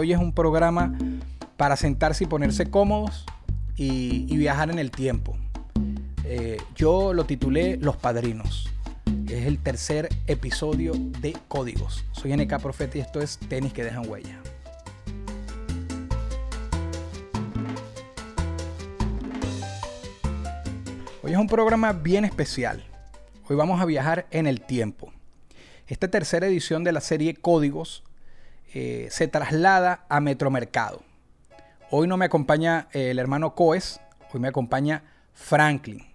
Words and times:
Hoy 0.00 0.14
es 0.14 0.18
un 0.18 0.32
programa 0.32 0.96
para 1.58 1.76
sentarse 1.76 2.24
y 2.24 2.26
ponerse 2.26 2.70
cómodos 2.70 3.26
y, 3.76 4.34
viajar 4.34 4.70
en 4.70 4.78
el 4.78 4.90
tiempo. 4.90 5.36
Eh, 6.24 6.56
yo 6.74 7.12
lo 7.12 7.24
titulé 7.24 7.76
Los 7.76 7.98
Padrinos. 7.98 8.70
Es 9.28 9.44
el 9.44 9.58
tercer 9.58 10.08
episodio 10.26 10.94
de 10.94 11.36
Códigos. 11.48 12.06
Soy 12.12 12.34
NK 12.34 12.62
Profeta 12.62 12.96
y 12.96 13.02
esto 13.02 13.20
es 13.20 13.36
Tenis 13.36 13.74
que 13.74 13.84
dejan 13.84 14.08
huella. 14.08 14.40
Hoy 21.22 21.32
es 21.32 21.36
un 21.36 21.46
programa 21.46 21.92
bien 21.92 22.24
especial. 22.24 22.86
Hoy 23.50 23.54
vamos 23.54 23.82
a 23.82 23.84
viajar 23.84 24.26
en 24.30 24.46
el 24.46 24.62
tiempo. 24.62 25.12
Esta 25.88 26.08
tercera 26.08 26.46
edición 26.46 26.84
de 26.84 26.92
la 26.92 27.02
serie 27.02 27.34
Códigos 27.34 28.02
eh, 28.72 29.08
se 29.10 29.28
traslada 29.28 30.04
a 30.08 30.20
Metromercado. 30.20 31.02
Hoy 31.90 32.06
no 32.06 32.16
me 32.16 32.26
acompaña 32.26 32.88
eh, 32.92 33.10
el 33.10 33.18
hermano 33.18 33.54
Coes, 33.54 34.00
hoy 34.32 34.40
me 34.40 34.48
acompaña 34.48 35.02
Franklin, 35.32 36.06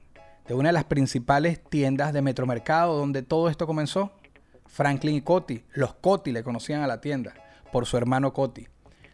de 0.48 0.54
una 0.54 0.70
de 0.70 0.74
las 0.74 0.86
principales 0.86 1.62
tiendas 1.62 2.14
de 2.14 2.22
Metromercado 2.22 2.98
donde 2.98 3.24
todo 3.24 3.50
esto 3.50 3.68
comenzó. 3.68 4.12
Franklin 4.68 5.16
y 5.16 5.22
Coti, 5.22 5.64
los 5.74 5.94
Coti 5.96 6.32
le 6.32 6.44
conocían 6.44 6.82
a 6.82 6.88
la 6.88 7.02
tienda 7.02 7.34
por 7.72 7.86
su 7.86 7.98
hermano 7.98 8.34
Coti. 8.34 8.68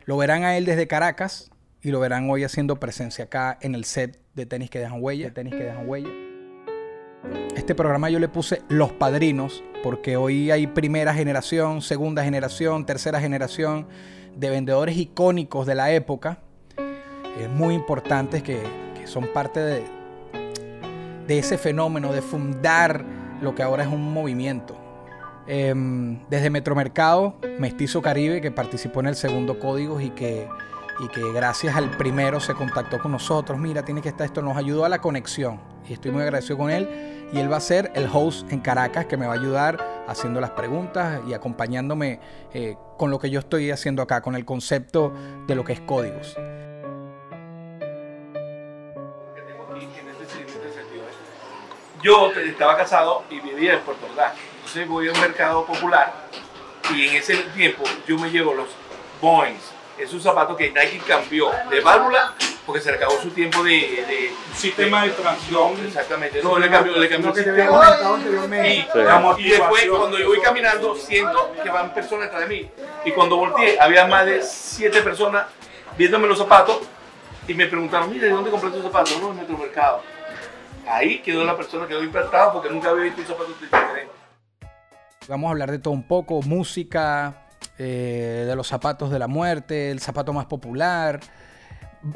Lo 0.06 0.18
verán 0.18 0.44
a 0.44 0.58
él 0.58 0.66
desde 0.66 0.88
Caracas 0.88 1.52
y 1.82 1.90
lo 1.90 2.00
verán 2.00 2.30
hoy 2.30 2.44
haciendo 2.44 2.80
presencia 2.80 3.26
acá 3.26 3.58
en 3.62 3.76
el 3.76 3.86
set 3.86 4.20
de 4.34 4.46
tenis 4.46 4.70
que 4.70 4.80
dejan 4.80 5.02
huella, 5.02 5.26
de 5.26 5.32
tenis 5.32 5.54
que 5.54 5.64
dejan 5.64 5.88
huella. 5.88 6.31
Este 7.56 7.76
programa 7.76 8.10
yo 8.10 8.20
le 8.20 8.28
puse 8.28 8.62
Los 8.70 8.92
Padrinos 8.92 9.64
porque 9.84 10.18
hoy 10.18 10.52
hay 10.52 10.68
primera 10.68 11.14
generación, 11.14 11.82
segunda 11.82 12.24
generación, 12.24 12.86
tercera 12.86 13.20
generación 13.20 13.88
de 14.36 14.50
vendedores 14.50 14.98
icónicos 14.98 15.66
de 15.66 15.76
la 15.76 15.92
época, 15.92 16.40
eh, 16.78 17.48
muy 17.54 17.76
importantes 17.76 18.44
que, 18.44 18.60
son 19.06 19.28
parte 19.34 19.60
de, 19.60 19.84
de 21.28 21.40
ese 21.40 21.58
fenómeno 21.58 22.14
de 22.14 22.22
fundar 22.22 23.04
lo 23.42 23.54
que 23.56 23.62
ahora 23.62 23.84
es 23.84 23.90
un 23.90 24.14
movimiento. 24.14 24.78
Eh, 25.48 25.74
desde 26.30 26.50
Metromercado, 26.50 27.36
Mestizo 27.60 28.02
Caribe, 28.02 28.40
que 28.40 28.52
participó 28.52 29.02
en 29.02 29.08
el 29.08 29.16
segundo 29.16 29.60
código 29.60 30.00
y 30.00 30.12
que, 30.12 30.48
y 31.02 31.08
que 31.08 31.32
gracias 31.34 31.76
al 31.76 31.90
primero 31.98 32.40
se 32.40 32.54
contactó 32.54 33.00
con 33.00 33.12
nosotros. 33.12 33.58
Mira, 33.58 33.84
tiene 33.84 34.02
que 34.02 34.10
estar 34.10 34.26
esto, 34.26 34.42
nos 34.42 34.56
ayudó 34.56 34.86
a 34.86 34.90
la 34.90 35.02
conexión 35.02 35.60
y 35.88 35.94
estoy 35.94 36.12
muy 36.12 36.22
agradecido 36.22 36.58
con 36.58 36.70
él. 36.70 37.28
Y 37.34 37.40
él 37.40 37.52
va 37.52 37.58
a 37.58 37.62
ser 37.62 37.92
el 37.96 38.10
host 38.12 38.52
en 38.52 38.60
Caracas 38.60 39.06
que 39.06 39.18
me 39.18 39.26
va 39.26 39.34
a 39.34 39.38
ayudar 39.38 40.04
haciendo 40.08 40.40
las 40.40 40.52
preguntas 40.52 41.22
y 41.28 41.34
acompañándome 41.34 42.20
eh, 42.54 42.76
con 42.98 43.10
lo 43.10 43.20
que 43.20 43.30
yo 43.30 43.40
estoy 43.40 43.72
haciendo 43.72 44.02
acá, 44.02 44.22
con 44.22 44.36
el 44.36 44.46
concepto 44.46 45.14
de 45.48 45.56
lo 45.56 45.64
que 45.64 45.74
es 45.74 45.82
códigos. 45.82 46.38
Yo 52.04 52.32
estaba 52.32 52.76
casado 52.78 53.24
y 53.30 53.40
vivía 53.40 53.76
en 53.76 53.80
Puerto 53.82 54.08
Ordaz. 54.08 54.34
Entonces 54.56 54.88
voy 54.88 55.08
a 55.08 55.14
un 55.14 55.22
mercado 55.22 55.66
popular 55.66 56.14
y 56.96 57.08
en 57.08 57.16
ese 57.16 57.38
tiempo 57.56 57.84
yo 58.08 58.18
me 58.18 58.32
llevo 58.32 58.54
los 58.56 58.70
Boeings, 59.22 59.72
esos 59.98 60.22
zapatos 60.22 60.58
que 60.58 60.70
Nike 60.70 61.02
cambió 61.08 61.52
de 61.70 61.82
válvula 61.82 62.34
porque 62.66 62.82
se 62.82 62.92
le 62.92 62.98
acabó 62.98 63.20
su 63.22 63.30
tiempo 63.32 63.64
de... 63.64 63.72
de 63.72 64.32
sistema 64.56 65.04
de 65.04 65.12
tracción. 65.12 65.74
Exactamente, 65.86 66.42
no, 66.44 66.60
le 66.60 66.70
cambió, 66.70 66.98
le 66.98 67.10
cambió 67.10 67.30
el 67.30 67.36
sistema. 67.36 67.64
Y, 68.68 68.88
La 68.96 69.36
y 69.38 69.50
después 69.50 69.90
cuando 69.90 70.20
yo 70.20 70.28
voy 70.28 70.40
caminando 70.40 70.96
siento 70.96 71.54
que 71.62 71.70
van 71.70 71.94
personas 71.94 72.26
detrás 72.26 72.48
de 72.48 72.56
mí. 72.56 72.70
Y 73.06 73.12
cuando 73.12 73.38
volteé 73.38 73.80
había 73.80 74.06
más 74.08 74.26
de 74.26 74.42
siete 74.44 75.02
personas 75.02 75.48
viéndome 75.98 76.28
los 76.28 76.38
zapatos 76.38 76.80
y 77.48 77.54
me 77.54 77.66
preguntaron, 77.66 78.10
mira, 78.10 78.28
¿de 78.28 78.32
dónde 78.32 78.52
compraste 78.52 78.78
tus 78.78 78.88
zapatos? 78.88 79.20
No, 79.20 79.32
en 79.32 79.38
nuestro 79.38 79.58
mercado. 79.58 80.02
Ahí 80.88 81.20
quedó 81.20 81.44
la 81.44 81.56
persona 81.56 81.86
que 81.86 81.94
quedó 81.94 82.04
impactada 82.04 82.54
porque 82.54 82.70
nunca 82.70 82.90
había 82.90 83.06
visto 83.06 83.22
un 83.22 83.28
zapato 83.28 83.50
diferente. 83.60 84.10
Vamos 85.28 85.48
a 85.48 85.52
hablar 85.52 85.72
de 85.72 85.80
todo 85.80 85.94
un 85.94 86.08
poco, 86.08 86.42
música, 86.42 87.48
eh, 87.84 88.46
de 88.48 88.56
los 88.56 88.68
zapatos 88.68 89.10
de 89.10 89.18
la 89.18 89.28
muerte, 89.28 89.90
el 89.90 90.00
zapato 90.00 90.34
más 90.34 90.46
popular. 90.46 91.20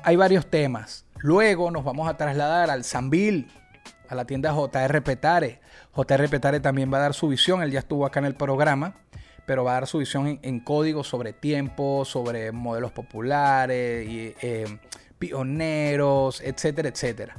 Hay 0.03 0.15
varios 0.15 0.45
temas. 0.45 1.05
Luego 1.17 1.71
nos 1.71 1.83
vamos 1.83 2.07
a 2.07 2.17
trasladar 2.17 2.69
al 2.69 2.83
Sambil, 2.83 3.51
a 4.07 4.13
la 4.13 4.25
tienda 4.25 4.53
JR 4.53 5.01
Petare. 5.01 5.59
JR 5.95 6.29
Petare 6.29 6.59
también 6.59 6.93
va 6.93 6.97
a 6.97 7.01
dar 7.01 7.13
su 7.15 7.27
visión, 7.29 7.63
él 7.63 7.71
ya 7.71 7.79
estuvo 7.79 8.05
acá 8.05 8.19
en 8.19 8.25
el 8.25 8.35
programa, 8.35 8.93
pero 9.47 9.63
va 9.63 9.71
a 9.71 9.73
dar 9.75 9.87
su 9.87 9.97
visión 9.97 10.39
en, 10.41 10.59
códigos 10.59 11.07
sobre 11.07 11.33
tiempo, 11.33 12.05
sobre 12.05 12.51
modelos 12.51 12.91
populares, 12.91 14.07
y, 14.07 14.35
eh, 14.43 14.79
pioneros, 15.17 16.41
etcétera, 16.41 16.89
etcétera. 16.89 17.37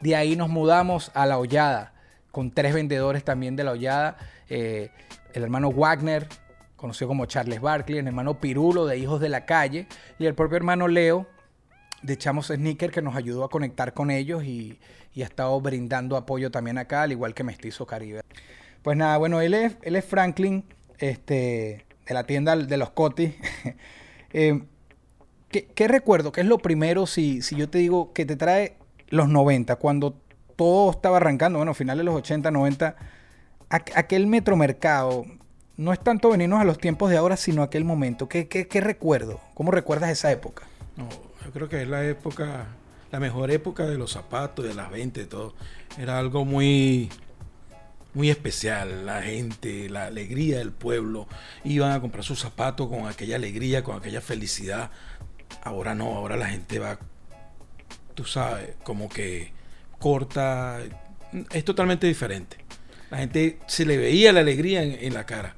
De 0.00 0.16
ahí 0.16 0.34
nos 0.34 0.48
mudamos 0.48 1.12
a 1.14 1.24
La 1.24 1.38
Hollada, 1.38 1.92
con 2.32 2.50
tres 2.50 2.74
vendedores 2.74 3.22
también 3.22 3.54
de 3.54 3.62
La 3.62 3.72
Hollada. 3.72 4.16
eh, 4.48 4.90
el 5.32 5.44
hermano 5.44 5.70
Wagner, 5.70 6.26
conocido 6.80 7.08
como 7.08 7.26
Charles 7.26 7.60
Barkley, 7.60 7.98
el 7.98 8.06
hermano 8.06 8.40
Pirulo 8.40 8.86
de 8.86 8.98
Hijos 8.98 9.20
de 9.20 9.28
la 9.28 9.44
Calle 9.46 9.86
y 10.18 10.26
el 10.26 10.34
propio 10.34 10.56
hermano 10.56 10.88
Leo 10.88 11.26
de 12.02 12.16
Chamos 12.16 12.46
Sneaker 12.48 12.90
que 12.90 13.02
nos 13.02 13.14
ayudó 13.16 13.44
a 13.44 13.50
conectar 13.50 13.92
con 13.94 14.10
ellos 14.10 14.44
y, 14.44 14.78
y 15.14 15.22
ha 15.22 15.26
estado 15.26 15.60
brindando 15.60 16.16
apoyo 16.16 16.50
también 16.50 16.78
acá, 16.78 17.02
al 17.02 17.12
igual 17.12 17.34
que 17.34 17.44
Mestizo 17.44 17.86
Caribe. 17.86 18.22
Pues 18.82 18.96
nada, 18.96 19.18
bueno, 19.18 19.40
él 19.42 19.52
es, 19.54 19.76
él 19.82 19.96
es 19.96 20.04
Franklin, 20.04 20.64
este, 20.98 21.84
de 22.06 22.14
la 22.14 22.24
tienda 22.24 22.56
de 22.56 22.76
los 22.76 22.90
Cotis. 22.90 23.34
Eh, 24.32 24.62
¿qué, 25.48 25.66
qué 25.66 25.88
recuerdo? 25.88 26.30
¿Qué 26.30 26.42
es 26.42 26.46
lo 26.46 26.58
primero 26.58 27.06
si, 27.08 27.42
si 27.42 27.56
yo 27.56 27.68
te 27.68 27.78
digo 27.78 28.12
que 28.12 28.24
te 28.24 28.36
trae 28.36 28.76
los 29.08 29.28
90, 29.28 29.74
cuando 29.74 30.14
todo 30.54 30.92
estaba 30.92 31.16
arrancando, 31.16 31.58
bueno, 31.58 31.74
finales 31.74 31.98
de 32.00 32.04
los 32.04 32.14
80, 32.14 32.50
90, 32.52 32.94
aqu- 33.70 33.92
aquel 33.96 34.28
metromercado, 34.28 35.24
no 35.80 35.94
es 35.94 36.00
tanto 36.00 36.28
venirnos 36.28 36.60
a 36.60 36.64
los 36.64 36.76
tiempos 36.76 37.08
de 37.08 37.16
ahora, 37.16 37.38
sino 37.38 37.62
aquel 37.62 37.84
momento. 37.84 38.28
¿Qué, 38.28 38.68
recuerdo? 38.82 39.40
¿Cómo 39.54 39.70
recuerdas 39.70 40.10
esa 40.10 40.30
época? 40.30 40.64
No, 40.98 41.08
yo 41.42 41.52
creo 41.52 41.70
que 41.70 41.80
es 41.80 41.88
la 41.88 42.04
época, 42.04 42.66
la 43.10 43.18
mejor 43.18 43.50
época 43.50 43.86
de 43.86 43.96
los 43.96 44.12
zapatos, 44.12 44.66
de 44.66 44.74
las 44.74 44.90
ventas, 44.90 45.24
y 45.24 45.26
todo. 45.26 45.54
Era 45.98 46.18
algo 46.18 46.44
muy, 46.44 47.08
muy 48.12 48.28
especial. 48.28 49.06
La 49.06 49.22
gente, 49.22 49.88
la 49.88 50.04
alegría 50.04 50.58
del 50.58 50.70
pueblo, 50.70 51.26
iban 51.64 51.92
a 51.92 52.00
comprar 52.02 52.24
sus 52.24 52.40
zapatos 52.40 52.86
con 52.88 53.06
aquella 53.06 53.36
alegría, 53.36 53.82
con 53.82 53.96
aquella 53.96 54.20
felicidad. 54.20 54.90
Ahora 55.62 55.94
no, 55.94 56.14
ahora 56.14 56.36
la 56.36 56.50
gente 56.50 56.78
va, 56.78 56.98
tú 58.14 58.26
sabes, 58.26 58.76
como 58.84 59.08
que 59.08 59.54
corta. 59.98 60.80
Es 61.50 61.64
totalmente 61.64 62.06
diferente. 62.06 62.58
La 63.10 63.16
gente 63.16 63.58
se 63.66 63.86
le 63.86 63.96
veía 63.96 64.30
la 64.34 64.40
alegría 64.40 64.82
en 64.82 65.14
la 65.14 65.24
cara. 65.24 65.56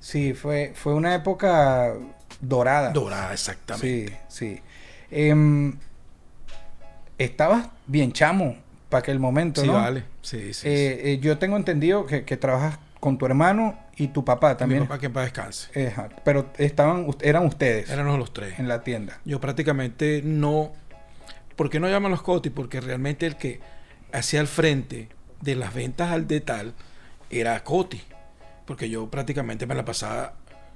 Sí, 0.00 0.32
fue, 0.34 0.72
fue 0.74 0.94
una 0.94 1.14
época 1.14 1.94
dorada. 2.40 2.90
Dorada, 2.90 3.32
exactamente. 3.32 4.18
Sí, 4.28 4.56
sí. 4.56 4.60
Em, 5.10 5.76
estabas 7.18 7.68
bien 7.86 8.12
chamo 8.12 8.56
para 8.88 9.00
aquel 9.00 9.18
momento, 9.18 9.60
Sí, 9.60 9.66
¿no? 9.66 9.74
vale. 9.74 10.04
Sí, 10.22 10.52
sí. 10.54 10.68
Eh, 10.68 11.00
eh, 11.12 11.18
yo 11.20 11.38
tengo 11.38 11.56
entendido 11.56 12.06
que, 12.06 12.24
que 12.24 12.36
trabajas 12.36 12.78
con 12.98 13.18
tu 13.18 13.26
hermano 13.26 13.78
y 13.96 14.08
tu 14.08 14.24
papá 14.24 14.56
también. 14.56 14.82
Mi 14.82 14.86
papá 14.86 14.98
que 14.98 15.10
paz 15.10 15.24
descanse. 15.24 15.88
Ajá, 15.88 16.08
Pero 16.24 16.50
estaban, 16.58 17.06
eran 17.20 17.46
ustedes 17.46 17.88
Éramos 17.90 18.18
los 18.18 18.32
tres. 18.32 18.58
en 18.58 18.68
la 18.68 18.82
tienda. 18.82 19.20
Yo 19.24 19.40
prácticamente 19.40 20.22
no. 20.24 20.72
¿Por 21.56 21.68
qué 21.70 21.78
no 21.80 21.88
llaman 21.88 22.10
los 22.10 22.22
Coti? 22.22 22.50
Porque 22.50 22.80
realmente 22.80 23.26
el 23.26 23.36
que 23.36 23.60
hacía 24.12 24.40
el 24.40 24.46
frente 24.48 25.08
de 25.40 25.56
las 25.56 25.74
ventas 25.74 26.10
al 26.10 26.26
detal 26.26 26.74
era 27.30 27.62
Coti. 27.64 28.00
Porque 28.70 28.88
yo 28.88 29.10
prácticamente 29.10 29.66
me 29.66 29.74
la 29.74 29.84
pasaba 29.84 30.34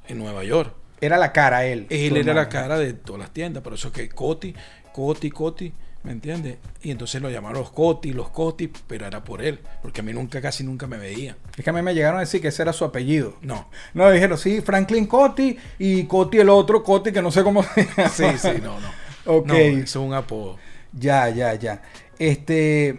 en 0.09 0.19
Nueva 0.19 0.43
York. 0.43 0.75
Era 1.01 1.17
la 1.17 1.31
cara 1.31 1.65
él. 1.65 1.87
Él 1.91 2.17
era 2.17 2.35
la 2.35 2.49
cara 2.49 2.77
de 2.77 2.93
todas 2.93 3.21
las 3.21 3.31
tiendas. 3.31 3.63
Por 3.63 3.75
eso 3.75 3.93
que 3.93 4.09
Coti, 4.09 4.53
Coti, 4.93 5.31
Coti. 5.31 5.73
¿Me 6.03 6.11
entiendes? 6.11 6.59
Y 6.83 6.91
entonces 6.91 7.23
lo 7.23 7.31
llamaron 7.31 7.59
los 7.61 7.71
Coti, 7.71 8.13
los 8.13 8.31
Coti, 8.31 8.69
pero 8.89 9.07
era 9.07 9.23
por 9.23 9.41
él, 9.41 9.61
porque 9.81 10.01
a 10.01 10.03
mí 10.03 10.13
nunca, 10.13 10.41
casi 10.41 10.65
nunca 10.65 10.89
me 10.89 10.97
veía. 10.97 11.37
Es 11.57 11.63
que 11.63 11.71
a 11.71 11.73
mí 11.73 11.83
me 11.83 11.95
llegaron 11.95 12.17
a 12.17 12.23
decir 12.23 12.43
que 12.43 12.49
ese 12.49 12.63
era 12.63 12.73
su 12.73 12.85
apellido. 12.85 13.37
No. 13.43 13.71
No, 13.93 14.11
dijeron, 14.11 14.39
sí, 14.39 14.61
Franklin 14.61 15.07
Coti 15.07 15.57
y 15.79 16.03
Coti 16.07 16.39
el 16.39 16.49
otro, 16.49 16.83
Coti 16.83 17.13
que 17.13 17.23
no 17.23 17.31
sé 17.31 17.45
cómo 17.45 17.63
se 17.63 17.85
llama. 17.85 18.09
Sí, 18.09 18.25
sí, 18.39 18.61
no, 18.61 18.81
no. 18.81 18.89
Ok. 19.27 19.47
No, 19.47 19.55
eso 19.55 19.83
es 19.83 19.97
un 19.97 20.15
apodo. 20.15 20.59
Ya, 20.93 21.29
ya, 21.29 21.55
ya. 21.55 21.81
Este. 22.19 22.99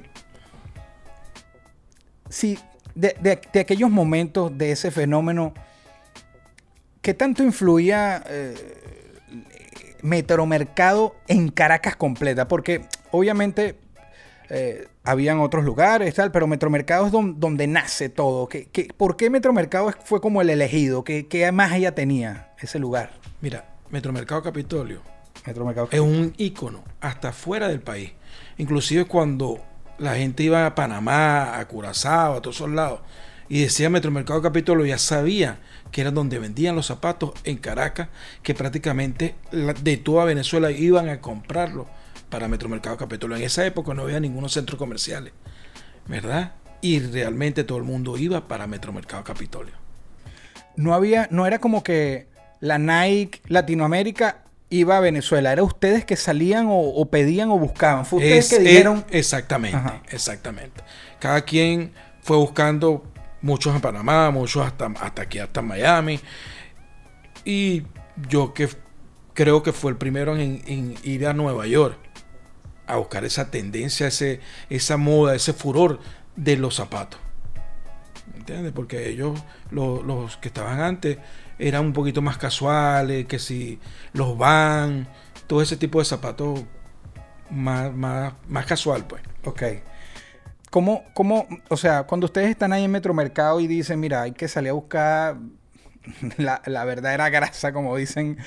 Sí, 2.29 2.57
de, 2.95 3.15
de- 3.21 3.39
de 3.53 3.59
aquellos 3.59 3.89
momentos, 3.91 4.57
de 4.57 4.71
ese 4.71 4.89
fenómeno, 4.91 5.53
¿qué 7.01 7.13
tanto 7.13 7.43
influía 7.43 8.23
eh, 8.27 8.55
Metromercado 10.01 11.15
en 11.27 11.49
Caracas 11.49 11.95
completa? 11.95 12.47
Porque 12.47 12.85
obviamente 13.11 13.75
eh, 14.49 14.87
habían 15.03 15.39
otros 15.39 15.65
lugares, 15.65 16.13
tal, 16.15 16.31
pero 16.31 16.47
Metromercado 16.47 17.07
es 17.07 17.11
don- 17.11 17.39
donde 17.39 17.67
nace 17.67 18.09
todo. 18.09 18.47
¿Qué, 18.47 18.67
qué- 18.71 18.87
por 18.95 19.17
qué 19.17 19.29
Metromercado 19.29 19.91
fue 20.03 20.21
como 20.21 20.41
el 20.41 20.49
elegido? 20.49 21.03
¿Qué, 21.03 21.27
qué 21.27 21.51
más 21.51 21.73
ella 21.73 21.93
tenía 21.95 22.51
ese 22.59 22.79
lugar? 22.79 23.11
Mira, 23.41 23.65
Metromercado 23.89 24.41
Capitolio 24.43 25.01
Metromercado. 25.45 25.89
es 25.91 25.99
un 25.99 26.33
ícono 26.37 26.83
hasta 27.01 27.31
fuera 27.33 27.67
del 27.67 27.81
país. 27.81 28.11
Inclusive 28.57 29.05
cuando 29.05 29.59
la 29.97 30.15
gente 30.15 30.43
iba 30.43 30.65
a 30.65 30.75
Panamá, 30.75 31.57
a 31.59 31.67
Curazao, 31.67 32.35
a 32.35 32.41
todos 32.41 32.57
esos 32.57 32.69
lados, 32.69 33.01
y 33.47 33.61
decía 33.61 33.89
Metromercado 33.89 34.41
Capitolio, 34.41 34.85
ya 34.85 34.97
sabía 34.97 35.59
que 35.91 36.01
era 36.01 36.11
donde 36.11 36.39
vendían 36.39 36.75
los 36.75 36.87
zapatos 36.87 37.31
en 37.43 37.57
Caracas, 37.57 38.09
que 38.41 38.53
prácticamente 38.53 39.35
de 39.51 39.97
toda 39.97 40.25
Venezuela 40.25 40.71
iban 40.71 41.09
a 41.09 41.21
comprarlo 41.21 41.87
para 42.29 42.47
Metromercado 42.47 42.97
Capitolio. 42.97 43.37
En 43.37 43.43
esa 43.43 43.65
época 43.65 43.93
no 43.93 44.03
había 44.03 44.19
ningunos 44.19 44.53
centros 44.53 44.79
comerciales, 44.79 45.33
¿verdad? 46.07 46.53
Y 46.81 46.99
realmente 46.99 47.63
todo 47.63 47.77
el 47.77 47.83
mundo 47.83 48.17
iba 48.17 48.47
para 48.47 48.67
Metromercado 48.67 49.23
Capitolio. 49.23 49.73
no 50.75 50.93
había, 50.93 51.27
no 51.31 51.47
era 51.47 51.59
como 51.59 51.83
que 51.83 52.27
la 52.59 52.77
Nike 52.77 53.41
Latinoamérica 53.47 54.44
iba 54.69 54.97
a 54.97 54.99
Venezuela, 54.99 55.51
era 55.51 55.63
ustedes 55.63 56.05
que 56.05 56.15
salían 56.15 56.67
o, 56.67 56.79
o 56.79 57.05
pedían 57.09 57.49
o 57.51 57.57
buscaban. 57.59 58.05
Fue 58.05 58.19
ustedes 58.19 58.51
Es- 58.51 58.57
que 58.57 58.63
dijeron, 58.63 59.05
exactamente, 59.09 59.77
Ajá. 59.77 60.01
exactamente. 60.09 60.81
Cada 61.19 61.41
quien 61.41 61.93
fue 62.21 62.37
buscando 62.37 63.03
muchos 63.41 63.75
en 63.75 63.81
Panamá, 63.81 64.31
muchos 64.31 64.65
hasta, 64.65 64.87
hasta 64.99 65.21
aquí, 65.21 65.39
hasta 65.39 65.61
Miami. 65.61 66.19
Y 67.43 67.83
yo 68.29 68.53
que 68.53 68.69
creo 69.33 69.61
que 69.63 69.71
fue 69.73 69.91
el 69.91 69.97
primero 69.97 70.35
en, 70.37 70.61
en 70.65 70.95
ir 71.03 71.27
a 71.27 71.33
Nueva 71.33 71.67
York 71.67 71.97
a 72.87 72.97
buscar 72.97 73.25
esa 73.25 73.51
tendencia, 73.51 74.07
ese, 74.07 74.39
esa 74.69 74.97
moda, 74.97 75.35
ese 75.35 75.53
furor 75.53 75.99
de 76.35 76.57
los 76.57 76.75
zapatos. 76.75 77.19
¿Entiendes? 78.35 78.73
Porque 78.73 79.09
ellos, 79.09 79.39
lo- 79.71 80.01
los 80.03 80.37
que 80.37 80.47
estaban 80.49 80.79
antes, 80.81 81.17
eran 81.59 81.85
un 81.85 81.93
poquito 81.93 82.21
más 82.21 82.37
casuales, 82.37 83.25
que 83.25 83.39
si 83.39 83.79
los 84.13 84.37
van, 84.37 85.07
todo 85.47 85.61
ese 85.61 85.77
tipo 85.77 85.99
de 85.99 86.05
zapatos 86.05 86.63
más, 87.49 87.93
más, 87.93 88.33
más 88.47 88.65
casual, 88.65 89.05
pues. 89.07 89.21
ok. 89.43 89.63
¿Cómo, 90.69 91.03
cómo, 91.13 91.47
o 91.69 91.77
sea, 91.77 92.03
cuando 92.03 92.25
ustedes 92.25 92.49
están 92.49 92.73
ahí 92.73 92.83
en 92.83 92.91
Metromercado 92.91 93.61
y 93.61 93.67
dicen, 93.67 93.99
mira, 93.99 94.23
hay 94.23 94.33
que 94.33 94.47
salir 94.47 94.71
a 94.71 94.73
buscar 94.73 95.37
la, 96.37 96.61
la 96.65 96.83
verdadera 96.83 97.29
grasa, 97.29 97.71
como 97.71 97.95
dicen, 97.95 98.37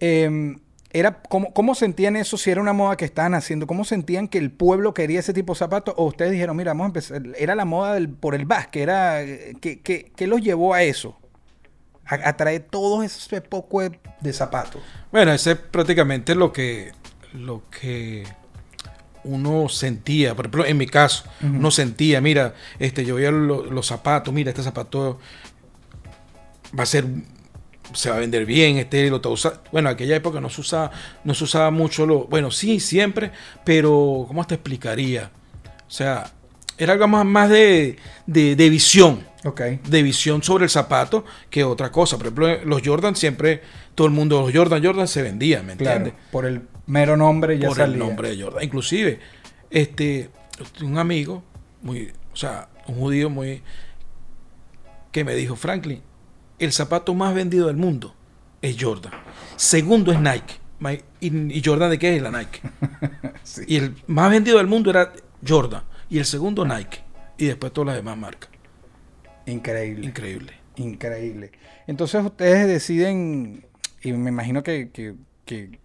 em, 0.00 0.58
era, 0.92 1.22
¿cómo, 1.22 1.52
¿cómo 1.54 1.74
sentían 1.74 2.16
eso 2.16 2.36
si 2.36 2.50
era 2.50 2.60
una 2.60 2.72
moda 2.74 2.96
que 2.96 3.04
estaban 3.06 3.34
haciendo? 3.34 3.66
¿Cómo 3.66 3.84
sentían 3.84 4.28
que 4.28 4.38
el 4.38 4.52
pueblo 4.52 4.92
quería 4.92 5.20
ese 5.20 5.32
tipo 5.32 5.54
de 5.54 5.58
zapatos? 5.58 5.94
¿O 5.96 6.04
ustedes 6.04 6.32
dijeron, 6.32 6.56
mira, 6.56 6.72
vamos 6.72 6.84
a 6.84 6.88
empezar, 6.88 7.22
era 7.38 7.54
la 7.54 7.64
moda 7.64 7.94
del, 7.94 8.10
por 8.10 8.34
el 8.34 8.44
básquet, 8.44 8.82
era, 8.82 9.24
¿qué, 9.60 9.80
qué, 9.82 10.12
qué 10.14 10.26
los 10.26 10.42
llevó 10.42 10.74
a 10.74 10.82
eso? 10.82 11.18
A, 12.06 12.28
a 12.28 12.36
traer 12.36 12.66
todo 12.70 13.02
ese 13.02 13.40
poco 13.40 13.80
de, 13.80 13.98
de 14.20 14.32
zapatos. 14.32 14.82
Bueno, 15.10 15.32
ese 15.32 15.52
es 15.52 15.58
prácticamente 15.58 16.34
lo 16.34 16.52
que, 16.52 16.92
lo 17.32 17.62
que 17.70 18.24
uno 19.24 19.68
sentía. 19.70 20.34
Por 20.34 20.44
ejemplo, 20.44 20.66
en 20.66 20.76
mi 20.76 20.86
caso, 20.86 21.24
uno 21.40 21.70
sentía, 21.70 22.20
mira, 22.20 22.54
este, 22.78 23.04
yo 23.06 23.14
veía 23.14 23.30
lo- 23.30 23.64
los 23.64 23.86
zapatos, 23.86 24.34
mira, 24.34 24.50
este 24.50 24.62
zapato 24.62 25.18
va 26.78 26.82
a 26.82 26.86
ser, 26.86 27.06
se 27.94 28.10
va 28.10 28.16
a 28.16 28.18
vender 28.18 28.44
bien, 28.44 28.76
este 28.78 29.08
lo 29.08 29.16
está 29.16 29.28
usando. 29.28 29.60
Bueno, 29.72 29.88
en 29.88 29.94
aquella 29.94 30.16
época 30.16 30.40
no 30.40 30.50
se 30.50 30.60
usaba, 30.60 30.90
no 31.24 31.34
se 31.34 31.44
usaba 31.44 31.70
mucho 31.70 32.06
lo, 32.06 32.26
bueno, 32.26 32.50
sí, 32.50 32.80
siempre, 32.80 33.30
pero 33.64 34.24
¿cómo 34.28 34.46
te 34.46 34.56
explicaría? 34.56 35.30
O 35.86 35.90
sea, 35.90 36.30
era 36.76 36.92
algo 36.94 37.06
más, 37.08 37.24
más 37.24 37.48
de, 37.48 37.96
de, 38.26 38.56
de 38.56 38.68
visión 38.70 39.24
Ok. 39.44 39.60
de 39.60 40.02
visión 40.02 40.42
sobre 40.42 40.64
el 40.64 40.70
zapato 40.70 41.24
que 41.50 41.64
otra 41.64 41.92
cosa. 41.92 42.16
Por 42.16 42.26
ejemplo, 42.26 42.64
los 42.64 42.82
Jordan 42.84 43.14
siempre, 43.16 43.60
todo 43.94 44.06
el 44.06 44.12
mundo, 44.12 44.40
los 44.42 44.52
Jordan, 44.54 44.82
Jordan 44.84 45.06
se 45.08 45.22
vendía, 45.22 45.62
¿me 45.62 45.76
Claro, 45.76 45.98
entiendes? 45.98 46.24
por 46.32 46.46
el 46.46 46.62
mero 46.86 47.16
nombre 47.16 47.58
ya 47.58 47.68
Por 47.68 47.76
salía. 47.76 47.92
el 47.94 47.98
nombre 47.98 48.34
de 48.36 48.42
Jordan. 48.42 48.64
Inclusive, 48.64 49.20
este, 49.70 50.30
un 50.82 50.98
amigo, 50.98 51.42
muy, 51.82 52.10
o 52.32 52.36
sea, 52.36 52.68
un 52.86 52.96
judío 52.96 53.28
muy, 53.30 53.62
que 55.12 55.24
me 55.24 55.34
dijo, 55.34 55.56
Franklin, 55.56 56.02
el 56.58 56.72
zapato 56.72 57.14
más 57.14 57.34
vendido 57.34 57.66
del 57.66 57.76
mundo 57.76 58.14
es 58.62 58.76
Jordan. 58.80 59.12
Segundo 59.56 60.12
es 60.12 60.20
Nike. 60.20 60.54
¿Y, 61.20 61.56
y 61.58 61.62
Jordan 61.64 61.90
de 61.90 61.98
qué 61.98 62.16
es 62.16 62.22
la 62.22 62.30
Nike? 62.30 62.60
Sí. 63.42 63.62
Y 63.68 63.76
el 63.76 63.94
más 64.06 64.30
vendido 64.30 64.56
del 64.56 64.66
mundo 64.66 64.88
era 64.90 65.12
Jordan. 65.46 65.82
Y 66.08 66.18
el 66.18 66.24
segundo 66.24 66.64
Nike. 66.64 67.00
Y 67.36 67.44
después 67.46 67.72
todas 67.74 67.88
las 67.88 67.96
demás 67.96 68.16
marcas. 68.16 68.48
Increíble. 69.46 70.06
Increíble. 70.06 70.52
Increíble. 70.76 71.52
Entonces 71.86 72.24
ustedes 72.24 72.66
deciden, 72.66 73.64
y 74.02 74.12
me 74.12 74.30
imagino 74.30 74.62
que, 74.62 74.90
que- 74.90 75.14
que 75.44 75.78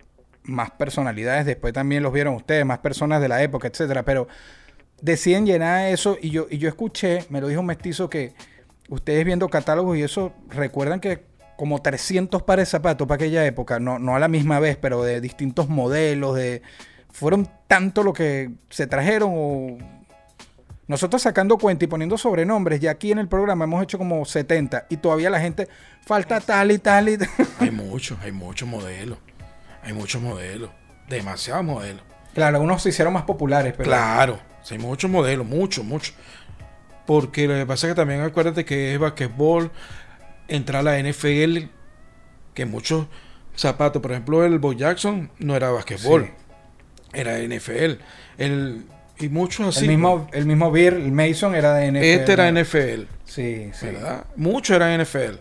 más 0.44 0.71
personalidades 0.71 1.45
después 1.45 1.73
también 1.73 2.01
los 2.01 2.13
vieron 2.13 2.33
ustedes, 2.35 2.65
más 2.65 2.79
personas 2.79 3.21
de 3.21 3.27
la 3.27 3.44
época, 3.44 3.67
etcétera, 3.67 4.03
pero 4.03 4.27
deciden 5.01 5.45
llenar 5.45 5.88
eso 5.89 6.17
y 6.21 6.29
yo, 6.31 6.47
y 6.50 6.57
yo 6.57 6.69
escuché, 6.69 7.25
me 7.29 7.41
lo 7.41 7.47
dijo 7.50 7.59
un 7.61 7.67
mestizo 7.67 8.09
que 8.09 8.33
ustedes 8.89 9.25
viendo 9.25 9.50
catálogos 9.50 9.97
y 9.97 10.01
eso, 10.03 10.33
recuerdan 10.50 11.00
que 11.00 11.23
como 11.57 11.81
300 11.81 12.41
pares 12.44 12.67
de 12.67 12.71
zapatos 12.71 13.07
para 13.07 13.15
aquella 13.15 13.45
época, 13.45 13.79
no, 13.79 14.00
no 14.00 14.15
a 14.15 14.19
la 14.19 14.29
misma 14.29 14.59
vez, 14.59 14.77
pero 14.77 15.03
de 15.03 15.19
distintos 15.21 15.67
modelos, 15.69 16.35
de 16.35 16.62
fueron 17.12 17.50
tanto 17.67 18.01
lo 18.03 18.13
que 18.13 18.51
se 18.69 18.88
trajeron 18.88 19.31
o 19.35 19.77
nosotros 20.89 21.21
sacando 21.21 21.57
cuenta 21.57 21.86
y 21.86 21.88
poniendo 21.88 22.18
sobrenombres, 22.18 22.80
ya 22.80 22.91
aquí 22.91 23.12
en 23.12 23.19
el 23.19 23.27
programa 23.27 23.63
hemos 23.65 23.81
hecho 23.83 23.97
como 24.00 24.25
70 24.25 24.88
y 24.89 24.97
todavía 24.97 25.30
la 25.30 25.39
gente 25.39 25.68
falta 26.06 26.41
tal 26.41 26.71
y 26.71 26.80
tal 26.80 27.09
y 27.09 27.18
tal. 27.19 27.30
Hay 27.59 27.69
muchos, 27.71 28.18
hay 28.24 28.31
muchos 28.31 28.68
modelos. 28.68 29.19
Hay 29.83 29.94
muchos 29.94 30.21
modelos. 30.21 30.71
Demasiados 31.07 31.63
modelos. 31.63 32.01
Claro, 32.34 32.58
algunos 32.58 32.81
se 32.81 32.89
hicieron 32.89 33.13
más 33.13 33.24
populares, 33.24 33.74
pero 33.77 33.88
Claro, 33.88 34.39
hay 34.69 34.77
muchos 34.77 35.10
modelos, 35.10 35.46
muchos, 35.48 35.86
muchos. 35.86 36.13
Porque 37.05 37.48
lo 37.48 37.53
que 37.55 37.65
pasa 37.65 37.88
es 37.88 37.93
que 37.93 37.96
también 37.96 38.22
acuérdate 38.22 38.65
que 38.65 38.93
es 38.93 39.00
basquetbol, 39.00 39.72
entra 40.48 40.81
la 40.84 41.00
NFL, 41.00 41.69
que 42.53 42.65
muchos 42.65 43.08
zapatos, 43.55 44.01
por 44.01 44.12
ejemplo, 44.12 44.43
el 44.46 44.60
Bo 44.60 44.74
Jackson 44.74 45.31
no 45.39 45.55
era 45.55 45.69
basquetbol, 45.72 46.25
Sí. 46.25 46.31
era 47.13 47.38
NFL. 47.39 48.00
El, 48.38 48.86
y 49.19 49.29
muchos 49.29 49.75
así. 49.77 49.85
el 49.85 49.91
mismo 49.91 50.27
el 50.31 50.45
mismo 50.45 50.71
Beer, 50.71 50.93
el 50.93 51.11
Mason 51.11 51.55
era 51.55 51.73
de 51.75 51.91
NFL. 51.91 52.03
Este 52.03 52.31
era. 52.33 52.51
NFL, 52.51 53.03
Sí, 53.25 53.69
sí. 53.73 53.85
¿verdad? 53.88 54.25
Muchos 54.35 54.75
eran 54.75 54.99
NFL. 55.01 55.38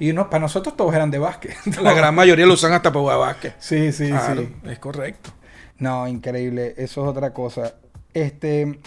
Y 0.00 0.12
no, 0.12 0.28
para 0.28 0.40
nosotros 0.40 0.76
todos 0.76 0.94
eran 0.94 1.10
de 1.10 1.18
básquet. 1.18 1.54
La 1.82 1.92
gran 1.94 2.14
mayoría 2.14 2.46
lo 2.46 2.54
usan 2.54 2.72
hasta 2.72 2.90
para 2.90 3.00
jugar 3.00 3.18
básquet. 3.18 3.54
Sí, 3.58 3.92
sí, 3.92 4.08
Claro, 4.08 4.42
sí. 4.42 4.54
es 4.70 4.78
correcto. 4.78 5.30
No, 5.78 6.06
increíble. 6.08 6.74
Eso 6.76 7.02
es 7.02 7.08
otra 7.08 7.32
cosa. 7.32 7.74
Este, 8.12 8.78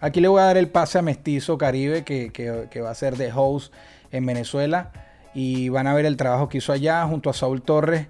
aquí 0.00 0.20
le 0.20 0.28
voy 0.28 0.40
a 0.40 0.44
dar 0.44 0.56
el 0.56 0.68
pase 0.68 0.98
a 0.98 1.02
Mestizo 1.02 1.56
Caribe, 1.58 2.02
que, 2.04 2.30
que- 2.32 2.68
que 2.70 2.80
va 2.80 2.90
a 2.90 2.94
ser 2.94 3.16
de 3.16 3.30
host 3.34 3.72
en 4.10 4.26
Venezuela. 4.26 4.92
Y 5.34 5.68
van 5.68 5.86
a 5.86 5.94
ver 5.94 6.06
el 6.06 6.16
trabajo 6.16 6.48
que 6.48 6.58
hizo 6.58 6.72
allá 6.72 7.04
junto 7.06 7.28
a 7.28 7.32
Saúl 7.34 7.60
Torres, 7.62 8.06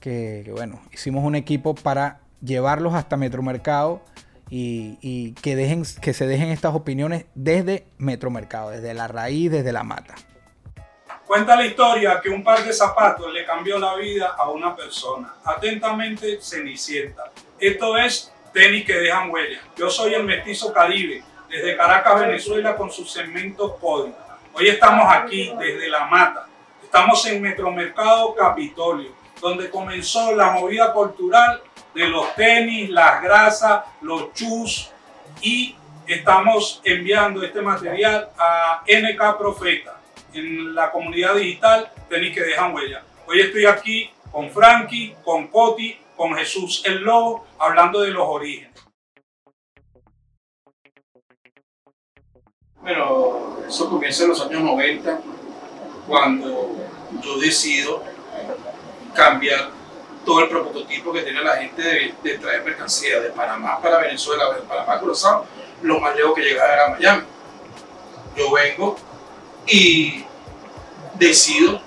que, 0.00 0.42
que, 0.44 0.52
bueno, 0.52 0.80
hicimos 0.92 1.24
un 1.24 1.34
equipo 1.34 1.74
para 1.74 2.20
llevarlos 2.42 2.94
hasta 2.94 3.16
Metromercado 3.16 4.02
y, 4.48 5.32
que, 5.42 5.56
dejen, 5.56 5.84
que 6.00 6.14
se 6.14 6.26
dejen 6.26 6.50
estas 6.50 6.74
opiniones 6.74 7.26
desde 7.34 7.86
Metromercado, 7.98 8.70
desde 8.70 8.94
la 8.94 9.08
raíz, 9.08 9.50
desde 9.50 9.72
la 9.72 9.82
mata. 9.82 10.14
Cuenta 11.26 11.56
la 11.56 11.66
historia 11.66 12.20
que 12.22 12.28
un 12.28 12.44
par 12.44 12.64
de 12.64 12.72
zapatos 12.72 13.32
le 13.32 13.44
cambió 13.44 13.78
la 13.78 13.96
vida 13.96 14.36
a 14.38 14.48
una 14.48 14.76
persona. 14.76 15.34
Atentamente, 15.44 16.38
Cenicienta. 16.40 17.32
Esto 17.58 17.96
es 17.96 18.32
tenis 18.52 18.84
que 18.86 18.94
dejan 18.94 19.30
huella. 19.30 19.58
Yo 19.76 19.90
soy 19.90 20.14
el 20.14 20.22
mestizo 20.22 20.72
Caribe, 20.72 21.24
desde 21.48 21.76
Caracas, 21.76 22.20
Venezuela, 22.20 22.76
con 22.76 22.92
sus 22.92 23.10
segmentos 23.10 23.72
código. 23.80 24.16
Hoy 24.52 24.68
estamos 24.68 25.12
aquí 25.12 25.52
desde 25.58 25.88
La 25.88 26.06
Mata. 26.06 26.46
Estamos 26.82 27.26
en 27.26 27.42
Metromercado 27.42 28.34
Capitolio, 28.34 29.10
donde 29.40 29.68
comenzó 29.68 30.34
la 30.34 30.52
movida 30.52 30.92
cultural 30.92 31.60
de 31.96 32.08
los 32.08 32.34
tenis, 32.34 32.90
las 32.90 33.22
grasas, 33.22 33.84
los 34.02 34.34
chus 34.34 34.90
y 35.40 35.74
estamos 36.06 36.82
enviando 36.84 37.42
este 37.42 37.62
material 37.62 38.28
a 38.38 38.84
NK 38.86 39.38
Profeta 39.38 39.98
en 40.34 40.74
la 40.74 40.92
comunidad 40.92 41.36
digital 41.36 41.90
Tenis 42.10 42.34
que 42.34 42.42
dejan 42.42 42.74
huella. 42.74 43.02
Hoy 43.26 43.40
estoy 43.40 43.64
aquí 43.64 44.10
con 44.30 44.50
Frankie, 44.50 45.16
con 45.24 45.48
Coti, 45.48 45.98
con 46.18 46.34
Jesús 46.34 46.82
el 46.84 47.00
Lobo, 47.00 47.46
hablando 47.58 48.02
de 48.02 48.10
los 48.10 48.26
orígenes. 48.28 48.78
Bueno, 52.82 53.56
eso 53.66 53.88
comienza 53.88 54.24
en 54.24 54.28
los 54.28 54.42
años 54.42 54.60
90, 54.60 55.18
cuando 56.06 56.76
yo 57.22 57.38
decido 57.38 58.04
cambiar 59.14 59.75
todo 60.26 60.40
el 60.40 60.48
prototipo 60.48 61.12
que 61.12 61.22
tenía 61.22 61.40
la 61.40 61.56
gente 61.56 61.80
de, 61.80 62.14
de 62.22 62.38
traer 62.38 62.64
mercancía 62.64 63.20
de 63.20 63.30
Panamá 63.30 63.80
para 63.80 63.98
Venezuela, 63.98 64.52
de 64.52 64.60
Panamá 64.62 64.98
Curazao, 64.98 65.46
lo 65.82 66.00
más 66.00 66.14
lejos 66.16 66.34
que 66.34 66.42
llegaba 66.42 66.74
era 66.74 66.88
Miami. 66.88 67.22
Yo 68.36 68.52
vengo 68.52 68.96
y 69.66 70.24
decido 71.14 71.80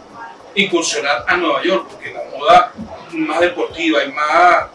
incursionar 0.55 1.25
a 1.27 1.37
Nueva 1.37 1.61
York, 1.61 1.87
porque 1.91 2.13
la 2.13 2.23
moda 2.35 2.73
más 3.11 3.39
deportiva 3.41 4.03
y 4.03 4.11
más, 4.11 4.67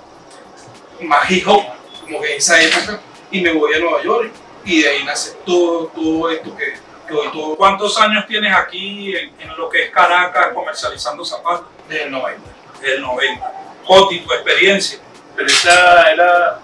más 1.01 1.31
hip 1.31 1.49
hop, 1.49 1.65
como 2.03 2.21
que 2.21 2.33
en 2.33 2.39
esa 2.39 2.63
época, 2.63 3.01
y 3.31 3.41
me 3.41 3.53
voy 3.53 3.75
a 3.75 3.79
Nueva 3.79 4.03
York 4.03 4.31
y 4.65 4.83
de 4.83 4.89
ahí 4.89 5.05
nace 5.05 5.37
todo, 5.45 5.87
todo 5.89 6.31
esto 6.31 6.55
que, 6.57 6.75
que 7.09 7.15
hoy 7.15 7.29
todo 7.33 7.57
¿Cuántos 7.57 7.99
años 7.99 8.27
tienes 8.27 8.55
aquí 8.55 9.17
en, 9.17 9.33
en 9.41 9.57
lo 9.57 9.69
que 9.69 9.85
es 9.85 9.91
Caracas 9.91 10.53
comercializando 10.55 11.25
zapatos? 11.25 11.67
desde 11.89 12.05
el 12.05 12.11
90. 12.11 12.54
Del 12.85 13.01
90. 13.01 13.53
Coti, 13.87 14.21
tu 14.21 14.33
experiencia. 14.35 14.99
Pero 15.35 15.49
esa 15.49 16.13
era 16.13 16.61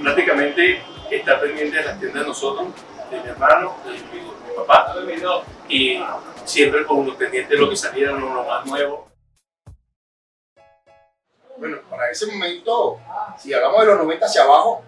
prácticamente 0.00 0.80
estar 1.10 1.40
pendiente 1.40 1.76
de 1.76 1.84
las 1.84 1.98
tiendas 1.98 2.22
de 2.22 2.28
nosotros, 2.28 2.68
de 3.10 3.20
mi 3.20 3.28
hermano, 3.28 3.76
de 3.84 3.90
mi, 3.90 4.20
mi 4.20 4.56
papá, 4.56 4.94
y 5.68 6.00
siempre 6.44 6.86
con 6.86 7.16
pendiente 7.16 7.54
de 7.54 7.60
lo 7.60 7.68
que 7.68 7.76
saliera, 7.76 8.12
lo, 8.12 8.32
lo 8.32 8.44
más 8.44 8.64
nuevo. 8.64 9.08
Bueno, 11.58 11.78
para 11.90 12.10
ese 12.10 12.26
momento, 12.26 13.00
si 13.36 13.52
hablamos 13.52 13.80
de 13.80 13.86
los 13.86 13.98
90 13.98 14.26
hacia 14.26 14.42
abajo, 14.44 14.84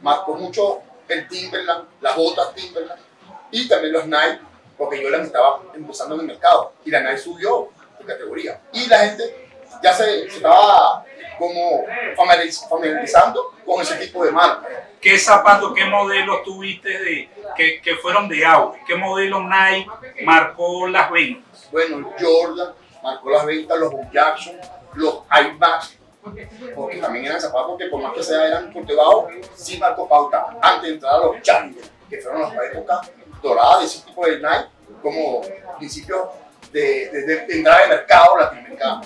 marcó 0.00 0.34
mucho 0.34 0.80
el 1.08 1.28
Timberland, 1.28 1.88
las 2.00 2.16
botas 2.16 2.54
Timberland 2.54 3.00
y 3.50 3.68
también 3.68 3.92
los 3.92 4.06
Nike, 4.06 4.40
porque 4.78 5.02
yo 5.02 5.10
las 5.10 5.26
estaba 5.26 5.60
empezando 5.74 6.14
en 6.14 6.22
el 6.22 6.26
mercado 6.28 6.72
y 6.84 6.90
la 6.90 7.00
Nike 7.00 7.18
subió 7.18 7.68
de 7.98 8.04
categoría. 8.06 8.60
Y 8.72 8.86
la 8.86 8.98
gente 9.00 9.51
ya 9.82 9.92
se, 9.92 10.04
se 10.30 10.36
estaba 10.36 11.04
como 11.38 11.84
familiariz- 12.16 12.68
familiarizando 12.68 13.54
con 13.64 13.80
ese 13.82 13.96
tipo 13.96 14.24
de 14.24 14.30
marcas. 14.30 14.70
¿Qué 15.00 15.18
zapatos, 15.18 15.72
qué 15.74 15.84
modelos 15.86 16.44
tuviste 16.44 16.88
de, 16.88 17.28
que, 17.56 17.80
que 17.80 17.96
fueron 17.96 18.28
de 18.28 18.44
auge? 18.46 18.80
¿Qué 18.86 18.94
modelo 18.94 19.40
Nike 19.42 19.90
marcó 20.24 20.86
las 20.86 21.10
ventas? 21.10 21.68
Bueno, 21.72 22.12
Jordan 22.20 22.72
marcó 23.02 23.30
las 23.30 23.44
ventas, 23.44 23.78
los 23.78 23.90
Bob 23.90 24.10
Jackson, 24.12 24.56
los 24.94 25.22
Max, 25.58 25.98
porque 26.76 26.98
también 26.98 27.24
eran 27.26 27.40
zapatos 27.40 27.76
que 27.76 27.86
por 27.86 28.00
más 28.00 28.12
que 28.12 28.22
sea 28.22 28.46
eran 28.46 28.72
cultivados, 28.72 29.24
sí 29.56 29.76
marcó 29.78 30.08
pauta 30.08 30.56
antes 30.62 30.82
de 30.82 30.88
entrar 30.94 31.14
a 31.14 31.18
los 31.18 31.42
Challenger, 31.42 31.82
que 32.08 32.18
fueron 32.18 32.42
las 32.42 32.52
épocas 32.72 33.10
doradas 33.42 33.80
de 33.80 33.86
ese 33.86 34.06
tipo 34.06 34.24
de 34.24 34.36
Nike, 34.36 34.68
como 35.02 35.40
principio 35.78 36.30
de, 36.70 37.08
de, 37.10 37.22
de- 37.26 37.46
de 37.46 37.56
entrada 37.56 37.82
de 37.82 37.88
mercado 37.88 38.36
latinoamericano. 38.38 39.02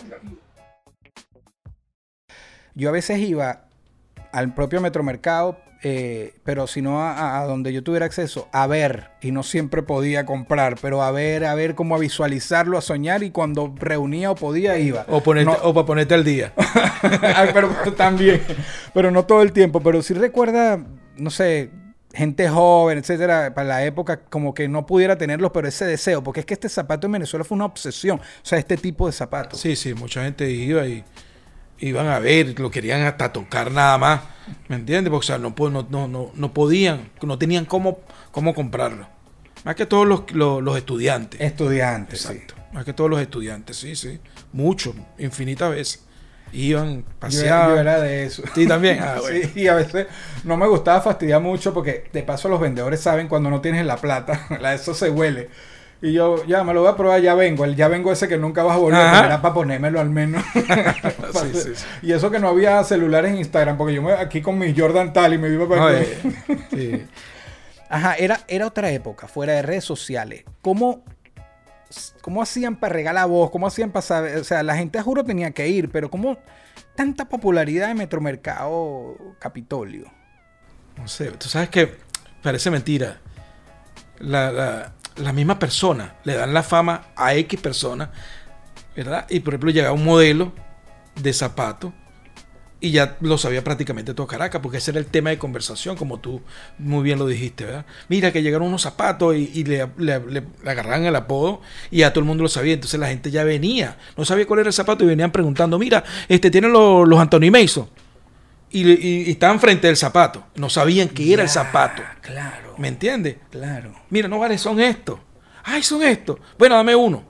Yo 2.76 2.88
a 2.90 2.92
veces 2.92 3.18
iba 3.18 3.62
al 4.32 4.54
propio 4.54 4.80
Metromercado, 4.80 5.58
eh, 5.82 6.34
pero 6.44 6.66
si 6.66 6.82
no 6.82 7.00
a, 7.02 7.40
a 7.40 7.44
donde 7.46 7.72
yo 7.72 7.82
tuviera 7.82 8.06
acceso, 8.06 8.48
a 8.52 8.66
ver, 8.66 9.10
y 9.20 9.30
no 9.30 9.42
siempre 9.42 9.82
podía 9.82 10.24
comprar, 10.26 10.76
pero 10.80 11.02
a 11.02 11.10
ver, 11.10 11.44
a 11.44 11.54
ver 11.54 11.74
cómo 11.74 11.94
a 11.94 11.98
visualizarlo, 11.98 12.76
a 12.78 12.80
soñar, 12.80 13.22
y 13.22 13.30
cuando 13.30 13.72
reunía 13.76 14.30
o 14.30 14.34
podía, 14.34 14.78
iba. 14.78 15.04
O, 15.08 15.22
ponerte, 15.22 15.50
No. 15.50 15.58
o 15.68 15.74
para 15.74 15.86
ponerte 15.86 16.14
al 16.14 16.24
día. 16.24 16.52
Pero 17.52 17.68
también, 17.96 18.42
pero 18.94 19.10
no 19.10 19.24
todo 19.26 19.42
el 19.42 19.52
tiempo, 19.52 19.80
pero 19.80 20.02
sí 20.02 20.14
recuerda, 20.14 20.80
no 21.16 21.30
sé, 21.30 21.70
gente 22.12 22.48
joven, 22.48 22.98
etcétera, 22.98 23.52
para 23.54 23.68
la 23.68 23.84
época 23.84 24.20
como 24.28 24.54
que 24.54 24.68
no 24.68 24.86
pudiera 24.86 25.16
tenerlos, 25.18 25.50
pero 25.52 25.68
ese 25.68 25.84
deseo, 25.84 26.22
porque 26.22 26.40
es 26.40 26.46
que 26.46 26.54
este 26.54 26.68
zapato 26.68 27.06
en 27.06 27.12
Venezuela 27.12 27.44
fue 27.44 27.56
una 27.56 27.66
obsesión, 27.66 28.18
o 28.18 28.22
sea, 28.42 28.58
este 28.58 28.76
tipo 28.76 29.06
de 29.06 29.12
zapatos. 29.12 29.60
Sí, 29.60 29.76
sí, 29.76 29.94
mucha 29.94 30.24
gente 30.24 30.50
iba 30.50 30.86
y 30.86 31.04
iban 31.78 32.06
a 32.08 32.18
ver, 32.18 32.58
lo 32.58 32.70
querían 32.70 33.02
hasta 33.02 33.32
tocar 33.32 33.70
nada 33.70 33.98
más, 33.98 34.20
¿me 34.68 34.76
entiendes? 34.76 35.10
Porque 35.10 35.24
o 35.24 35.26
sea, 35.26 35.38
no, 35.38 35.54
no, 35.90 36.08
no, 36.08 36.32
no, 36.34 36.54
podían, 36.54 37.10
no 37.22 37.38
tenían 37.38 37.64
cómo, 37.64 38.00
cómo 38.30 38.54
comprarlo. 38.54 39.06
Más 39.64 39.74
que 39.74 39.86
todos 39.86 40.06
los, 40.06 40.30
los, 40.32 40.62
los 40.62 40.76
estudiantes. 40.76 41.40
Estudiantes, 41.40 42.22
sí. 42.22 42.32
Exacto. 42.32 42.54
Más 42.72 42.84
que 42.84 42.92
todos 42.92 43.10
los 43.10 43.20
estudiantes, 43.20 43.76
sí, 43.76 43.96
sí. 43.96 44.20
Muchos, 44.52 44.94
infinitas 45.18 45.70
veces. 45.70 46.02
Iban, 46.52 46.98
Yo, 46.98 47.04
paseaban. 47.18 47.70
yo 47.70 47.80
era 47.80 48.00
de 48.00 48.24
eso. 48.24 48.42
Sí, 48.54 48.66
también. 48.66 49.00
Ah, 49.02 49.16
bueno. 49.20 49.48
Sí, 49.52 49.60
y 49.60 49.66
a 49.66 49.74
veces 49.74 50.06
no 50.44 50.56
me 50.56 50.66
gustaba 50.68 51.00
fastidiar 51.00 51.40
mucho 51.42 51.74
porque 51.74 52.08
de 52.12 52.22
paso 52.22 52.48
los 52.48 52.60
vendedores 52.60 53.00
saben 53.00 53.28
cuando 53.28 53.50
no 53.50 53.60
tienes 53.60 53.84
la 53.84 53.96
plata, 53.96 54.46
la 54.60 54.74
eso 54.74 54.94
se 54.94 55.10
huele. 55.10 55.48
Y 56.02 56.12
yo, 56.12 56.44
ya 56.44 56.62
me 56.62 56.74
lo 56.74 56.82
voy 56.82 56.90
a 56.90 56.96
probar, 56.96 57.20
ya 57.22 57.34
vengo. 57.34 57.64
El 57.64 57.74
ya 57.74 57.88
vengo 57.88 58.12
ese 58.12 58.28
que 58.28 58.36
nunca 58.36 58.62
vas 58.62 58.76
a 58.76 58.78
volver, 58.78 59.00
pero 59.10 59.26
era 59.26 59.42
para 59.42 59.54
ponérmelo 59.54 60.00
al 60.00 60.10
menos. 60.10 60.44
Sí, 61.36 61.50
sí, 61.52 61.74
sí. 61.74 61.84
Y 62.02 62.12
eso 62.12 62.30
que 62.30 62.38
no 62.38 62.48
había 62.48 62.82
celulares 62.84 63.30
en 63.30 63.38
Instagram, 63.38 63.76
porque 63.76 63.94
yo 63.94 64.02
me, 64.02 64.12
aquí 64.12 64.40
con 64.40 64.58
mi 64.58 64.74
Jordan 64.76 65.12
Tal 65.12 65.34
y 65.34 65.38
me 65.38 65.48
iba 65.48 65.68
para 65.68 66.02
sí. 66.70 67.06
Ajá, 67.88 68.14
era, 68.14 68.40
era 68.48 68.66
otra 68.66 68.90
época, 68.90 69.28
fuera 69.28 69.52
de 69.54 69.62
redes 69.62 69.84
sociales. 69.84 70.44
¿Cómo, 70.62 71.04
cómo 72.22 72.42
hacían 72.42 72.76
para 72.76 72.94
regalar 72.94 73.28
voz? 73.28 73.50
¿Cómo 73.50 73.66
hacían 73.66 73.90
para 73.90 74.02
saber? 74.02 74.38
O 74.38 74.44
sea, 74.44 74.62
la 74.62 74.76
gente, 74.76 75.00
juro, 75.02 75.24
tenía 75.24 75.50
que 75.50 75.68
ir, 75.68 75.90
pero 75.90 76.10
¿cómo 76.10 76.38
tanta 76.94 77.28
popularidad 77.28 77.88
de 77.88 77.94
Metromercado 77.94 79.16
Capitolio? 79.38 80.10
No 80.96 81.06
sé, 81.08 81.30
tú 81.32 81.48
sabes 81.48 81.68
que 81.68 81.94
parece 82.42 82.70
mentira. 82.70 83.20
La, 84.18 84.50
la, 84.50 84.92
la 85.16 85.32
misma 85.32 85.58
persona 85.58 86.14
le 86.24 86.34
dan 86.34 86.52
la 86.54 86.62
fama 86.62 87.06
a 87.16 87.34
X 87.34 87.60
persona, 87.60 88.10
¿verdad? 88.96 89.26
Y 89.30 89.40
por 89.40 89.54
ejemplo 89.54 89.70
llega 89.70 89.92
un 89.92 90.04
modelo 90.04 90.52
de 91.20 91.32
zapato 91.32 91.92
y 92.78 92.90
ya 92.90 93.16
lo 93.22 93.38
sabía 93.38 93.64
prácticamente 93.64 94.12
todo 94.12 94.26
Caracas, 94.26 94.60
porque 94.62 94.78
ese 94.78 94.90
era 94.90 95.00
el 95.00 95.06
tema 95.06 95.30
de 95.30 95.38
conversación, 95.38 95.96
como 95.96 96.20
tú 96.20 96.42
muy 96.78 97.02
bien 97.02 97.18
lo 97.18 97.26
dijiste, 97.26 97.64
¿verdad? 97.64 97.86
Mira 98.08 98.32
que 98.32 98.42
llegaron 98.42 98.68
unos 98.68 98.82
zapatos 98.82 99.34
y, 99.34 99.64
le- 99.64 99.88
le 99.96 100.42
agarraban 100.66 101.06
el 101.06 101.16
apodo 101.16 101.62
y 101.90 101.98
ya 101.98 102.10
todo 102.12 102.20
el 102.20 102.26
mundo 102.26 102.42
lo 102.42 102.48
sabía, 102.50 102.74
entonces 102.74 103.00
la 103.00 103.08
gente 103.08 103.30
ya 103.30 103.44
venía, 103.44 103.96
no 104.16 104.26
sabía 104.26 104.46
cuál 104.46 104.60
era 104.60 104.68
el 104.68 104.74
zapato 104.74 105.04
y 105.04 105.06
venían 105.06 105.32
preguntando, 105.32 105.78
mira, 105.78 106.04
este 106.28 106.50
tienen 106.50 106.72
los, 106.72 107.08
los 107.08 107.18
Anthony 107.18 107.50
Mason. 107.50 107.88
Y, 108.76 108.90
y- 108.92 109.22
y 109.26 109.30
estaban 109.30 109.58
frente 109.60 109.86
del 109.86 109.96
zapato, 109.96 110.44
no 110.56 110.68
sabían 110.68 111.08
que 111.08 111.32
era 111.32 111.42
el 111.42 111.48
zapato. 111.48 112.02
Claro, 112.20 112.74
¿Me 112.78 112.88
entiendes? 112.88 113.36
claro. 113.50 113.92
Mira, 114.10 114.28
no 114.28 114.38
vale, 114.38 114.58
son 114.58 114.80
estos. 114.80 115.18
Ay, 115.64 115.82
son 115.82 116.02
estos. 116.02 116.38
Bueno, 116.58 116.74
dame 116.76 116.94
uno. 116.94 117.24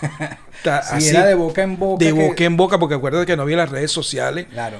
Así, 0.64 1.08
era 1.08 1.24
de 1.24 1.34
boca 1.34 1.62
en 1.62 1.78
boca. 1.78 2.04
de 2.04 2.12
que- 2.12 2.26
boca 2.28 2.44
en 2.44 2.56
boca, 2.56 2.78
porque 2.78 2.94
acuérdate 2.94 3.26
que 3.26 3.36
no 3.36 3.42
había 3.42 3.56
las 3.56 3.70
redes 3.70 3.90
sociales. 3.90 4.46
Claro. 4.50 4.78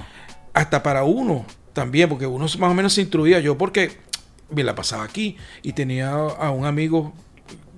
Hasta 0.52 0.82
para 0.82 1.04
uno 1.04 1.46
también, 1.72 2.08
porque 2.08 2.26
uno 2.26 2.44
más 2.58 2.70
o 2.70 2.74
menos 2.74 2.92
se 2.92 3.00
instruía. 3.02 3.38
Yo 3.40 3.56
porque 3.56 3.98
me 4.50 4.64
la 4.64 4.74
pasaba 4.74 5.04
aquí 5.04 5.36
y 5.62 5.72
tenía 5.72 6.10
a 6.10 6.50
un 6.50 6.66
amigo, 6.66 7.12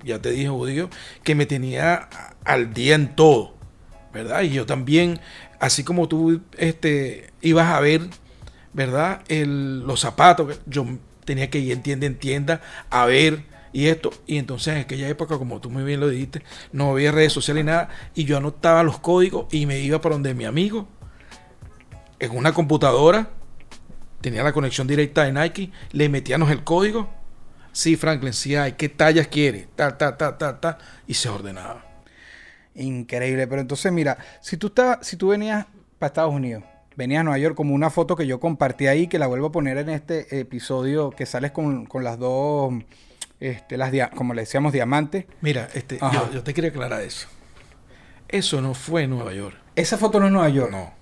ya 0.03 0.19
te 0.19 0.31
dije, 0.31 0.49
judío, 0.49 0.89
que 1.23 1.35
me 1.35 1.45
tenía 1.45 2.09
al 2.43 2.73
día 2.73 2.95
en 2.95 3.15
todo, 3.15 3.55
¿verdad? 4.13 4.41
Y 4.41 4.49
yo 4.49 4.65
también, 4.65 5.19
así 5.61 5.83
como 5.83 6.07
tú 6.07 6.41
este, 6.57 7.29
ibas 7.39 7.67
a 7.67 7.79
ver, 7.79 8.01
¿verdad? 8.73 9.21
El, 9.27 9.81
los 9.81 9.99
zapatos, 9.99 10.59
yo 10.65 10.85
tenía 11.23 11.51
que 11.51 11.59
ir 11.59 11.71
en 11.71 11.83
tienda 11.83 12.07
en 12.07 12.17
tienda 12.17 12.61
a 12.89 13.05
ver 13.05 13.43
y 13.71 13.87
esto. 13.87 14.11
Y 14.25 14.39
entonces 14.39 14.73
en 14.73 14.81
aquella 14.81 15.07
época, 15.07 15.37
como 15.37 15.61
tú 15.61 15.69
muy 15.69 15.83
bien 15.83 15.99
lo 15.99 16.09
dijiste, 16.09 16.41
no 16.71 16.89
había 16.91 17.11
redes 17.11 17.31
sociales 17.31 17.63
ni 17.63 17.69
nada. 17.69 17.89
Y 18.15 18.25
yo 18.25 18.37
anotaba 18.37 18.81
los 18.81 18.97
códigos 18.97 19.45
y 19.53 19.67
me 19.67 19.79
iba 19.79 20.01
para 20.01 20.15
donde 20.15 20.33
mi 20.33 20.45
amigo, 20.45 20.87
en 22.19 22.35
una 22.35 22.53
computadora, 22.53 23.29
tenía 24.19 24.43
la 24.43 24.53
conexión 24.53 24.87
directa 24.87 25.25
de 25.25 25.31
Nike, 25.31 25.71
le 25.91 26.09
metíamos 26.09 26.49
el 26.49 26.63
código. 26.63 27.07
Sí, 27.71 27.97
Franklin, 27.97 28.33
sí 28.33 28.55
hay. 28.55 28.73
¿Qué 28.73 28.89
tallas 28.89 29.27
quiere? 29.27 29.69
Ta, 29.75 29.95
ta, 29.95 30.17
ta, 30.17 30.39
ta, 30.39 30.59
ta. 30.59 30.79
Y 31.05 31.13
se 31.13 31.29
ordenaba. 31.29 31.90
Increíble. 32.75 33.47
Pero 33.47 33.61
entonces, 33.61 33.91
mira, 33.91 34.17
si 34.41 34.57
tú, 34.57 34.67
estabas, 34.67 35.05
si 35.05 35.17
tú 35.17 35.29
venías 35.29 35.65
para 35.99 36.07
Estados 36.07 36.33
Unidos, 36.33 36.63
venías 36.95 37.21
a 37.21 37.23
Nueva 37.23 37.37
York, 37.37 37.55
como 37.55 37.73
una 37.73 37.89
foto 37.89 38.15
que 38.15 38.27
yo 38.27 38.39
compartí 38.39 38.87
ahí, 38.87 39.07
que 39.07 39.19
la 39.19 39.27
vuelvo 39.27 39.47
a 39.47 39.51
poner 39.51 39.77
en 39.77 39.89
este 39.89 40.39
episodio, 40.39 41.11
que 41.11 41.25
sales 41.25 41.51
con, 41.51 41.85
con 41.85 42.03
las 42.03 42.17
dos, 42.19 42.73
este, 43.39 43.77
las 43.77 43.91
como 44.15 44.33
le 44.33 44.43
decíamos, 44.43 44.73
diamantes. 44.73 45.25
Mira, 45.41 45.67
este, 45.73 45.99
yo, 45.99 46.31
yo 46.31 46.43
te 46.43 46.53
quería 46.53 46.69
aclarar 46.69 47.01
eso. 47.01 47.27
Eso 48.27 48.61
no 48.61 48.73
fue 48.73 49.03
en 49.03 49.09
Nueva 49.11 49.33
York. 49.33 49.57
Esa 49.75 49.97
foto 49.97 50.19
no 50.19 50.27
es 50.27 50.31
Nueva 50.31 50.49
York. 50.49 50.71
No. 50.71 50.93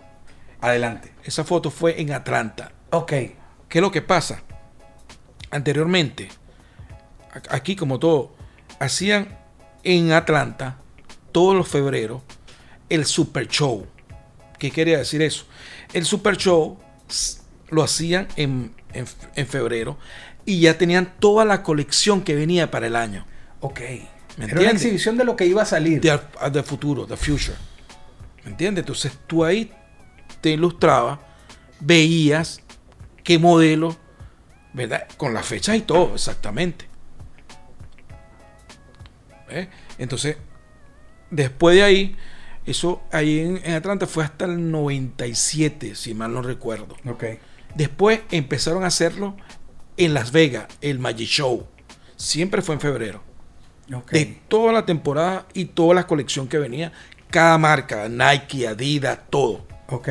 Adelante. 0.62 1.12
Esa 1.24 1.44
foto 1.44 1.70
fue 1.70 2.02
en 2.02 2.12
Atlanta. 2.12 2.72
Ok. 2.92 3.10
¿Qué 3.10 3.78
es 3.78 3.82
lo 3.82 3.92
que 3.92 4.02
pasa? 4.02 4.42
Anteriormente, 5.52 6.30
aquí 7.50 7.76
como 7.76 8.00
todo, 8.00 8.34
hacían 8.80 9.38
en 9.84 10.12
Atlanta 10.12 10.78
todos 11.32 11.56
los 11.56 11.68
febreros 11.68 12.22
el 12.90 13.06
Super 13.06 13.48
Show. 13.48 13.86
¿Qué 14.58 14.72
quería 14.72 14.98
decir 14.98 15.22
eso? 15.22 15.46
El 15.94 16.06
Super 16.06 16.38
Show 16.38 16.78
lo 17.70 17.84
hacían 17.84 18.28
en, 18.36 18.74
en- 18.94 19.06
en 19.36 19.48
febrero 19.48 19.98
y 20.46 20.60
ya 20.62 20.78
tenían 20.78 21.14
toda 21.20 21.46
la 21.46 21.64
colección 21.64 22.22
que 22.22 22.36
venía 22.36 22.72
para 22.72 22.88
el 22.88 22.96
año. 22.96 23.26
Ok. 23.62 23.80
¿Me 24.38 24.46
Era 24.46 24.62
una 24.62 24.72
exhibición 24.72 25.18
de 25.18 25.24
lo 25.26 25.36
que 25.36 25.46
iba 25.46 25.62
a 25.62 25.66
salir. 25.66 26.02
De, 26.02 26.20
de 26.52 26.64
futuro, 26.64 27.06
the 27.06 27.18
future. 27.18 27.56
¿Me 28.44 28.52
entiendes? 28.52 28.84
Entonces 28.84 29.12
tú 29.28 29.44
ahí 29.44 29.72
te 30.42 30.52
ilustrabas, 30.52 31.20
veías 31.82 32.62
qué 33.24 33.38
modelo, 33.38 33.96
¿verdad? 34.74 35.08
Con 35.18 35.34
las 35.34 35.46
fechas 35.46 35.76
y 35.76 35.82
todo, 35.82 36.14
exactamente. 36.16 36.88
Entonces, 39.98 40.38
después 41.32 41.76
de 41.76 41.84
ahí, 41.84 42.16
eso 42.66 43.02
ahí 43.12 43.40
en, 43.40 43.62
en 43.64 43.74
Atlanta 43.74 44.08
fue 44.08 44.24
hasta 44.24 44.46
el 44.46 44.72
97, 44.72 45.96
si 45.96 46.14
mal 46.14 46.34
no 46.34 46.42
recuerdo. 46.42 46.96
Ok. 47.08 47.24
Después 47.76 48.22
empezaron 48.32 48.84
a 48.84 48.88
hacerlo 48.88 49.36
en 49.98 50.14
Las 50.14 50.32
Vegas, 50.32 50.68
el 50.82 51.00
Magic 51.00 51.28
Show. 51.28 51.68
Siempre 52.16 52.62
fue 52.62 52.76
en 52.76 52.82
febrero 52.82 53.30
de 54.12 54.26
toda 54.48 54.72
la 54.72 54.86
temporada 54.86 55.46
y 55.54 55.66
toda 55.66 55.96
la 55.96 56.08
colección 56.08 56.48
que 56.48 56.58
venía. 56.58 56.92
Cada 57.30 57.58
marca, 57.58 58.08
Nike, 58.08 58.68
Adidas, 58.68 59.20
todo. 59.30 59.66
Ok. 59.88 60.10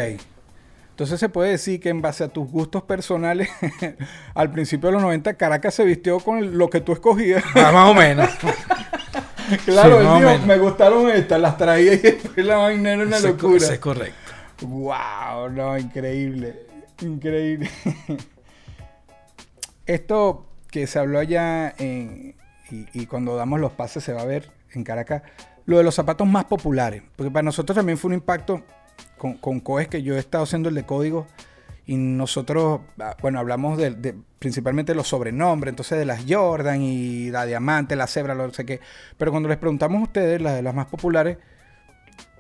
Entonces 0.91 1.21
se 1.21 1.29
puede 1.29 1.53
decir 1.53 1.81
que 1.81 1.91
en 1.91 2.03
base 2.03 2.25
a 2.25 2.29
tus 2.29 2.51
gustos 2.51 2.83
personales, 2.83 3.49
al 4.35 4.51
principio 4.51 4.89
de 4.89 4.95
los 4.95 5.03
90, 5.03 5.35
Caracas 5.35 5.75
se 5.75 5.85
vistió 5.85 6.19
con 6.19 6.59
lo 6.59 6.69
que 6.71 6.81
tú 6.81 6.93
escogías. 6.93 7.45
Ah, 7.55 7.71
más 7.73 7.91
o 7.91 7.95
menos. 7.95 8.29
claro, 9.65 9.97
Sí, 9.97 9.99
él 9.99 10.05
más 10.05 10.13
o 10.13 10.17
dijo, 10.19 10.31
menos. 10.31 10.47
me 10.47 10.59
gustaron 10.59 11.11
estas, 11.11 11.41
las 11.41 11.57
traía 11.57 11.95
y 11.95 11.97
después 11.99 12.45
la 12.47 12.57
vaina 12.57 12.93
era 12.93 13.03
una 13.05 13.19
locura. 13.21 13.57
eso 13.57 13.73
es 13.73 13.79
correcto. 13.79 14.17
Wow, 14.63 15.51
no, 15.53 15.79
increíble. 15.79 16.67
Increíble. 17.01 17.71
Esto 19.87 20.47
que 20.71 20.87
se 20.87 20.99
habló 20.99 21.19
allá 21.19 21.75
en- 21.79 22.35
y, 22.71 22.87
y 22.93 23.07
cuando 23.07 23.37
damos 23.37 23.61
los 23.61 23.73
pases 23.73 24.05
se 24.05 24.13
va 24.13 24.23
a 24.23 24.27
ver 24.27 24.51
en 24.73 24.85
Caracas, 24.85 25.23
lo 25.65 25.79
de 25.79 25.85
los 25.85 25.95
zapatos 25.95 26.27
más 26.27 26.45
populares. 26.45 27.03
Porque 27.17 27.31
para 27.31 27.43
nosotros 27.43 27.75
también 27.75 27.97
fue 27.97 28.09
un 28.09 28.15
impacto 28.15 28.63
con, 29.17 29.35
con 29.35 29.61
COES 29.61 29.89
que 29.89 30.03
yo 30.03 30.17
he 30.17 30.19
estado 30.19 30.45
haciendo 30.45 30.69
el 30.69 30.75
de 30.75 30.85
código 30.85 31.27
y 31.89 31.97
nosotros, 31.97 32.83
ah, 33.01 33.17
bueno, 33.21 33.41
hablamos 33.41 33.79
de, 33.79 33.91
de- 33.91 34.15
principalmente 34.39 34.93
de 34.93 34.97
los 34.97 35.09
sobrenombres, 35.09 35.73
entonces 35.73 35.99
de 35.99 36.05
las 36.05 36.25
Jordan 36.29 36.83
y 36.83 37.31
la 37.31 37.47
Diamante, 37.47 37.97
la 37.97 38.07
Zebra, 38.07 38.35
lo 38.37 38.47
no 38.47 38.53
sé 38.53 38.65
qué. 38.65 38.79
Pero 39.17 39.31
cuando 39.33 39.49
les 39.49 39.59
preguntamos 39.59 39.99
a 40.01 40.03
ustedes, 40.05 40.41
las 40.41 40.55
de 40.55 40.63
las 40.63 40.75
más 40.75 40.87
populares, 40.87 41.39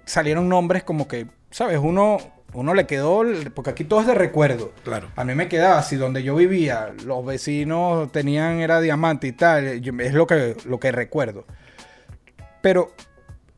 salieron 0.04 0.48
nombres 0.48 0.84
como 0.84 1.08
que, 1.08 1.26
¿sabes? 1.50 1.78
Uno, 1.82 2.18
uno 2.52 2.74
le 2.74 2.86
quedó, 2.86 3.22
porque 3.54 3.70
aquí 3.70 3.84
todo 3.84 4.02
es 4.02 4.06
de 4.06 4.14
recuerdo. 4.14 4.72
Claro. 4.84 5.08
A 5.16 5.24
mí 5.24 5.34
me 5.34 5.48
quedaba 5.48 5.78
así, 5.78 5.96
donde 5.96 6.22
yo 6.22 6.34
vivía, 6.36 6.92
los 7.06 7.24
vecinos 7.24 8.12
tenían, 8.12 8.60
era 8.60 8.80
diamante 8.80 9.26
y 9.28 9.32
tal, 9.32 9.66
es 9.66 10.12
lo 10.14 10.26
que, 10.26 10.56
lo 10.66 10.78
que 10.78 10.92
recuerdo. 10.92 11.46
Pero 12.60 12.92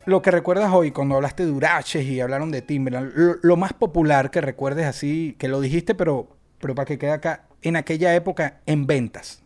lo 0.07 0.23
que 0.23 0.31
recuerdas 0.31 0.73
hoy, 0.73 0.91
cuando 0.91 1.17
hablaste 1.17 1.45
de 1.45 1.53
Uraches 1.53 2.05
y 2.05 2.21
hablaron 2.21 2.51
de 2.51 2.63
Timberland, 2.63 3.13
lo, 3.15 3.37
lo 3.43 3.57
más 3.57 3.73
popular 3.73 4.31
que 4.31 4.41
recuerdes 4.41 4.87
así, 4.87 5.37
que 5.39 5.49
lo 5.49 5.61
dijiste, 5.61 5.95
pero, 5.95 6.37
pero 6.59 6.75
para 6.75 6.87
que 6.87 6.99
quede 6.99 7.13
acá, 7.13 7.47
en 7.63 7.77
aquella 7.77 8.15
época, 8.15 8.61
en 8.67 8.87
ventas. 8.87 9.43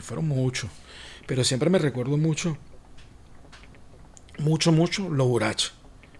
Fueron 0.00 0.28
muchos. 0.28 0.70
Pero 1.26 1.44
siempre 1.44 1.70
me 1.70 1.78
recuerdo 1.78 2.16
mucho, 2.16 2.56
mucho, 4.38 4.72
mucho 4.72 5.08
los 5.08 5.26
burachos. 5.26 5.74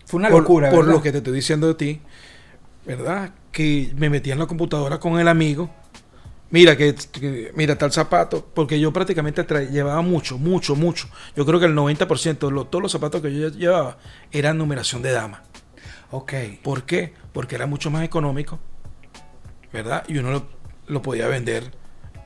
Fue 0.07 0.19
una 0.19 0.29
por, 0.29 0.43
locura, 0.43 0.71
por 0.71 0.81
¿verdad? 0.81 0.95
lo 0.95 1.03
que 1.03 1.13
te 1.13 1.19
estoy 1.19 1.35
diciendo 1.35 1.67
de 1.67 1.75
ti, 1.75 2.01
¿verdad? 2.87 3.33
Que 3.53 3.93
me 3.97 4.11
metía 4.11 4.35
en 4.35 4.39
la 4.39 4.47
computadora 4.47 4.99
con 4.99 5.19
el 5.19 5.29
amigo. 5.29 5.71
Mira, 6.55 6.77
que, 6.77 6.95
que- 6.95 7.51
mira 7.57 7.77
tal 7.77 7.91
zapato, 7.91 8.47
porque 8.55 8.79
yo 8.79 8.93
prácticamente 8.93 9.43
llevaba 9.73 10.03
mucho, 10.03 10.39
mucho, 10.39 10.77
mucho. 10.77 11.09
Yo 11.35 11.45
creo 11.45 11.59
que 11.59 11.67
el 11.67 11.75
90% 11.75 12.47
de 12.47 12.53
lo- 12.55 12.67
todos 12.67 12.81
los 12.81 12.93
zapatos 12.93 13.21
que 13.23 13.37
yo 13.37 13.49
llevaba 13.49 13.99
eran 14.31 14.57
numeración 14.57 15.03
de 15.03 15.11
dama. 15.11 15.43
Ok. 16.13 16.33
¿Por 16.63 16.85
qué? 16.85 17.13
Porque 17.33 17.57
era 17.57 17.67
mucho 17.67 17.91
más 17.91 18.05
económico, 18.05 18.61
¿verdad? 19.73 20.05
Y 20.07 20.19
uno 20.19 20.31
lo, 20.31 20.47
lo 20.87 21.03
podía 21.03 21.27
vender, 21.27 21.73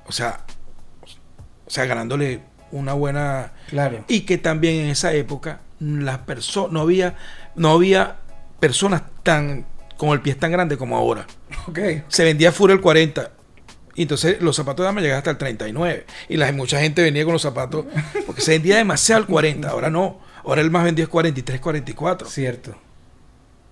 o 0.06 0.12
sea, 0.12 0.40
o 1.66 1.70
sea, 1.70 1.86
ganándole 1.86 2.42
una 2.70 2.92
buena 2.92 3.54
Claro. 3.70 4.04
y 4.08 4.20
que 4.26 4.36
también 4.36 4.74
en 4.84 4.90
esa 4.90 5.14
época 5.14 5.60
las 5.80 6.18
personas 6.18 6.72
no 6.72 6.80
había 6.82 7.16
no 7.56 7.70
había 7.70 8.16
personas 8.60 9.04
tan 9.22 9.64
con 9.96 10.10
el 10.10 10.20
pie 10.20 10.34
tan 10.34 10.52
grande 10.52 10.76
como 10.76 10.98
ahora. 10.98 11.26
Ok. 11.66 11.78
Se 12.08 12.24
vendía 12.24 12.52
fuera 12.52 12.74
el 12.74 12.82
40 12.82 13.30
y 13.98 14.02
entonces 14.02 14.40
los 14.40 14.54
zapatos 14.54 14.84
de 14.84 14.86
dama 14.86 15.00
llegaban 15.00 15.18
hasta 15.18 15.32
el 15.32 15.38
39 15.38 16.06
y 16.28 16.36
la, 16.36 16.52
mucha 16.52 16.78
gente 16.78 17.02
venía 17.02 17.24
con 17.24 17.32
los 17.32 17.42
zapatos 17.42 17.84
porque 18.26 18.40
se 18.40 18.52
vendía 18.52 18.76
demasiado 18.76 19.22
el 19.22 19.26
40, 19.26 19.68
ahora 19.68 19.90
no. 19.90 20.20
Ahora 20.44 20.60
el 20.60 20.70
más 20.70 20.84
vendido 20.84 21.02
es 21.02 21.08
43, 21.08 21.60
44. 21.60 22.28
Cierto. 22.28 22.76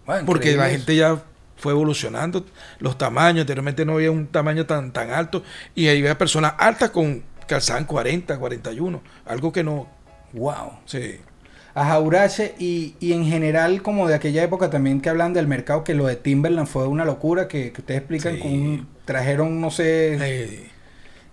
Bueno, 0.05 0.27
Porque 0.27 0.57
la 0.57 0.69
gente 0.69 0.97
ya 0.97 1.23
fue 1.57 1.75
evolucionando 1.75 2.45
los 2.81 2.99
tamaños. 2.99 3.43
Anteriormente 3.43 3.85
no 3.85 3.93
había 3.93 4.11
un 4.11 4.27
tamaño 4.27 4.67
tan, 4.67 4.93
tan 4.93 5.13
alto. 5.13 5.45
Y 5.77 5.87
ahí 5.87 6.01
había 6.01 6.19
personas 6.19 6.55
altas 6.59 6.91
con 6.91 7.23
calzaban 7.47 7.85
40, 7.85 8.37
41. 8.37 9.03
Algo 9.27 9.53
que 9.53 9.63
no. 9.63 9.89
Wow. 10.33 10.81
Sí. 10.87 11.21
A 11.77 11.85
Jaurache 11.85 12.55
y, 12.59 12.95
y 13.01 13.13
en 13.13 13.25
general 13.27 13.83
como 13.83 14.09
de 14.09 14.15
aquella 14.15 14.43
época 14.43 14.71
también 14.71 15.01
que 15.01 15.11
hablan 15.11 15.33
del 15.35 15.47
mercado 15.47 15.85
que 15.85 15.95
lo 15.95 16.07
de 16.07 16.17
Timberland 16.17 16.67
fue 16.67 16.87
una 16.89 17.05
locura 17.05 17.47
que, 17.49 17.71
que 17.71 17.81
ustedes 17.83 18.01
explican 18.01 18.35
Sí. 18.37 18.41
con 18.41 18.53
un- 18.53 18.89
trajeron 19.05 19.61
no 19.61 19.71
sé 19.71 20.17
Eh, 20.21 20.71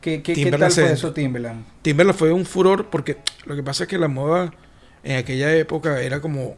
qué, 0.02 0.22
qué- 0.22 0.52
tal 0.52 0.70
fue 0.72 0.92
eso 0.92 1.14
Timberland 1.14 1.64
Timberland 1.82 2.18
fue 2.20 2.32
un 2.34 2.46
furor 2.46 2.90
porque 2.90 3.18
lo 3.46 3.56
que 3.56 3.64
pasa 3.64 3.84
es 3.86 3.90
que 3.90 3.98
la 3.98 4.10
moda 4.10 4.54
en 5.04 5.18
aquella 5.18 5.56
época 5.56 6.02
era 6.02 6.20
como 6.22 6.56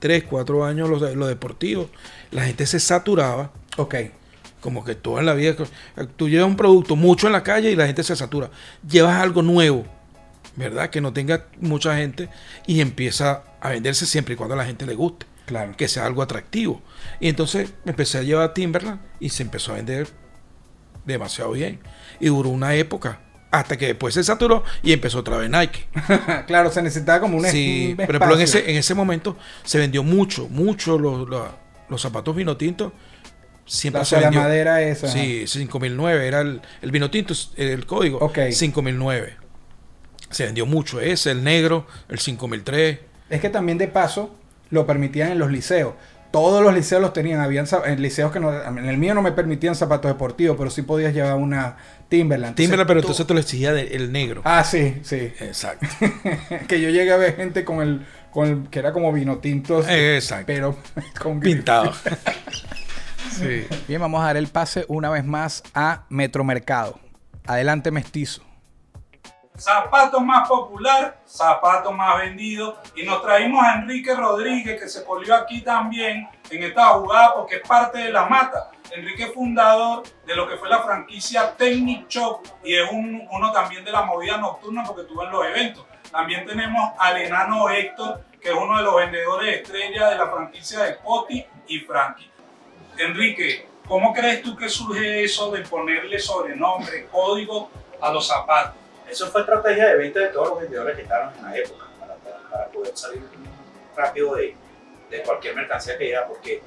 3, 0.00 0.24
4 0.24 0.64
años 0.64 0.88
lo, 0.90 0.98
lo 1.14 1.26
deportivo. 1.26 1.88
La 2.30 2.44
gente 2.44 2.66
se 2.66 2.78
saturaba. 2.80 3.52
ok 3.78 3.94
Como 4.60 4.84
que 4.84 4.94
toda 4.94 5.22
la 5.22 5.32
vida. 5.34 5.54
Tú 6.16 6.28
llevas 6.28 6.46
un 6.48 6.56
producto 6.56 6.94
mucho 6.96 7.26
en 7.26 7.32
la 7.32 7.42
calle 7.42 7.70
y 7.70 7.76
la 7.76 7.86
gente 7.86 8.02
se 8.02 8.14
satura. 8.16 8.50
Llevas 8.86 9.16
algo 9.22 9.40
nuevo, 9.42 9.84
¿verdad? 10.56 10.90
Que 10.90 11.00
no 11.00 11.12
tenga 11.12 11.46
mucha 11.60 11.96
gente 11.96 12.28
y 12.66 12.80
empieza 12.80 13.42
a 13.60 13.70
venderse 13.70 14.06
siempre 14.06 14.34
y 14.34 14.36
cuando 14.36 14.54
a 14.54 14.58
la 14.58 14.64
gente 14.64 14.86
le 14.86 14.94
guste. 14.94 15.26
claro 15.46 15.76
Que 15.76 15.88
sea 15.88 16.06
algo 16.06 16.22
atractivo. 16.22 16.82
Y 17.20 17.28
entonces 17.28 17.72
empecé 17.84 18.18
a 18.18 18.22
llevar 18.22 18.54
Timberland 18.54 19.00
y 19.20 19.30
se 19.30 19.42
empezó 19.42 19.72
a 19.72 19.76
vender 19.76 20.08
demasiado 21.04 21.52
bien. 21.52 21.80
Y 22.20 22.26
duró 22.26 22.48
una 22.50 22.74
época. 22.74 23.20
Hasta 23.50 23.76
que 23.76 23.86
después 23.86 24.14
se 24.14 24.24
saturó 24.24 24.64
y 24.82 24.92
empezó 24.92 25.20
otra 25.20 25.36
vez 25.36 25.48
Nike. 25.48 25.86
claro 26.48 26.72
se 26.72 26.82
necesitaba 26.82 27.20
como 27.20 27.36
un, 27.36 27.44
Sí, 27.44 27.94
un 27.96 28.00
ejemplo, 28.00 28.34
en 28.34 28.40
ese, 28.40 28.68
en 28.68 28.76
ese 28.76 28.94
momento 28.94 29.36
se 29.62 29.78
vendió 29.78 30.02
mucho, 30.02 30.48
mucho 30.48 30.98
los, 30.98 31.28
los, 31.28 31.48
los 31.88 32.02
zapatos 32.02 32.34
vino 32.34 32.56
tinto. 32.56 32.92
Siempre 33.64 34.00
la, 34.00 34.04
se 34.04 34.16
la 34.16 34.22
vendió. 34.22 34.40
madera 34.40 34.82
esa 34.82 35.06
Sí, 35.08 35.46
5009 35.46 36.26
era 36.26 36.40
el, 36.40 36.60
el 36.82 36.90
vino 36.90 37.10
tinto, 37.10 37.32
el 37.56 37.86
código. 37.86 38.18
Ok. 38.18 38.38
5009. 38.50 39.36
Se 40.30 40.44
vendió 40.46 40.66
mucho 40.66 41.00
ese, 41.00 41.30
el 41.30 41.44
negro, 41.44 41.86
el 42.08 42.18
5003. 42.18 42.98
es 43.30 43.40
que 43.40 43.48
también 43.50 43.78
de 43.78 43.88
paso 43.88 44.34
lo 44.70 44.86
permitían 44.86 45.30
en 45.32 45.38
los 45.38 45.50
liceos 45.50 45.94
todos 46.30 46.64
los 46.64 46.74
liceos 46.74 47.00
los 47.00 47.12
tenían 47.12 47.38
habían 47.40 47.64
en 47.86 48.02
liceos 48.02 48.32
que 48.32 48.40
no 48.40 48.52
en 48.52 48.84
el 48.88 48.98
mío 48.98 49.14
no 49.14 49.22
me 49.22 49.30
permitían 49.30 49.76
zapatos 49.76 50.10
deportivos 50.10 50.56
pero 50.58 50.68
sí 50.68 50.82
podías 50.82 51.14
llevar 51.14 51.36
una 51.36 51.76
Timberland 52.08 52.50
Entonces, 52.50 52.56
Timberland, 52.66 52.88
pero 52.88 53.00
tú- 53.00 53.06
entonces 53.06 53.26
te 53.28 53.34
lo 53.34 53.38
exigía 53.40 53.72
de- 53.72 53.94
el 53.94 54.10
negro. 54.10 54.40
ah 54.44 54.64
sí 54.64 54.96
sí 55.02 55.32
Exacto. 55.38 55.86
que 56.68 56.80
yo 56.80 56.90
llegué 56.90 57.12
a 57.12 57.16
ver 57.18 57.36
gente 57.36 57.64
con 57.64 57.80
el, 57.82 58.04
con 58.32 58.48
el 58.48 58.68
que 58.68 58.80
era 58.80 58.92
como 58.92 59.12
vino 59.12 59.38
tinto, 59.38 59.88
Exacto. 59.88 60.44
pero 60.48 60.76
con. 61.22 61.38
Pintado. 61.38 61.92
sí. 63.30 63.66
Bien, 63.88 64.00
vamos 64.00 64.20
a 64.22 64.26
dar 64.26 64.36
el 64.36 64.48
pase 64.48 64.84
una 64.88 65.10
vez 65.10 65.24
más 65.24 65.62
a 65.74 66.04
Metromercado. 66.08 66.98
Adelante, 67.46 67.90
mestizo. 67.90 68.42
Zapato 69.56 70.20
más 70.20 70.48
popular, 70.48 71.18
zapato 71.26 71.92
más 71.92 72.18
vendido. 72.18 72.76
Y 72.96 73.04
nos 73.04 73.22
traímos 73.22 73.62
a 73.64 73.74
Enrique 73.74 74.14
Rodríguez, 74.14 74.80
que 74.80 74.88
se 74.88 75.02
polió 75.02 75.34
aquí 75.34 75.60
también 75.62 76.28
en 76.50 76.62
esta 76.64 76.86
jugada 76.88 77.34
porque 77.34 77.56
es 77.56 77.62
parte 77.68 77.98
de 77.98 78.10
la 78.10 78.26
mata. 78.26 78.70
Enrique 78.90 79.28
fundador 79.28 80.02
de 80.26 80.34
lo 80.36 80.48
que 80.48 80.56
fue 80.56 80.68
la 80.68 80.80
franquicia 80.80 81.54
Technic 81.56 82.08
Shop 82.08 82.40
y 82.64 82.74
es 82.76 82.90
un- 82.90 83.26
uno 83.30 83.52
también 83.52 83.84
de 83.84 83.92
la 83.92 84.02
movida 84.02 84.36
nocturna 84.38 84.82
porque 84.84 85.02
estuvo 85.02 85.24
en 85.24 85.30
los 85.30 85.46
eventos. 85.46 85.84
También 86.10 86.44
tenemos 86.46 86.92
al 86.98 87.16
enano 87.22 87.68
Héctor, 87.70 88.24
que 88.40 88.50
es 88.50 88.54
uno 88.54 88.76
de 88.76 88.82
los 88.82 88.96
vendedores 88.96 89.56
estrella 89.62 90.08
de 90.10 90.16
la 90.16 90.28
franquicia 90.28 90.80
de 90.80 90.92
Poti 90.94 91.44
y 91.68 91.78
Frankie. 91.80 92.30
Enrique, 92.98 93.68
¿cómo 93.88 94.12
crees 94.12 94.42
tú 94.42 94.54
que 94.56 94.68
surge 94.68 95.24
eso 95.24 95.50
de 95.50 95.62
ponerle 95.62 96.18
sobrenombre, 96.18 97.06
código 97.10 97.70
a 98.00 98.12
los 98.12 98.26
zapatos? 98.28 98.74
Eso 99.14 99.28
fue 99.30 99.42
estrategia 99.42 99.86
de 99.90 99.96
venta 99.96 100.18
de 100.18 100.26
todos 100.26 100.48
los 100.48 100.60
vendedores 100.62 100.96
que 100.96 101.02
estaban 101.02 101.32
en 101.38 101.44
la 101.44 101.56
época, 101.56 101.84
para, 102.00 102.14
para- 102.50 102.66
poder 102.66 102.96
salir 102.96 103.22
rápido 103.96 104.34
de, 104.34 104.56
de 105.08 105.22
cualquier 105.22 105.54
mercancía 105.54 105.96
que 105.96 106.06
llegara, 106.06 106.26
porque 106.26 106.60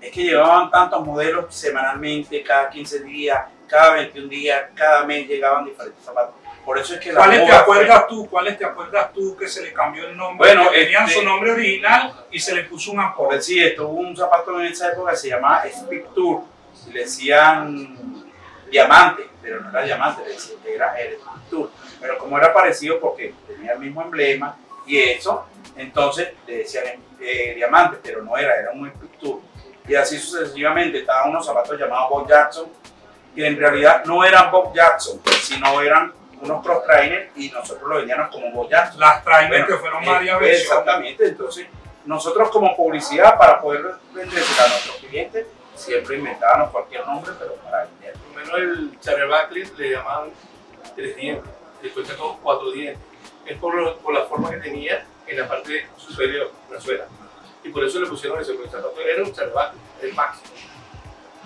es 0.00 0.10
que 0.10 0.24
llevaban 0.24 0.72
tantos 0.72 1.06
modelos 1.06 1.54
semanalmente, 1.54 2.42
cada 2.42 2.68
15 2.68 2.98
días, 3.04 3.44
cada 3.68 3.94
21 3.94 4.28
días, 4.28 4.64
cada 4.74 5.04
mes 5.04 5.28
llegaban 5.28 5.64
diferentes 5.66 6.04
zapatos. 6.04 6.34
Por 6.64 6.78
eso 6.80 6.94
es 6.94 7.00
que 7.00 7.12
la 7.12 7.18
¿Cuáles 7.20 7.40
te 7.42 7.46
fue- 7.46 7.56
acuerdas 7.56 8.06
tú? 8.08 8.28
¿Cuáles 8.28 8.58
te 8.58 8.64
acuerdas 8.64 9.12
tú 9.12 9.36
que 9.36 9.46
se 9.46 9.62
le 9.62 9.72
cambió 9.72 10.08
el 10.08 10.16
nombre? 10.16 10.52
Bueno, 10.52 10.70
tenían 10.72 11.04
este- 11.04 11.20
su 11.20 11.24
nombre 11.24 11.52
original 11.52 12.12
y 12.32 12.40
se 12.40 12.56
le 12.56 12.64
puso 12.64 12.90
un 12.90 12.98
apodo. 12.98 13.30
decir 13.36 13.62
esto, 13.62 13.86
hubo 13.86 14.00
un 14.00 14.16
zapato 14.16 14.58
en 14.60 14.66
esa 14.66 14.90
época 14.90 15.12
que 15.12 15.16
se 15.16 15.28
llamaba 15.28 15.64
Speed 15.66 16.06
Tour, 16.12 16.42
y 16.88 16.92
le 16.92 17.00
decían 17.00 18.23
diamante, 18.70 19.28
pero 19.42 19.60
no 19.60 19.70
era 19.70 19.82
diamante, 19.82 20.22
era 20.66 20.94
el 21.00 21.18
Tour. 21.50 21.70
Pero 22.00 22.18
como 22.18 22.38
era 22.38 22.52
parecido 22.52 23.00
porque 23.00 23.34
tenía 23.46 23.72
el 23.72 23.78
mismo 23.78 24.02
emblema 24.02 24.56
y 24.86 24.98
eso, 24.98 25.46
entonces 25.76 26.32
le 26.46 26.58
decían 26.58 26.84
eh, 27.20 27.54
diamante, 27.54 27.98
pero 28.02 28.22
no 28.22 28.36
era, 28.36 28.54
era 28.56 28.72
un 28.72 28.92
Tour. 29.20 29.40
Y 29.86 29.94
así 29.94 30.18
sucesivamente, 30.18 31.00
estaban 31.00 31.30
unos 31.30 31.44
zapatos 31.44 31.78
llamados 31.78 32.10
Bob 32.10 32.28
Jackson, 32.28 32.66
que 33.34 33.46
en 33.46 33.58
realidad 33.58 34.04
no 34.04 34.24
eran 34.24 34.50
Bob 34.50 34.74
Jackson, 34.74 35.20
sino 35.42 35.80
eran 35.80 36.12
unos 36.40 36.62
cross 36.64 36.84
trainers 36.84 37.30
y 37.36 37.50
nosotros 37.50 37.88
lo 37.88 37.96
vendíamos 37.96 38.30
como 38.30 38.50
Bob 38.50 38.70
Jackson. 38.70 39.00
Las 39.00 39.24
trainers 39.24 39.50
Bueno, 39.50 39.66
que 39.66 39.76
fueron 39.76 40.04
eh, 40.04 40.06
varias 40.06 40.40
veces. 40.40 40.62
Exactamente, 40.62 41.26
entonces 41.26 41.66
nosotros 42.04 42.50
como 42.50 42.76
publicidad 42.76 43.38
para 43.38 43.60
poder 43.60 43.82
venderse 44.12 44.62
a 44.62 44.68
nuestros 44.68 44.96
clientes 44.96 45.46
siempre 45.74 46.16
inventábamos 46.18 46.70
cualquier 46.70 47.06
nombre, 47.06 47.32
pero 47.38 47.54
para 47.56 47.84
vender. 47.86 48.14
Por 48.14 48.28
lo 48.28 48.34
menos 48.58 48.78
el 48.78 49.00
Charlie 49.00 49.26
Buckley 49.26 49.64
le 49.78 49.90
llamaban 49.90 50.30
tres 50.94 51.16
dientes, 51.16 51.50
después 51.82 52.06
sacó 52.08 52.38
cuatro 52.42 52.70
dientes. 52.72 53.02
Es 53.46 53.58
por, 53.58 53.74
lo- 53.74 53.96
por 53.98 54.14
la 54.14 54.22
forma 54.24 54.50
que 54.50 54.56
tenía 54.58 55.04
en 55.26 55.38
la 55.40 55.46
parte 55.48 55.86
superior, 55.96 56.50
la 56.70 56.80
suela. 56.80 57.06
Y 57.62 57.68
por 57.70 57.84
eso 57.84 58.00
le 58.00 58.06
pusieron 58.06 58.40
ese 58.40 58.52
porque 58.52 58.66
el 58.66 58.70
zapato 58.82 59.00
era 59.00 59.22
un 59.22 59.32
Charlie 59.32 59.52
Buckley, 59.52 59.80
el 60.02 60.14
máximo. 60.14 60.48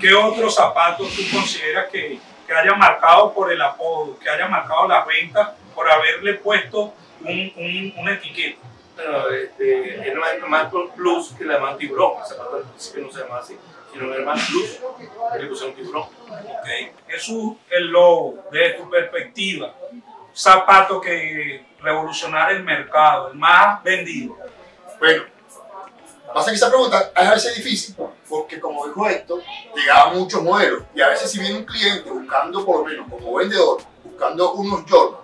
¿Qué 0.01 0.15
otros 0.15 0.55
zapatos 0.55 1.09
tú 1.15 1.23
consideras 1.33 1.87
que, 1.91 2.21
que 2.47 2.53
haya 2.55 2.75
marcado 2.75 3.33
por 3.33 3.53
el 3.53 3.61
apodo, 3.61 4.17
que 4.19 4.29
haya 4.31 4.47
marcado 4.47 4.87
las 4.87 5.05
ventas 5.07 5.51
por 5.75 5.91
haberle 5.91 6.35
puesto 6.35 6.93
un, 7.23 7.53
un, 7.57 7.95
una 7.99 8.13
etiqueta? 8.15 8.61
Bueno, 8.95 9.29
este, 9.29 10.09
era 10.09 10.19
más, 10.21 10.31
más 10.49 10.65
por 10.73 10.91
plus 10.93 11.33
que 11.37 11.45
la 11.45 11.55
llamaban 11.55 11.79
tiburón. 11.79 12.13
El 12.21 12.27
zapato 12.27 12.57
al 12.57 12.63
principio 12.63 13.03
no 13.07 13.13
se 13.13 13.21
llamaba 13.21 13.41
así, 13.41 13.57
sino 13.99 14.15
era 14.15 14.25
más 14.25 14.49
que 15.33 15.39
le 15.39 15.47
pusieron 15.47 15.75
tiburón. 15.75 16.03
Ok, 16.03 16.69
Jesús, 17.09 17.57
el 17.71 17.87
logo, 17.87 18.45
desde 18.51 18.75
tu 18.75 18.89
perspectiva, 18.91 19.75
zapato 20.35 21.01
que 21.01 21.65
revolucionara 21.81 22.53
el 22.53 22.63
mercado, 22.63 23.29
el 23.33 23.39
más 23.39 23.83
vendido. 23.83 24.37
Bueno, 24.99 25.25
pasa 26.33 26.51
que 26.51 26.57
esa 26.57 26.69
pregunta 26.69 27.13
es 27.15 27.29
a 27.29 27.35
veces 27.35 27.57
difícil, 27.57 27.97
porque 28.29 28.61
como 28.61 28.87
dijo 28.87 29.09
Héctor, 29.09 29.43
llegaban 29.75 30.17
muchos 30.17 30.43
modelos. 30.43 30.83
Y 30.95 31.01
a 31.01 31.09
veces 31.09 31.31
si 31.31 31.41
viene 31.41 31.59
un 31.59 31.65
cliente 31.65 32.11
buscando, 32.11 32.65
por 32.65 32.81
lo 32.81 32.85
menos 32.85 33.09
como 33.09 33.35
vendedor, 33.35 33.81
buscando 34.05 34.53
unos 34.53 34.85
Jordan, 34.89 35.21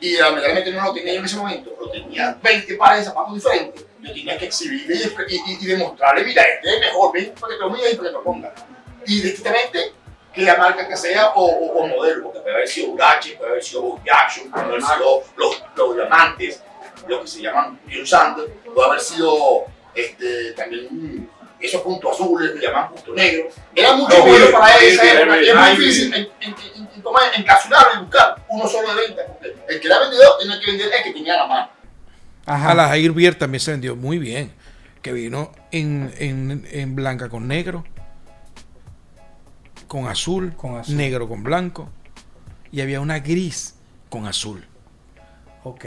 y 0.00 0.16
lamentablemente 0.18 0.72
no 0.72 0.84
lo 0.84 0.92
tenía 0.92 1.14
yo 1.14 1.20
en 1.20 1.24
ese 1.24 1.36
momento, 1.36 1.70
pero 1.78 1.90
tenía 1.90 2.38
20 2.42 2.76
pares 2.76 3.00
de 3.00 3.04
zapatos 3.06 3.34
diferentes, 3.34 3.85
yo 4.06 4.12
tenía 4.14 4.38
que 4.38 4.46
exhibirle 4.46 4.94
y, 5.28 5.34
y- 5.34 5.58
y 5.60 5.66
demostrarle, 5.66 6.24
mira, 6.24 6.42
este 6.42 6.74
es 6.74 6.80
mejor, 6.80 7.12
ven 7.12 7.34
para 7.40 7.54
que 7.54 7.58
lo 7.60 7.70
mire 7.70 7.90
y 7.90 7.96
para 7.96 8.08
que 8.08 8.12
lo 8.12 8.22
ponga. 8.22 8.54
Y 9.06 9.20
distintivamente, 9.20 9.92
que 10.32 10.42
la 10.42 10.56
marca 10.56 10.86
que 10.86 10.96
sea 10.96 11.30
o, 11.30 11.44
o- 11.44 11.78
o 11.82 11.86
modelo, 11.86 12.24
porque 12.24 12.40
puede 12.40 12.54
haber 12.54 12.68
sido 12.68 12.90
Urache, 12.90 13.36
puede 13.36 13.50
haber 13.50 13.64
sido 13.64 13.82
Bob 13.82 14.00
Jackson, 14.04 14.50
puede 14.50 14.64
haber 14.66 14.82
sido 14.82 15.22
los, 15.36 15.62
los 15.76 15.94
diamantes, 15.96 16.62
lo 17.08 17.20
que 17.22 17.26
se 17.26 17.40
llaman 17.42 17.80
John 17.90 18.06
Sanders, 18.06 18.50
puede 18.74 18.88
haber 18.88 19.00
sido 19.00 19.64
este, 19.94 20.52
también 20.52 20.88
mm, 20.90 21.28
esos 21.60 21.80
puntos 21.80 22.12
azules 22.12 22.52
que 22.52 22.58
llaman 22.66 22.90
puntos 22.90 23.14
negros. 23.14 23.54
Era 23.74 23.92
mucho 23.94 24.16
No, 24.18 24.24
bueno 24.24 24.50
para 24.52 24.76
esa 24.76 25.12
época 25.22 25.40
es 25.40 25.54
muy 25.54 25.70
difícil 25.76 26.14
en, 26.14 26.28
en, 26.40 26.54
en, 26.74 26.88
y 26.96 27.98
buscar 28.00 28.36
uno 28.48 28.68
solo 28.68 28.94
de 28.94 29.00
venta. 29.06 29.22
El 29.68 29.80
que 29.80 29.86
era 29.86 29.98
vendedor 30.00 30.36
tenía 30.38 30.60
que 30.60 30.66
vender 30.66 30.92
el 30.92 31.02
que 31.02 31.12
tenía 31.12 31.36
la 31.36 31.46
mano. 31.46 31.70
Ajá. 32.46 32.70
A 32.70 32.74
la 32.74 32.88
Jair 32.88 33.12
Bier 33.12 33.34
también 33.34 33.60
se 33.60 33.72
vendió 33.72 33.96
muy 33.96 34.18
bien. 34.18 34.52
Que 35.02 35.12
vino 35.12 35.52
en, 35.70 36.12
en- 36.18 36.66
en 36.70 36.96
blanca 36.96 37.28
con 37.28 37.46
negro, 37.46 37.84
con 39.86 40.08
azul, 40.08 40.54
Con 40.56 40.76
azul. 40.76 40.96
negro 40.96 41.28
con 41.28 41.42
blanco. 41.42 41.88
Y 42.72 42.80
había 42.80 43.00
una 43.00 43.20
gris 43.20 43.74
con 44.10 44.26
azul. 44.26 44.64
Ok. 45.64 45.84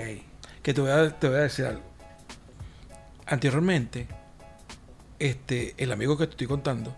Que 0.63 0.73
te 0.73 0.81
voy 0.81 0.91
a, 0.91 1.17
te 1.17 1.27
voy 1.27 1.37
a 1.37 1.41
decir 1.41 1.65
algo. 1.65 1.83
Anteriormente, 3.25 4.07
este, 5.19 5.75
el 5.77 5.91
amigo 5.91 6.17
que 6.17 6.25
te 6.25 6.31
estoy 6.31 6.47
contando 6.47 6.95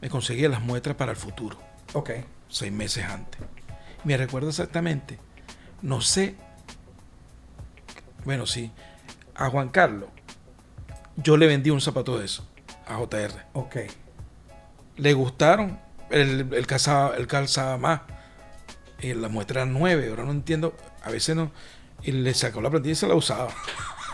me 0.00 0.08
conseguía 0.08 0.48
las 0.48 0.60
muestras 0.62 0.96
para 0.96 1.10
el 1.10 1.16
futuro, 1.16 1.58
Ok. 1.92 2.10
seis 2.48 2.72
meses 2.72 3.04
antes. 3.04 3.40
Me 4.04 4.16
recuerdo 4.16 4.48
exactamente, 4.48 5.18
no 5.82 6.00
sé, 6.00 6.36
bueno, 8.24 8.46
sí, 8.46 8.70
a 9.38 9.48
Juan 9.48 9.68
Carlos, 9.70 10.10
yo 11.16 11.36
le 11.36 11.46
vendí 11.46 11.70
un 11.70 11.80
zapato 11.80 12.18
de 12.18 12.26
eso, 12.26 12.46
a 12.86 12.96
JR. 12.98 13.32
Ok. 13.54 13.76
Le 14.96 15.12
gustaron, 15.14 15.78
él, 16.10 16.48
él 16.52 16.66
calzaba, 16.66 17.16
él 17.16 17.26
calzaba 17.26 17.78
más. 17.78 18.00
Y 19.00 19.14
la 19.14 19.28
muestra 19.28 19.62
era 19.62 19.70
nueve, 19.70 20.08
ahora 20.10 20.24
no 20.24 20.32
entiendo, 20.32 20.76
a 21.02 21.10
veces 21.10 21.36
no. 21.36 21.52
Y 22.02 22.12
le 22.12 22.34
sacó 22.34 22.60
la 22.60 22.70
plantilla 22.70 22.92
y 22.92 22.96
se 22.96 23.06
la 23.08 23.14
usaba. 23.14 23.50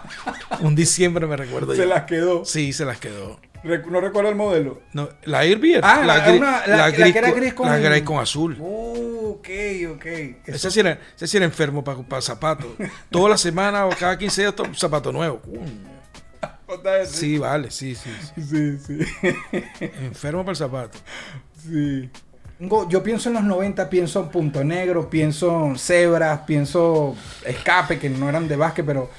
Un 0.60 0.74
diciembre 0.74 1.26
me 1.26 1.37
recuerdo 1.37 1.72
Se 1.72 1.78
yo. 1.82 1.87
las 1.87 2.04
quedó. 2.04 2.44
Sí, 2.44 2.72
se 2.72 2.84
las 2.84 2.98
quedó. 2.98 3.40
No 3.64 4.00
recuerdo 4.00 4.29
el 4.29 4.37
modelo. 4.37 4.83
No, 4.92 5.09
la 5.24 5.38
Airbeer. 5.38 5.81
Ah, 5.83 6.03
la, 6.05 6.18
la- 6.18 6.27
gris- 6.27 6.38
una- 6.38 6.66
la- 6.66 6.77
la 6.77 6.88
la 6.88 6.92
que 6.92 7.18
era 7.18 7.31
gris 7.33 7.55
con- 7.55 7.66
la 7.68 7.79
gris 7.79 8.03
con 8.03 8.18
azul. 8.18 8.57
Uh, 8.61 9.31
ok, 9.38 9.48
ok. 9.94 10.07
Ese 10.46 10.70
sí 10.70 10.81
era, 10.81 10.98
ese 11.16 11.27
sí 11.27 11.37
era 11.38 11.46
enfermo 11.46 11.83
para 11.83 12.20
zapatos. 12.20 12.66
Toda 13.11 13.31
la 13.31 13.38
semana 13.38 13.87
o 13.87 13.90
cada 13.98 14.18
15 14.18 14.42
días 14.42 14.55
to- 14.55 14.74
zapato 14.74 15.11
nuevo. 15.12 15.40
Sí, 17.07 17.38
vale, 17.38 17.70
sí, 17.70 17.94
sí, 17.94 18.11
sí. 18.35 18.42
Sí, 18.79 18.79
sí. 18.79 18.98
Enfermo 20.03 20.42
para 20.42 20.53
el 20.53 20.57
zapato. 20.57 20.98
Sí. 21.62 22.11
Yo 22.88 23.03
pienso 23.03 23.29
en 23.29 23.35
los 23.35 23.44
90, 23.44 23.88
pienso 23.90 24.20
en 24.20 24.29
Punto 24.29 24.64
Negro, 24.64 25.09
pienso 25.11 25.66
en 25.66 25.79
Cebras, 25.79 26.40
pienso 26.46 27.14
Escape, 27.44 27.98
que 27.98 28.09
no 28.09 28.29
eran 28.29 28.48
de 28.48 28.57
básquet, 28.57 28.85
pero 28.87 29.11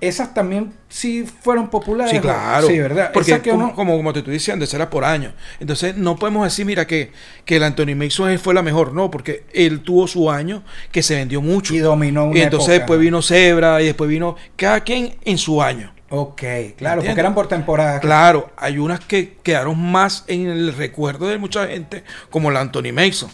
esas 0.00 0.32
también 0.32 0.72
sí 0.88 1.24
fueron 1.42 1.68
populares. 1.70 2.12
Sí, 2.12 2.20
claro. 2.20 2.66
Sí, 2.68 2.78
¿verdad? 2.78 3.10
Porque 3.12 3.40
que 3.40 3.50
como, 3.50 3.64
uno- 3.66 3.74
como, 3.74 3.96
como 3.96 4.12
te 4.12 4.20
estoy 4.20 4.34
diciendo, 4.34 4.64
eso 4.64 4.76
era 4.76 4.88
por 4.90 5.04
año. 5.04 5.32
Entonces 5.60 5.96
no 5.96 6.16
podemos 6.16 6.44
decir, 6.44 6.64
mira, 6.66 6.86
que, 6.86 7.10
que 7.44 7.56
el 7.56 7.64
Anthony 7.64 7.94
Mason 7.96 8.38
fue 8.38 8.54
la 8.54 8.62
mejor. 8.62 8.92
No, 8.92 9.10
porque 9.10 9.44
él 9.52 9.80
tuvo 9.80 10.06
su 10.06 10.30
año 10.30 10.62
que 10.92 11.02
se 11.02 11.16
vendió 11.16 11.40
mucho. 11.42 11.74
Y 11.74 11.78
dominó 11.78 12.26
una 12.26 12.38
Y 12.38 12.42
entonces 12.42 12.68
época. 12.68 12.78
después 12.80 13.00
vino 13.00 13.22
Zebra 13.22 13.82
y 13.82 13.86
después 13.86 14.08
vino 14.08 14.36
cada 14.56 14.80
quien 14.80 15.16
en 15.24 15.36
su 15.38 15.60
año. 15.62 15.92
Ok, 16.10 16.42
claro, 16.78 17.02
porque 17.02 17.20
eran 17.20 17.34
por 17.34 17.48
temporada. 17.48 18.00
Claro, 18.00 18.50
hay 18.56 18.78
unas 18.78 19.00
que 19.00 19.36
quedaron 19.42 19.78
más 19.90 20.24
en 20.26 20.46
el 20.46 20.74
recuerdo 20.74 21.26
de 21.28 21.36
mucha 21.36 21.66
gente, 21.66 22.02
como 22.30 22.50
la 22.50 22.60
Anthony 22.60 22.92
Mason, 22.94 23.28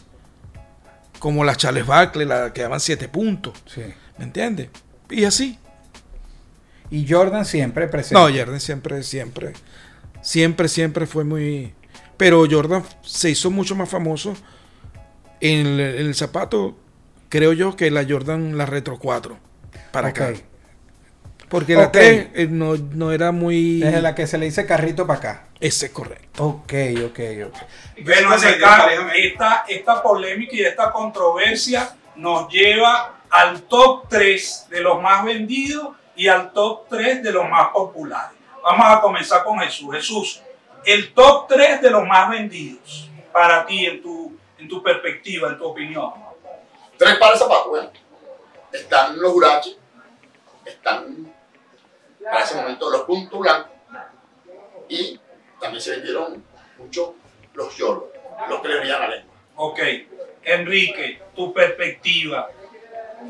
como 1.18 1.44
la 1.44 1.54
Charles 1.54 1.86
Barkley, 1.86 2.26
la 2.26 2.52
que 2.52 2.62
daban 2.62 2.80
siete 2.80 3.06
puntos. 3.08 3.54
Sí. 3.66 3.82
¿Me 4.18 4.24
entiendes? 4.24 4.70
Y 5.10 5.24
así. 5.24 5.58
Y 6.94 7.08
Jordan 7.08 7.44
siempre 7.44 7.88
presente. 7.88 8.14
No, 8.14 8.32
Jordan 8.32 8.60
siempre, 8.60 9.02
siempre, 9.02 9.52
siempre, 10.22 10.68
siempre 10.68 11.06
fue 11.06 11.24
muy... 11.24 11.74
Pero 12.16 12.46
Jordan 12.48 12.84
se 13.02 13.30
hizo 13.30 13.50
mucho 13.50 13.74
más 13.74 13.88
famoso 13.88 14.36
en 15.40 15.66
el, 15.66 15.80
en 15.80 16.06
el 16.06 16.14
zapato, 16.14 16.78
creo 17.30 17.52
yo, 17.52 17.74
que 17.74 17.90
la 17.90 18.06
Jordan, 18.08 18.56
la 18.56 18.64
Retro 18.64 19.00
4, 19.00 19.36
para 19.90 20.08
acá. 20.10 20.34
Porque 21.48 21.74
la 21.74 21.86
Ok. 21.86 21.92
3 21.94 22.28
eh, 22.32 22.46
no, 22.48 22.76
no 22.76 23.10
era 23.10 23.32
muy... 23.32 23.80
Desde 23.80 24.00
la 24.00 24.14
que 24.14 24.28
se 24.28 24.38
le 24.38 24.44
dice 24.44 24.64
carrito 24.64 25.04
para 25.04 25.18
acá. 25.18 25.46
Ese 25.58 25.86
es 25.86 25.92
correcto. 25.92 26.44
Ok, 26.44 26.74
ok, 27.06 27.20
ok. 27.46 28.04
Bueno, 28.04 28.34
esta, 28.36 29.64
esta 29.66 30.00
polémica 30.00 30.54
y 30.54 30.60
esta 30.60 30.92
controversia 30.92 31.92
nos 32.14 32.48
lleva 32.52 33.18
al 33.30 33.62
top 33.62 34.08
3 34.08 34.66
de 34.70 34.80
los 34.80 35.02
más 35.02 35.24
vendidos 35.24 35.88
y 36.16 36.28
al 36.28 36.52
top 36.52 36.88
3 36.88 37.22
de 37.22 37.32
los 37.32 37.48
más 37.48 37.68
populares. 37.70 38.38
Vamos 38.62 38.86
a 38.86 39.00
comenzar 39.00 39.44
con 39.44 39.58
Jesús. 39.58 39.94
Jesús, 39.94 40.42
el 40.84 41.12
top 41.12 41.48
3 41.48 41.82
de 41.82 41.90
los 41.90 42.06
más 42.06 42.30
vendidos 42.30 43.10
para 43.32 43.66
ti, 43.66 43.86
en 43.86 44.00
tu, 44.00 44.36
en 44.58 44.68
tu 44.68 44.82
perspectiva, 44.82 45.48
en 45.50 45.58
tu 45.58 45.64
opinión. 45.64 46.12
Tres 46.96 47.16
pares 47.18 47.38
de 47.38 47.44
zapatos, 47.44 47.68
bueno. 47.68 47.90
Están 48.72 49.20
los 49.20 49.32
Urachi, 49.32 49.76
están 50.64 51.32
para 52.24 52.40
ese 52.40 52.56
momento 52.56 52.90
los 52.90 53.02
puntos 53.02 53.38
blancos 53.38 53.70
y 54.88 55.20
también 55.60 55.80
se 55.80 55.92
vendieron 55.92 56.44
mucho 56.78 57.14
los 57.54 57.74
Jordan, 57.78 58.08
los 58.48 58.60
que 58.60 58.68
le 58.68 58.78
brillan 58.80 59.00
la 59.00 59.08
lengua. 59.08 59.34
Ok, 59.56 59.80
Enrique, 60.42 61.22
tu 61.34 61.52
perspectiva. 61.52 62.50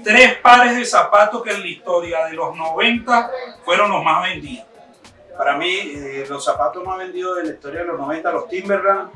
Tres 0.03 0.37
pares 0.39 0.77
de 0.77 0.85
zapatos 0.85 1.43
que 1.43 1.51
en 1.53 1.61
la 1.61 1.67
historia 1.67 2.27
de 2.27 2.33
los 2.33 2.57
90 2.57 3.31
fueron 3.65 3.91
los 3.91 4.03
más 4.03 4.23
vendidos. 4.29 4.67
Para 5.37 5.57
mí, 5.57 5.73
eh, 5.95 6.27
los 6.29 6.45
zapatos 6.45 6.85
más 6.85 6.99
vendidos 6.99 7.37
de 7.39 7.45
la 7.45 7.53
historia 7.55 7.81
de 7.81 7.87
los 7.87 7.99
90, 7.99 8.33
los 8.33 8.49
Timberland, 8.49 9.11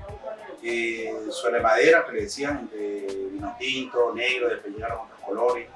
eh, 0.63 1.15
suele 1.31 1.61
madera, 1.61 2.05
que 2.05 2.13
le 2.13 2.23
decían, 2.23 2.69
de 2.73 3.29
vino 3.33 3.55
tinto, 3.59 4.13
negro, 4.15 4.49
después 4.49 4.75
llegaron 4.75 4.99
otros 5.07 5.21
colores. 5.25 5.69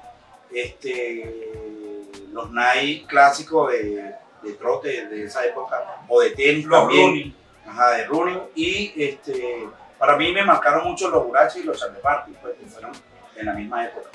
Este, 0.51 2.03
los 2.31 2.51
Nike 2.51 3.05
clásicos 3.07 3.71
de, 3.71 4.13
de 4.41 4.53
trote 4.53 5.07
de 5.07 5.23
esa 5.25 5.45
época, 5.45 6.03
o 6.07 6.19
de 6.21 6.31
tenis 6.31 6.65
Los 6.65 6.79
también. 6.81 7.07
running. 7.07 7.35
Ajá, 7.67 7.91
de 7.91 8.05
running. 8.05 8.41
Y 8.55 8.93
este, 9.01 9.67
para 9.97 10.17
mí 10.17 10.31
me 10.33 10.43
marcaron 10.43 10.83
mucho 10.83 11.09
los 11.09 11.23
Burachi 11.25 11.59
y 11.59 11.63
los 11.63 11.79
Charlie 11.79 12.01
Party, 12.01 12.33
pues, 12.41 12.55
que 12.57 12.65
fueron 12.65 12.91
en 13.37 13.45
la 13.45 13.53
misma 13.53 13.85
época. 13.85 14.09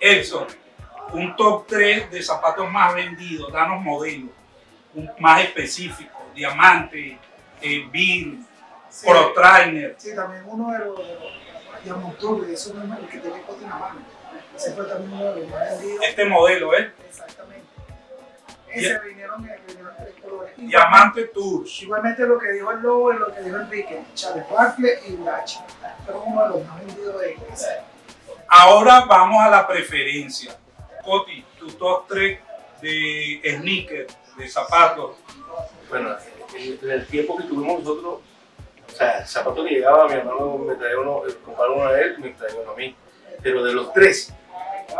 Edson, 0.00 0.46
un 1.12 1.36
top 1.36 1.66
3 1.66 2.10
de 2.10 2.22
zapatos 2.22 2.70
más 2.70 2.94
vendidos, 2.94 3.52
danos 3.52 3.82
modelos, 3.82 4.30
más 5.18 5.42
específico, 5.42 6.16
diamante, 6.34 7.18
eh, 7.60 7.88
Bill, 7.90 8.44
Sí. 8.90 9.06
Pro 9.06 9.32
Trainer. 9.34 9.94
Sí, 9.98 10.14
también 10.14 10.42
uno 10.46 10.72
de 10.72 10.78
los, 10.78 11.00
Diamond 11.84 12.16
Tour, 12.16 12.46
de 12.46 12.54
esos 12.54 12.74
mismos, 12.74 12.98
el 13.00 13.08
que 13.08 13.20
cote 13.20 13.64
en 13.64 13.70
la 13.70 13.76
mano. 13.76 14.00
Ese 14.56 14.72
fue 14.72 14.84
también 14.86 15.12
uno 15.12 15.34
de 15.34 15.40
los 15.40 15.50
más 15.50 15.70
vendidos. 15.70 16.04
Este 16.04 16.24
modelo, 16.24 16.74
¿eh? 16.74 16.92
Exactamente. 17.08 17.66
Ese 18.70 18.98
vinieron, 19.00 19.42
vinieron 19.42 19.94
tres 19.98 20.14
colores. 20.20 20.54
Diamante 20.56 21.24
Tours. 21.26 21.82
Igualmente 21.82 22.26
lo 22.26 22.38
que 22.38 22.52
dijo 22.52 22.70
el 22.72 22.80
Lobo 22.80 23.12
y 23.12 23.18
lo 23.18 23.34
que 23.34 23.40
dijo 23.42 23.56
Enrique, 23.56 24.02
Charles 24.14 24.44
Barkley 24.50 24.92
y 25.06 25.16
Blachi. 25.16 25.58
Fueron 26.04 26.22
uno 26.26 26.42
de 26.42 26.48
los 26.48 26.66
más 26.66 26.84
vendidos 26.84 27.20
de 27.20 27.30
época. 27.32 27.54
Ahora 28.48 29.04
vamos 29.06 29.42
a 29.42 29.50
la 29.50 29.66
preferencia. 29.66 30.56
Coti, 31.04 31.44
tu 31.58 31.70
top 31.72 32.06
3 32.08 32.38
de 32.80 33.40
sneakers, 33.58 34.16
de 34.38 34.48
zapatos. 34.48 35.16
Bueno, 35.90 36.16
en, 36.56 36.90
el 36.90 37.06
tiempo 37.06 37.36
que 37.36 37.44
tuvimos 37.44 37.80
nosotros, 37.80 38.20
o 38.86 38.96
sea, 38.96 39.18
el 39.18 39.26
zapato 39.26 39.62
que 39.64 39.70
llegaba, 39.70 40.08
mi 40.08 40.14
hermano 40.14 40.56
me 40.58 40.74
traía 40.76 40.98
uno, 40.98 41.24
el 41.26 41.36
compadre 41.38 41.72
uno 41.72 41.86
a 41.86 42.00
él, 42.00 42.18
me 42.18 42.30
traía 42.30 42.58
uno 42.60 42.72
a 42.72 42.74
mí. 42.74 42.96
Pero 43.42 43.62
de 43.62 43.74
los 43.74 43.92
tres, 43.92 44.32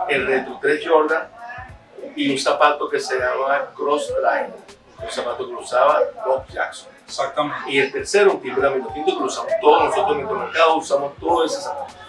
el 0.09 0.27
Retro 0.27 0.59
3 0.61 0.87
Jordan 0.87 1.29
y 2.17 2.31
un 2.31 2.39
zapato 2.39 2.89
que 2.89 3.01
se 3.01 3.19
llama 3.19 3.71
Cross 3.75 4.13
Line, 4.23 4.53
un 5.03 5.11
zapato 5.11 5.47
que 5.47 5.53
lo 5.53 5.61
usaba 5.61 6.01
Bob 6.27 6.47
Jackson. 6.49 6.91
Exactamente. 7.07 7.71
Y 7.71 7.79
el 7.79 7.91
tercero, 7.91 8.33
un 8.33 8.43
Timberland 8.43 8.77
Minotinto 8.77 9.15
que 9.15 9.21
lo 9.21 9.27
usamos 9.27 9.53
todos 9.63 9.85
nosotros 9.85 10.11
en 10.11 10.25
nuestro 10.25 10.39
mercado, 10.39 10.77
usamos 10.77 11.17
todo 11.17 11.45
ese 11.47 11.61
zapato. 11.63 12.08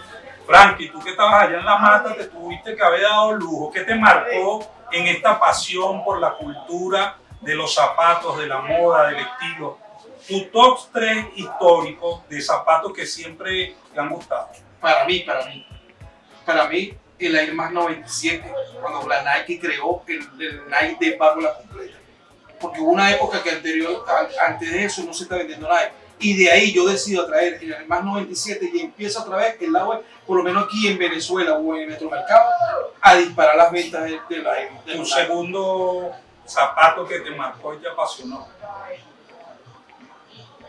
Frankie, 0.50 0.88
tú 0.88 0.98
que 1.00 1.10
estabas 1.10 1.44
allá 1.44 1.58
en 1.60 1.64
la 1.64 1.76
mata, 1.78 2.14
te 2.14 2.24
tuviste 2.24 2.74
que 2.74 2.82
haber 2.82 3.02
dado 3.02 3.32
lujo. 3.34 3.70
¿Qué 3.70 3.82
te 3.82 3.94
marcó 3.94 4.66
en 4.90 5.06
esta 5.06 5.38
pasión 5.38 6.02
por 6.04 6.18
la 6.18 6.32
cultura 6.34 7.16
de 7.40 7.54
los 7.54 7.72
zapatos, 7.72 8.36
de 8.38 8.46
la 8.46 8.58
moda, 8.58 9.08
del 9.08 9.18
estilo? 9.18 9.78
Tu 10.26 10.44
top 10.50 10.78
3 10.92 11.26
históricos 11.36 12.28
de 12.28 12.40
zapatos 12.40 12.92
que 12.92 13.06
siempre 13.06 13.76
te 13.94 14.00
han 14.00 14.08
gustado. 14.10 14.48
Para 14.80 15.04
mí, 15.04 15.20
para 15.20 15.46
mí. 15.46 15.64
Para 16.44 16.64
mí, 16.66 16.94
el 17.18 17.36
Air 17.36 17.54
Max 17.54 17.72
97, 17.72 18.52
cuando 18.80 19.06
la 19.08 19.22
Nike 19.22 19.60
creó 19.60 20.02
el, 20.08 20.18
el 20.42 20.62
Nike 20.68 21.10
de 21.10 21.16
válvula 21.16 21.54
completa. 21.54 21.96
Porque 22.60 22.80
hubo 22.80 22.90
una 22.90 23.10
época 23.12 23.42
que 23.42 23.50
anterior, 23.50 24.04
an- 24.08 24.52
antes 24.52 24.70
de 24.72 24.84
eso 24.84 25.02
no 25.04 25.14
se 25.14 25.22
está 25.24 25.36
vendiendo 25.36 25.68
Nike. 25.68 25.92
Y 26.20 26.36
de 26.36 26.50
ahí 26.50 26.72
yo 26.72 26.86
decido 26.86 27.26
traer 27.26 27.58
el 27.62 27.86
Max 27.86 28.04
97 28.04 28.70
y 28.74 28.80
empieza 28.80 29.22
otra 29.22 29.38
vez 29.38 29.56
el 29.60 29.74
agua, 29.74 30.02
por 30.26 30.36
lo 30.36 30.42
menos 30.42 30.64
aquí 30.64 30.86
en 30.86 30.98
Venezuela 30.98 31.54
o 31.54 31.74
en 31.74 31.82
el 31.82 31.88
Metromercado, 31.88 32.50
a 33.00 33.14
disparar 33.16 33.56
las 33.56 33.72
ventas 33.72 34.04
de, 34.04 34.20
de 34.28 34.42
la 34.42 34.52
de 34.52 34.70
Nike. 34.86 35.04
segundo 35.06 36.12
zapato 36.46 37.06
que 37.06 37.20
te 37.20 37.30
marcó 37.30 37.74
y 37.74 37.78
te 37.78 37.88
apasionó. 37.88 38.46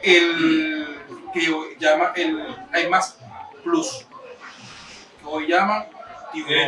el 0.02 0.98
que 1.34 1.52
hoy 1.52 1.78
llama 1.80 2.14
el 2.16 2.56
Air 2.74 2.90
Max 2.90 3.18
Plus, 3.64 4.06
que 5.20 5.26
hoy 5.26 5.48
llaman 5.48 5.86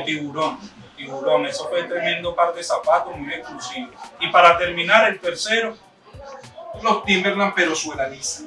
tiburón. 0.05 0.59
Tiburón, 0.95 1.45
eso 1.45 1.67
fue 1.69 1.83
tremendo 1.83 2.35
par 2.35 2.53
de 2.53 2.63
zapatos 2.63 3.15
muy 3.15 3.33
exclusivo. 3.33 3.89
Y 4.19 4.29
para 4.29 4.57
terminar, 4.57 5.09
el 5.09 5.19
tercero, 5.19 5.75
los 6.83 7.03
Timberland 7.05 7.53
pero 7.55 7.75
suela 7.75 8.07
lisa. 8.09 8.43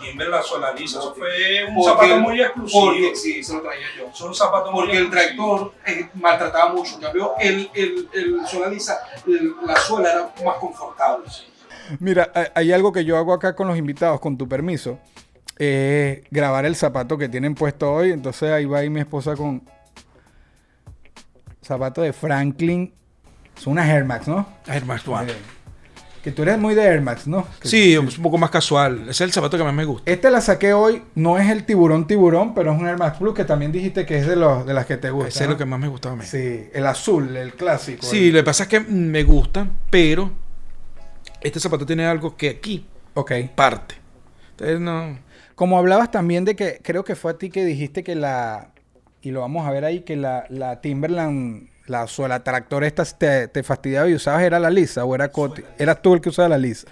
Timberland 0.00 0.44
Solariza. 0.44 0.98
Eso 0.98 1.14
fue 1.14 1.64
un 1.68 1.74
Porque 1.74 1.90
zapato 1.90 2.14
el- 2.14 2.20
muy 2.20 2.40
exclusivo. 2.40 2.84
Porque 2.86 3.16
sí, 3.16 3.42
se 3.42 3.54
lo 3.54 3.62
traía 3.62 3.86
yo. 3.98 4.10
Son 4.14 4.34
zapatos 4.34 4.70
muy 4.72 4.82
Porque 4.82 4.98
el 4.98 5.10
tractor 5.10 5.72
eh, 5.86 6.08
maltrataba 6.14 6.72
mucho. 6.74 6.96
En 6.96 7.00
cambio, 7.00 7.32
el, 7.40 7.70
el, 7.74 8.08
el 8.12 8.46
suela 8.46 8.68
lisa, 8.68 8.98
el- 9.26 9.54
la 9.66 9.76
suela 9.76 10.10
era 10.12 10.30
más 10.44 10.56
confortable. 10.56 11.24
Mira, 12.00 12.30
hay- 12.54 12.72
algo 12.72 12.92
que 12.92 13.04
yo 13.04 13.16
hago 13.16 13.32
acá 13.32 13.54
con 13.56 13.68
los 13.68 13.78
invitados, 13.78 14.20
con 14.20 14.36
tu 14.36 14.46
permiso. 14.48 14.98
Es 15.58 16.20
grabar 16.30 16.66
el 16.66 16.76
zapato 16.76 17.16
que 17.16 17.28
tienen 17.30 17.54
puesto 17.54 17.90
hoy. 17.92 18.12
Entonces 18.12 18.50
ahí 18.52 18.66
va 18.66 18.78
ahí 18.80 18.90
mi 18.90 19.00
esposa 19.00 19.34
con 19.34 19.62
zapato 21.62 22.02
de 22.02 22.12
Franklin. 22.12 22.92
Son 23.56 23.72
unas 23.72 23.88
Air 23.88 24.04
Max, 24.04 24.28
¿no? 24.28 24.46
Air 24.66 24.84
Max 24.84 25.06
One. 25.08 25.32
Eh, 25.32 25.36
Que 26.26 26.32
tú 26.32 26.42
eres 26.42 26.58
muy 26.58 26.74
de 26.74 26.82
Air 26.82 27.02
Max, 27.02 27.28
¿no? 27.28 27.46
Que- 27.60 27.68
Sí, 27.68 27.92
es 27.94 28.16
un 28.18 28.22
poco 28.24 28.36
más 28.36 28.50
casual. 28.50 29.02
Ese 29.02 29.10
es 29.10 29.20
el 29.20 29.32
zapato 29.32 29.56
que 29.56 29.62
más 29.62 29.72
me 29.72 29.84
gusta. 29.84 30.10
Este 30.10 30.28
la 30.28 30.40
saqué 30.40 30.72
hoy. 30.72 31.00
No 31.14 31.38
es 31.38 31.48
el 31.50 31.64
tiburón 31.64 32.08
tiburón, 32.08 32.52
pero 32.52 32.72
es 32.74 32.80
un 32.80 32.84
Air 32.88 32.98
Max 32.98 33.16
Plus 33.18 33.32
que 33.32 33.44
también 33.44 33.70
dijiste 33.70 34.04
que 34.04 34.18
es 34.18 34.26
de, 34.26 34.34
los, 34.34 34.66
de 34.66 34.74
las 34.74 34.86
que 34.86 34.96
te 34.96 35.08
gustan. 35.10 35.28
Ese 35.28 35.44
es 35.44 35.50
lo 35.50 35.56
que 35.56 35.64
más 35.64 35.78
me 35.78 35.86
gustaba 35.86 36.14
a 36.16 36.18
mí. 36.18 36.24
Sí, 36.24 36.38
Sí, 36.38 36.68
el 36.74 36.84
azul, 36.84 37.36
el 37.36 37.54
clásico. 37.54 38.04
lo 38.04 38.12
el- 38.18 38.32
que 38.32 38.42
pasa 38.42 38.64
es 38.64 38.68
que 38.68 38.80
me 38.80 39.22
gustan, 39.22 39.70
pero 39.88 40.32
este 41.40 41.60
zapato 41.60 41.86
tiene 41.86 42.04
algo 42.06 42.36
que 42.36 42.48
aquí 42.50 42.84
Ok. 43.14 43.30
parte. 43.54 43.94
Entonces 44.50 44.80
no. 44.80 45.18
Como 45.54 45.78
hablabas 45.78 46.10
también 46.10 46.44
de 46.44 46.56
que 46.56 46.80
creo 46.82 47.04
que 47.04 47.14
fue 47.14 47.30
a 47.30 47.38
ti 47.38 47.50
que 47.50 47.64
dijiste 47.64 48.02
que 48.02 48.16
la, 48.16 48.72
y 49.22 49.30
lo 49.30 49.42
vamos 49.42 49.64
a 49.64 49.70
ver 49.70 49.84
ahí, 49.84 50.00
que 50.00 50.16
la, 50.16 50.44
la 50.50 50.80
Timberland, 50.80 51.68
la 51.86 52.06
suela 52.06 52.42
tractor 52.42 52.84
esta 52.84 53.04
te, 53.04 53.48
te 53.48 53.62
fastidiaba 53.62 54.08
y 54.08 54.14
usabas 54.14 54.42
era 54.42 54.58
la 54.58 54.70
lisa 54.70 55.04
o 55.04 55.14
era 55.14 55.30
Coti. 55.30 55.62
Eras 55.78 56.02
tú 56.02 56.14
el 56.14 56.20
que 56.20 56.28
usaba 56.30 56.48
la 56.48 56.58
lisa. 56.58 56.88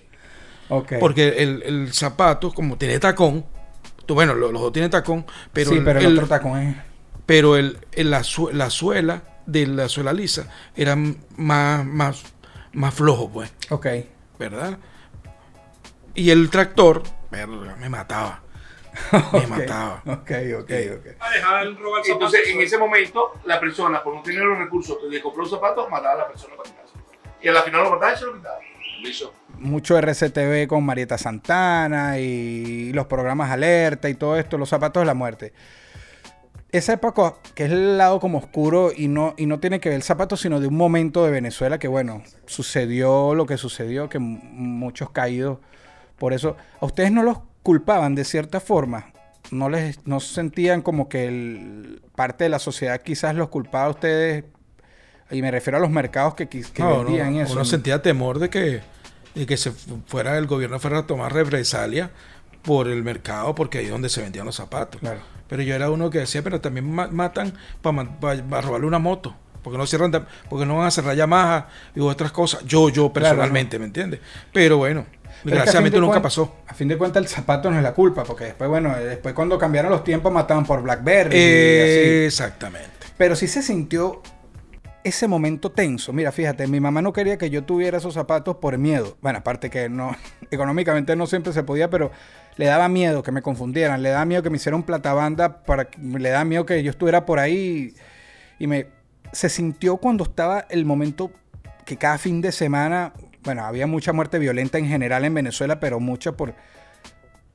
Porque 1.00 1.42
el, 1.42 1.62
el 1.64 1.92
zapato, 1.92 2.52
como 2.52 2.76
tiene 2.78 2.98
tacón, 2.98 3.44
tú, 4.06 4.14
bueno, 4.14 4.34
lo- 4.34 4.50
los 4.52 4.62
dos 4.62 4.72
tienen 4.72 4.90
tacón, 4.90 5.26
pero, 5.52 5.70
sí, 5.70 5.76
el, 5.78 5.84
pero 5.84 5.98
el, 6.00 6.06
el- 6.06 6.12
otro 6.14 6.26
tacón 6.28 6.58
es... 6.58 6.76
pero 7.26 7.56
el, 7.56 7.78
el- 7.92 8.10
la, 8.10 8.22
su- 8.24 8.50
la 8.52 8.70
suela 8.70 9.22
de 9.46 9.66
la 9.66 9.88
suela 9.88 10.12
lisa 10.12 10.46
era 10.74 10.96
más, 10.96 11.84
más, 11.84 12.22
más 12.72 12.94
flojo, 12.94 13.28
pues, 13.30 13.52
Ok. 13.70 13.86
¿verdad? 14.38 14.78
Y 16.14 16.30
el 16.30 16.48
tractor, 16.50 17.02
me 17.30 17.88
mataba. 17.88 18.42
Me 19.12 19.18
Ok, 19.18 19.48
mataba. 19.48 20.02
Ok, 20.06 20.30
ok, 20.60 20.70
ok. 20.98 21.78
Robar. 21.78 22.02
Entonces, 22.06 22.48
en 22.48 22.60
ese 22.60 22.78
momento, 22.78 23.34
la 23.44 23.60
persona, 23.60 24.02
por 24.02 24.14
no 24.14 24.22
tener 24.22 24.42
los 24.42 24.58
recursos 24.58 24.98
de 25.10 25.20
comprar 25.20 25.44
un 25.44 25.50
zapato, 25.50 25.88
mataba 25.88 26.14
a 26.14 26.18
la 26.18 26.28
persona 26.28 26.54
para 26.56 26.70
quitarse. 26.70 26.94
Y 27.42 27.48
al 27.48 27.56
final 27.58 27.84
lo 27.84 27.90
mataba 27.90 28.12
y 28.14 28.16
se 28.16 28.24
lo 28.24 28.34
quitaba. 28.34 28.58
Listo. 29.02 29.34
Mucho 29.58 29.98
RCTV 29.98 30.66
con 30.66 30.84
Marieta 30.84 31.18
Santana 31.18 32.18
y 32.18 32.92
los 32.92 33.06
programas 33.06 33.50
alerta 33.50 34.08
y 34.08 34.14
todo 34.14 34.36
esto, 34.38 34.58
los 34.58 34.68
zapatos 34.68 35.02
de 35.02 35.06
la 35.06 35.14
muerte. 35.14 35.52
Esa 36.72 36.94
época, 36.94 37.34
que 37.54 37.66
es 37.66 37.70
el 37.70 37.98
lado 37.98 38.18
como 38.18 38.38
oscuro 38.38 38.90
y 38.96 39.06
no, 39.06 39.34
y 39.36 39.46
no 39.46 39.60
tiene 39.60 39.78
que 39.78 39.90
ver 39.90 39.96
el 39.96 40.02
zapato, 40.02 40.36
sino 40.36 40.58
de 40.58 40.66
un 40.66 40.76
momento 40.76 41.24
de 41.24 41.30
Venezuela 41.30 41.78
que, 41.78 41.86
bueno, 41.86 42.24
sucedió 42.46 43.34
lo 43.34 43.46
que 43.46 43.58
sucedió, 43.58 44.08
que 44.08 44.18
muchos 44.18 45.10
caídos 45.10 45.58
por 46.18 46.32
eso. 46.32 46.56
¿A 46.80 46.86
ustedes 46.86 47.12
no 47.12 47.22
los 47.22 47.38
culpaban 47.64 48.14
de 48.14 48.24
cierta 48.24 48.60
forma? 48.60 49.10
¿No 49.50 49.68
les 49.68 50.06
no 50.06 50.20
sentían 50.20 50.80
como 50.82 51.08
que 51.08 51.26
el- 51.26 52.02
parte 52.14 52.44
de 52.44 52.50
la 52.50 52.60
sociedad 52.60 53.00
quizás 53.02 53.34
los 53.34 53.48
culpaba 53.48 53.86
a 53.86 53.90
ustedes? 53.90 54.44
Y 55.30 55.42
me 55.42 55.50
refiero 55.50 55.78
a 55.78 55.80
los 55.80 55.90
mercados 55.90 56.34
que, 56.34 56.48
que 56.48 56.62
No, 56.78 57.02
vendían 57.02 57.34
no, 57.34 57.40
eso. 57.42 57.54
Uno 57.54 57.64
sentía 57.64 58.00
temor 58.00 58.38
de 58.38 58.48
que, 58.50 58.82
de 59.34 59.46
que 59.46 59.56
se 59.56 59.72
fu- 59.72 60.00
fuera 60.06 60.38
el 60.38 60.46
gobierno 60.46 60.78
fuera 60.78 60.98
a 61.00 61.06
tomar 61.06 61.32
represalia 61.32 62.10
por 62.62 62.86
el 62.88 63.02
mercado, 63.02 63.54
porque 63.54 63.78
ahí 63.78 63.86
es 63.86 63.90
donde 63.90 64.08
se 64.08 64.22
vendían 64.22 64.46
los 64.46 64.54
zapatos. 64.56 65.00
Claro. 65.00 65.20
Pero 65.48 65.62
yo 65.62 65.74
era 65.74 65.90
uno 65.90 66.08
que 66.10 66.20
decía, 66.20 66.42
pero 66.42 66.60
también 66.60 66.90
ma- 66.90 67.08
matan 67.08 67.52
para 67.82 68.60
robarle 68.62 68.86
una 68.86 68.98
moto. 68.98 69.34
Porque 69.62 69.78
no 69.78 69.86
cierran, 69.86 70.12
porque 70.50 70.66
no 70.66 70.76
van 70.76 70.88
a 70.88 70.90
cerrar 70.90 71.16
Yamaha 71.16 71.68
y 71.94 72.00
otras 72.00 72.32
cosas. 72.32 72.62
Yo, 72.66 72.90
yo 72.90 73.10
personalmente, 73.12 73.78
¿me 73.78 73.86
entiendes? 73.86 74.20
Pero 74.52 74.76
bueno, 74.76 75.06
Desgraciadamente 75.44 75.96
de 75.96 76.00
nunca 76.00 76.22
pasó. 76.22 76.56
A 76.66 76.74
fin 76.74 76.88
de 76.88 76.96
cuentas, 76.96 77.22
el 77.22 77.28
zapato 77.28 77.70
no 77.70 77.76
es 77.76 77.82
la 77.82 77.92
culpa, 77.92 78.24
porque 78.24 78.44
después, 78.44 78.68
bueno, 78.68 78.96
después 78.96 79.34
cuando 79.34 79.58
cambiaron 79.58 79.90
los 79.90 80.04
tiempos 80.04 80.32
mataban 80.32 80.64
por 80.64 80.82
Blackberry. 80.82 81.36
y 81.36 81.80
así. 81.80 82.24
exactamente. 82.26 82.90
Pero 83.16 83.36
sí 83.36 83.46
se 83.46 83.62
sintió 83.62 84.22
ese 85.04 85.28
momento 85.28 85.70
tenso. 85.70 86.12
Mira, 86.12 86.32
fíjate, 86.32 86.66
mi 86.66 86.80
mamá 86.80 87.02
no 87.02 87.12
quería 87.12 87.36
que 87.36 87.50
yo 87.50 87.62
tuviera 87.62 87.98
esos 87.98 88.14
zapatos 88.14 88.56
por 88.56 88.76
miedo. 88.78 89.16
Bueno, 89.20 89.38
aparte 89.40 89.70
que 89.70 89.88
no, 89.88 90.16
económicamente 90.50 91.14
no 91.14 91.26
siempre 91.26 91.52
se 91.52 91.62
podía, 91.62 91.90
pero 91.90 92.10
le 92.56 92.66
daba 92.66 92.88
miedo 92.88 93.22
que 93.22 93.30
me 93.30 93.42
confundieran, 93.42 94.02
le 94.02 94.08
daba 94.08 94.24
miedo 94.24 94.42
que 94.42 94.50
me 94.50 94.56
hicieran 94.56 94.80
un 94.80 94.86
platabanda, 94.86 95.62
para, 95.62 95.88
le 96.00 96.30
daba 96.30 96.44
miedo 96.44 96.64
que 96.64 96.82
yo 96.82 96.90
estuviera 96.90 97.26
por 97.26 97.38
ahí 97.38 97.94
y, 98.58 98.64
y 98.64 98.66
me 98.66 98.86
se 99.34 99.48
sintió 99.48 99.96
cuando 99.96 100.24
estaba 100.24 100.66
el 100.70 100.84
momento 100.84 101.32
que 101.84 101.96
cada 101.96 102.18
fin 102.18 102.40
de 102.40 102.52
semana, 102.52 103.12
bueno, 103.44 103.64
había 103.64 103.86
mucha 103.86 104.12
muerte 104.12 104.38
violenta 104.38 104.78
en 104.78 104.88
general 104.88 105.24
en 105.24 105.34
Venezuela, 105.34 105.80
pero 105.80 106.00
mucha 106.00 106.32
por 106.32 106.54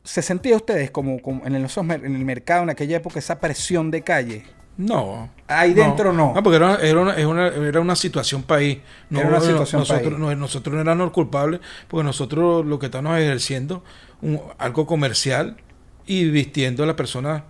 ¿Se 0.04 0.22
sentía 0.22 0.56
ustedes 0.56 0.92
como, 0.92 1.22
como 1.22 1.46
en, 1.46 1.56
el, 1.56 1.66
en 1.66 2.16
el 2.16 2.26
mercado 2.26 2.64
en 2.64 2.70
aquella 2.70 2.98
época 2.98 3.20
esa 3.20 3.40
presión 3.40 3.92
de 3.92 4.02
calle? 4.02 4.46
No. 4.78 5.30
Ahí 5.48 5.74
dentro 5.74 6.14
no. 6.14 6.34
No, 6.34 6.42
porque 6.42 6.56
era, 6.56 6.78
era, 6.78 7.02
una, 7.02 7.14
era, 7.16 7.28
una, 7.28 7.48
era 7.48 7.82
una 7.82 7.96
situación 7.98 8.44
país. 8.44 8.80
No, 9.10 9.20
Era 9.20 9.30
una 9.30 9.42
situación 9.42 9.82
nosotros, 9.82 10.14
país. 10.14 10.18
no, 10.18 10.34
nosotros 10.36 10.74
no 10.74 10.82
éramos 10.82 11.06
los 11.06 11.14
culpables, 11.14 11.60
porque 11.90 12.06
nosotros 12.06 12.66
lo 12.66 12.80
que 12.80 12.86
estamos 12.86 13.18
ejerciendo 13.18 13.84
un, 14.22 14.42
algo 14.58 14.88
comercial 14.88 15.58
y 16.06 16.30
vistiendo 16.30 16.84
a 16.84 16.88
la 16.88 16.96
persona 16.96 17.44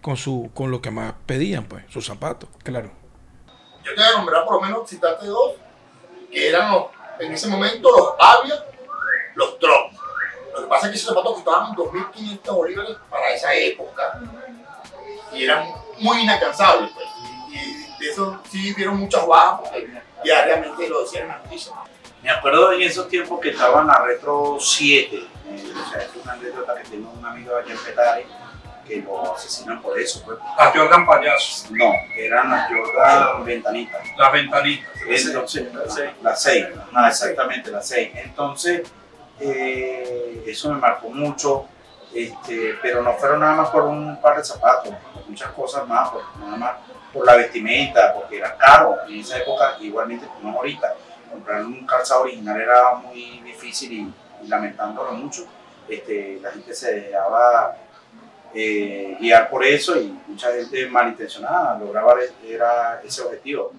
con 0.00 0.16
su 0.16 0.50
con 0.54 0.70
lo 0.70 0.80
que 0.80 0.92
más 0.92 1.14
pedían, 1.26 1.64
pues, 1.64 1.84
sus 1.88 2.06
zapatos. 2.06 2.48
Claro. 2.62 2.92
Yo 3.84 3.94
te 3.94 4.00
voy 4.00 4.10
a 4.14 4.16
nombrar 4.16 4.44
por 4.44 4.54
lo 4.54 4.60
menos, 4.62 4.88
citarte 4.88 5.26
dos, 5.26 5.54
que 6.30 6.48
eran 6.48 6.70
los, 6.70 6.84
en 7.18 7.32
ese 7.32 7.48
momento 7.48 7.90
los 7.90 8.14
Avia, 8.18 8.64
los 9.34 9.58
Drop. 9.58 9.92
Lo 10.54 10.62
que 10.62 10.66
pasa 10.68 10.86
es 10.86 10.92
que 10.92 10.98
esos 10.98 11.08
zapatos 11.08 11.34
costaban 11.34 11.74
2.500 11.74 12.54
bolívares 12.54 12.96
para 13.10 13.30
esa 13.32 13.54
época 13.54 14.20
y 15.32 15.44
eran 15.44 15.66
muy 15.98 16.22
inalcanzables. 16.22 16.90
Pues. 16.92 17.06
Y, 17.50 18.04
de 18.04 18.10
eso 18.10 18.40
sí 18.50 18.72
vieron 18.74 18.96
muchas 18.96 19.26
bajas 19.26 19.60
porque 19.60 19.88
diariamente 20.22 20.88
lo 20.88 21.02
decían 21.02 21.42
en. 21.50 21.74
Me 22.22 22.30
acuerdo 22.30 22.72
en 22.72 22.82
esos 22.82 23.08
tiempos 23.08 23.38
que 23.40 23.50
estaba 23.50 23.82
en 23.82 23.88
la 23.88 23.98
Retro 23.98 24.56
7. 24.58 25.16
eh, 25.16 25.28
o 25.46 25.90
sea, 25.90 26.02
es 26.02 26.10
una 26.22 26.32
anécdota 26.32 26.74
que 26.76 26.88
tengo 26.88 27.10
un 27.10 27.26
amigo 27.26 27.54
allá 27.54 27.70
en 27.70 27.78
Petare 27.78 28.26
que 28.84 29.02
lo 29.02 29.34
asesinan 29.34 29.80
por 29.80 29.98
eso. 29.98 30.22
Pues. 30.24 30.38
Las 30.58 30.76
Jordan 30.76 31.06
payasos, 31.06 31.70
No, 31.70 31.92
eran 32.16 32.50
las 32.50 32.68
Jordan 32.70 33.44
Ventanitas. 33.44 34.00
las 34.16 34.32
ventanitas. 34.32 34.88
Entonces, 35.06 35.66
la 36.22 36.34
6, 36.36 36.66
no, 36.92 37.06
exactamente, 37.06 37.70
la 37.70 37.82
6. 37.82 38.10
Entonces, 38.14 38.82
eh, 39.40 40.44
eso 40.46 40.72
me 40.72 40.78
marcó 40.80 41.08
mucho, 41.08 41.66
este, 42.14 42.74
pero 42.80 43.02
no 43.02 43.14
fueron 43.14 43.40
nada 43.40 43.54
más 43.54 43.70
por 43.70 43.82
un 43.82 44.20
par 44.20 44.36
de 44.36 44.44
zapatos, 44.44 44.94
muchas 45.26 45.50
cosas 45.52 45.86
más, 45.88 46.10
por, 46.10 46.22
nada 46.38 46.56
más 46.56 46.72
por 47.12 47.26
la 47.26 47.36
vestimenta, 47.36 48.12
porque 48.14 48.38
era 48.38 48.56
caro 48.56 48.96
en 49.08 49.20
esa 49.20 49.38
época, 49.38 49.76
igualmente 49.80 50.26
como 50.26 50.56
ahorita. 50.58 50.94
Comprar 51.30 51.64
un 51.64 51.84
calzado 51.84 52.22
original 52.22 52.60
era 52.60 52.94
muy 52.94 53.40
difícil 53.44 53.92
y, 53.92 54.14
y 54.44 54.48
lamentándolo 54.48 55.12
mucho, 55.12 55.46
este, 55.88 56.38
la 56.40 56.50
gente 56.52 56.72
se 56.74 57.00
dejaba 57.00 57.76
eh, 58.54 59.16
guiar 59.20 59.50
por 59.50 59.64
eso 59.64 60.00
y 60.00 60.16
mucha 60.26 60.52
gente 60.52 60.86
malintencionada 60.86 61.78
lograba 61.78 62.14
era 62.46 63.00
ese 63.02 63.22
objetivo. 63.22 63.72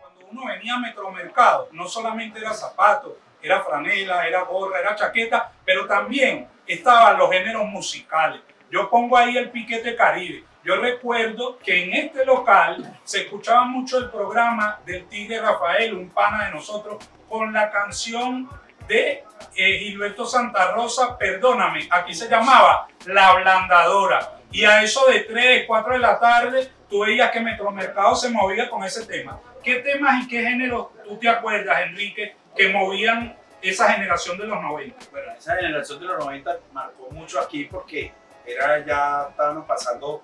Cuando 0.00 0.26
uno 0.30 0.46
venía 0.46 0.74
a 0.74 0.78
Metromercado, 0.78 1.68
no 1.72 1.88
solamente 1.88 2.38
era 2.38 2.54
zapato, 2.54 3.18
era 3.42 3.62
franela, 3.62 4.26
era 4.26 4.42
gorra, 4.42 4.78
era 4.80 4.94
chaqueta, 4.94 5.52
pero 5.64 5.86
también 5.86 6.48
estaban 6.66 7.18
los 7.18 7.30
géneros 7.30 7.64
musicales. 7.66 8.40
Yo 8.70 8.88
pongo 8.88 9.16
ahí 9.16 9.36
el 9.36 9.50
piquete 9.50 9.96
caribe. 9.96 10.44
Yo 10.62 10.76
recuerdo 10.76 11.58
que 11.58 11.84
en 11.84 11.94
este 11.94 12.24
local 12.24 12.98
se 13.02 13.22
escuchaba 13.22 13.64
mucho 13.64 13.98
el 13.98 14.10
programa 14.10 14.78
del 14.84 15.06
Tigre 15.06 15.40
Rafael, 15.40 15.94
un 15.94 16.10
pana 16.10 16.46
de 16.46 16.52
nosotros, 16.52 17.02
con 17.28 17.52
la 17.52 17.70
canción 17.70 18.48
de 18.86 19.24
eh, 19.56 19.78
Gilberto 19.78 20.26
Santa 20.26 20.72
Rosa, 20.72 21.16
perdóname, 21.16 21.88
aquí 21.90 22.14
se 22.14 22.28
llamaba 22.28 22.88
La 23.06 23.28
Ablandadora. 23.28 24.36
Y 24.52 24.64
a 24.64 24.82
eso 24.82 25.06
de 25.06 25.20
3, 25.20 25.64
4 25.66 25.92
de 25.92 25.98
la 25.98 26.18
tarde, 26.18 26.70
tú 26.88 27.00
veías 27.00 27.30
que 27.30 27.40
Metromercado 27.40 28.16
se 28.16 28.30
movía 28.30 28.68
con 28.68 28.82
ese 28.82 29.06
tema. 29.06 29.38
¿Qué 29.62 29.76
temas 29.76 30.24
y 30.24 30.28
qué 30.28 30.42
géneros 30.42 30.88
tú 31.04 31.16
te 31.18 31.28
acuerdas, 31.28 31.82
Enrique, 31.82 32.34
que 32.56 32.68
movían 32.68 33.36
esa 33.62 33.92
generación 33.92 34.38
de 34.38 34.46
los 34.46 34.60
90? 34.60 34.96
Bueno, 35.12 35.32
esa 35.38 35.56
generación 35.56 36.00
de 36.00 36.06
los 36.06 36.18
90 36.18 36.58
marcó 36.72 37.08
mucho 37.10 37.38
aquí 37.38 37.64
porque 37.64 38.12
era 38.44 38.84
ya 38.84 39.28
estábamos 39.30 39.66
pasando 39.66 40.22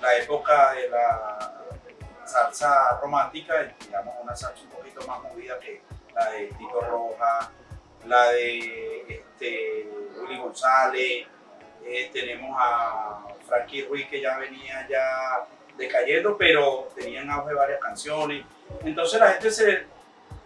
la 0.00 0.16
época 0.16 0.72
de 0.72 0.88
la 0.88 1.60
salsa 2.24 2.98
romántica, 3.02 3.54
digamos 3.80 4.14
una 4.22 4.34
salsa 4.34 4.62
un 4.62 4.70
poquito 4.70 5.06
más 5.06 5.22
movida 5.22 5.58
que 5.58 5.82
la 6.14 6.30
de 6.30 6.46
Tito 6.46 6.80
Roja, 6.80 7.50
la 8.06 8.30
de 8.32 9.04
este, 9.08 9.88
Willy 10.20 10.38
González, 10.38 11.26
eh, 11.84 12.10
tenemos 12.12 12.56
a 12.58 13.26
Frankie 13.46 13.82
Ruiz 13.82 14.08
que 14.08 14.20
ya 14.20 14.38
venía 14.38 14.86
ya 14.88 15.46
decayendo, 15.76 16.36
pero 16.36 16.88
tenían 16.94 17.30
auge 17.30 17.54
varias 17.54 17.80
canciones. 17.80 18.44
Entonces 18.84 19.18
la 19.18 19.32
gente 19.32 19.50
se 19.50 19.86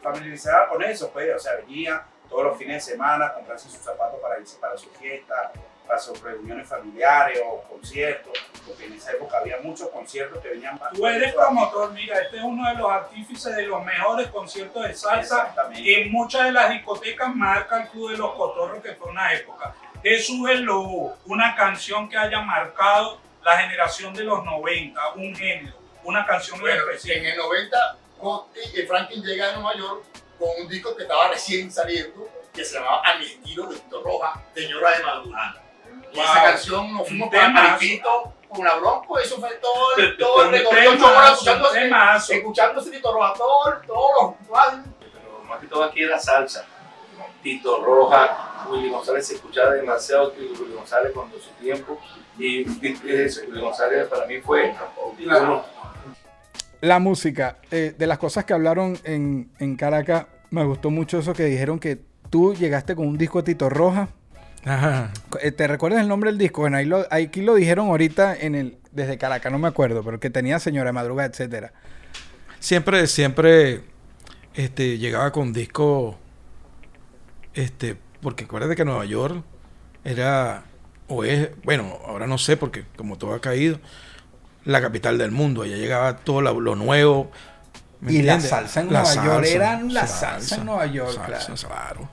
familiarizaba 0.03 0.69
con 0.69 0.83
eso, 0.83 1.11
pues, 1.11 1.35
o 1.35 1.39
sea, 1.39 1.57
venía 1.57 2.05
todos 2.29 2.45
los 2.45 2.59
fines 2.59 2.85
de 2.85 2.93
semana 2.93 3.27
a 3.27 3.35
comprarse 3.35 3.69
sus 3.69 3.81
zapatos 3.81 4.21
para 4.21 4.39
irse 4.39 4.59
para 4.59 4.77
su 4.77 4.89
fiesta, 4.91 5.53
para 5.87 5.99
sus 6.01 6.21
reuniones 6.23 6.69
familiares 6.69 7.41
o 7.47 7.63
conciertos, 7.69 8.33
porque 8.67 8.87
en 8.87 8.95
esa 8.95 9.13
época 9.13 9.39
había 9.39 9.59
muchos 9.63 9.89
conciertos 9.91 10.43
que 10.43 10.49
venían 10.49 10.79
más. 10.79 10.93
Tú 10.93 11.07
eres 11.07 11.35
promotor, 11.35 11.93
mira, 11.93 12.21
este 12.21 12.39
es 12.39 12.43
uno 12.43 12.69
de 12.69 12.77
los 12.77 12.91
artífices 12.91 13.55
de 13.55 13.67
los 13.67 13.85
mejores 13.85 14.29
conciertos 14.29 14.83
de 14.87 14.95
salsa. 14.95 15.21
Exactamente. 15.21 16.03
En 16.03 16.11
muchas 16.11 16.45
de 16.45 16.53
las 16.53 16.71
discotecas 16.71 17.35
marca 17.35 17.83
el 17.83 17.89
Club 17.89 18.11
de 18.13 18.17
los 18.19 18.35
Cotorros, 18.35 18.83
que 18.83 18.95
fue 18.95 19.11
una 19.11 19.33
época. 19.35 19.75
Jesús 20.03 20.49
el 20.51 20.63
Lobo, 20.63 21.17
una 21.27 21.55
canción 21.55 22.09
que 22.09 22.17
haya 22.17 22.41
marcado 22.41 23.19
la 23.43 23.59
generación 23.59 24.15
de 24.15 24.25
los 24.25 24.45
90, 24.45 25.01
un 25.15 25.35
género, 25.35 25.77
una 26.03 26.25
canción 26.27 26.59
muy 26.61 26.71
Bueno, 26.71 26.85
especial. 26.91 27.19
en 27.19 27.27
el 27.27 27.37
90, 27.39 27.97
Gotti 28.19 28.61
y 28.75 28.83
Franklin 28.87 29.23
llega 29.23 29.51
a 29.51 29.57
Nueva 29.57 29.77
York 29.77 30.05
con 30.39 30.49
un 30.61 30.69
disco 30.69 30.97
que 30.97 31.03
estaba 31.03 31.29
recién 31.29 31.71
saliendo, 31.71 32.27
que 32.53 32.65
se 32.65 32.75
llamaba 32.79 33.03
A 33.05 33.19
mi 33.19 33.27
estilo 33.27 33.67
de 33.67 33.79
Roja, 34.03 34.43
Señora 34.55 34.97
de 34.97 35.05
Madrugada. 35.05 35.64
Y 36.15 36.21
esa 36.21 36.33
Wow. 36.35 36.43
canción 36.45 36.95
nos 36.95 37.09
fuimos 37.09 37.27
Un 37.27 37.31
para. 37.33 37.49
Maripito 37.49 38.33
con 38.49 38.61
una 38.61 38.75
bronco, 38.77 39.19
eso 39.19 39.39
fue 39.41 39.51
todo 39.61 39.97
el, 39.97 40.17
todo 40.19 40.45
el 40.45 40.51
recorrido, 40.53 40.93
ocho 40.93 41.07
horas 41.09 41.33
escuchando, 41.33 41.69
escuchando 42.31 42.81
ese 42.81 42.91
Tito 42.93 43.13
Roja, 43.13 43.33
todo, 43.35 43.81
todos 43.87 44.11
los 44.23 44.35
Pero 45.01 45.43
más 45.49 45.61
que 45.61 45.67
todo 45.67 45.83
aquí 45.85 46.03
era 46.05 46.19
salsa. 46.19 46.65
Tito 47.43 47.85
Roja, 47.85 48.65
Willy 48.71 48.89
González 48.91 49.27
se 49.27 49.35
escuchaba 49.35 49.73
demasiado 49.73 50.33
Willy 50.39 50.73
González 50.75 51.13
cuando 51.13 51.37
su 51.39 51.51
tiempo. 51.61 51.99
Y 52.39 52.63
Willy 52.69 53.61
González 53.61 54.09
para 54.09 54.27
mí 54.27 54.41
fue 54.41 54.75
uno 55.19 55.65
La 56.81 56.99
música, 56.99 57.59
eh, 57.71 57.95
de 57.97 58.07
las 58.07 58.19
cosas 58.19 58.45
que 58.45 58.53
hablaron 58.55 58.99
en, 59.05 59.51
en 59.59 59.77
Caracas, 59.77 60.27
me 60.51 60.65
gustó 60.65 60.91
mucho 60.91 61.19
eso 61.19 61.33
que 61.33 61.45
dijeron 61.45 61.79
que 61.79 61.99
tú 62.31 62.55
llegaste 62.55 62.95
con 62.95 63.07
un 63.09 63.19
disco 63.19 63.39
de 63.43 63.53
Tito 63.53 63.69
Roja. 63.69 64.09
Ajá. 64.65 65.11
Eh, 65.41 65.53
¿Te 65.53 65.67
recuerdas 65.67 66.01
el 66.01 66.09
nombre 66.09 66.31
del 66.31 66.39
disco? 66.39 66.63
Bueno, 66.63 66.77
ahí 66.77 66.87
lo, 66.87 67.07
aquí 67.11 67.43
lo 67.43 67.55
dijeron 67.55 67.89
ahorita 67.89 68.35
en 68.35 68.55
el, 68.55 68.79
desde 68.93 69.19
Caracas, 69.19 69.53
no 69.53 69.59
me 69.59 69.69
acuerdo, 69.69 70.03
pero 70.03 70.19
que 70.19 70.31
tenía 70.31 70.59
Señora 70.59 70.89
de 70.89 70.93
Madrugada, 70.93 71.29
etcétera. 71.29 71.73
Siempre, 72.61 73.07
siempre 73.07 73.83
este, 74.55 74.99
llegaba 74.99 75.33
con 75.33 75.53
disco. 75.53 76.19
Este, 77.53 77.97
porque 78.23 78.45
acuérdate 78.45 78.75
que 78.75 78.85
Nueva 78.85 79.05
York 79.05 79.45
era, 80.03 80.65
o 81.09 81.25
es, 81.25 81.51
bueno, 81.63 81.99
ahora 82.07 82.27
no 82.27 82.39
sé, 82.39 82.57
porque 82.57 82.85
como 82.97 83.19
todo 83.19 83.35
ha 83.35 83.41
caído, 83.41 83.79
la 84.65 84.81
capital 84.81 85.19
del 85.19 85.31
mundo. 85.31 85.63
Allá 85.63 85.77
llegaba 85.77 86.17
todo 86.17 86.41
lo, 86.41 86.59
lo 86.59 86.75
nuevo. 86.75 87.31
¿me 88.01 88.13
Y 88.13 88.23
la 88.23 88.41
salsa 88.41 88.81
en 88.81 88.93
La 88.93 89.03
Nueva 89.03 89.25
York 89.25 89.47
eran 89.47 89.93
la 89.93 90.07
salsa 90.07 90.57
en 90.57 90.65
Nueva 90.65 90.87
York, 90.87 91.13
salsa, 91.13 91.69
claro. 91.69 92.09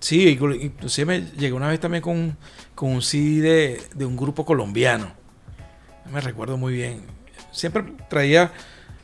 Sí, 0.00 0.36
inclu- 0.38 0.60
inclusive 0.60 1.06
me 1.06 1.26
llegué 1.32 1.52
una 1.52 1.68
vez 1.68 1.80
también 1.80 2.02
con, 2.02 2.36
con 2.74 2.90
un 2.92 3.02
CD 3.02 3.40
de, 3.40 3.82
de 3.94 4.04
un 4.06 4.16
grupo 4.16 4.44
colombiano. 4.44 5.10
No 6.06 6.12
me 6.12 6.20
recuerdo 6.20 6.56
muy 6.56 6.72
bien. 6.74 7.02
Siempre 7.50 7.82
traía, 8.08 8.52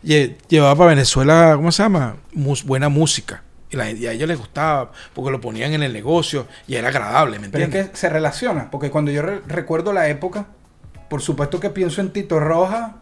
lle- 0.04 0.37
llevaba 0.48 0.76
para 0.76 0.90
Venezuela, 0.90 1.53
¿cómo 1.57 1.72
se 1.72 1.82
llama? 1.82 2.16
Mus- 2.32 2.64
buena 2.64 2.88
música. 2.88 3.42
Y, 3.70 3.76
la- 3.76 3.90
y 3.90 4.07
a 4.07 4.12
ellos 4.12 4.28
les 4.28 4.38
gustaba 4.38 4.92
porque 5.14 5.32
lo 5.32 5.40
ponían 5.40 5.72
en 5.72 5.82
el 5.82 5.92
negocio 5.92 6.47
y 6.68 6.76
era 6.76 6.88
agradable, 6.88 7.40
¿me 7.40 7.49
Pero 7.49 7.64
es 7.64 7.66
entiendes? 7.66 7.90
que 7.90 7.97
se 7.97 8.09
relaciona, 8.09 8.70
porque 8.70 8.90
cuando 8.90 9.11
yo 9.11 9.22
re- 9.22 9.40
recuerdo 9.49 9.92
la 9.92 10.09
época, 10.09 10.47
por 11.11 11.20
supuesto 11.22 11.59
que 11.59 11.70
pienso 11.70 12.01
en 12.01 12.12
Tito 12.12 12.38
Roja, 12.38 12.97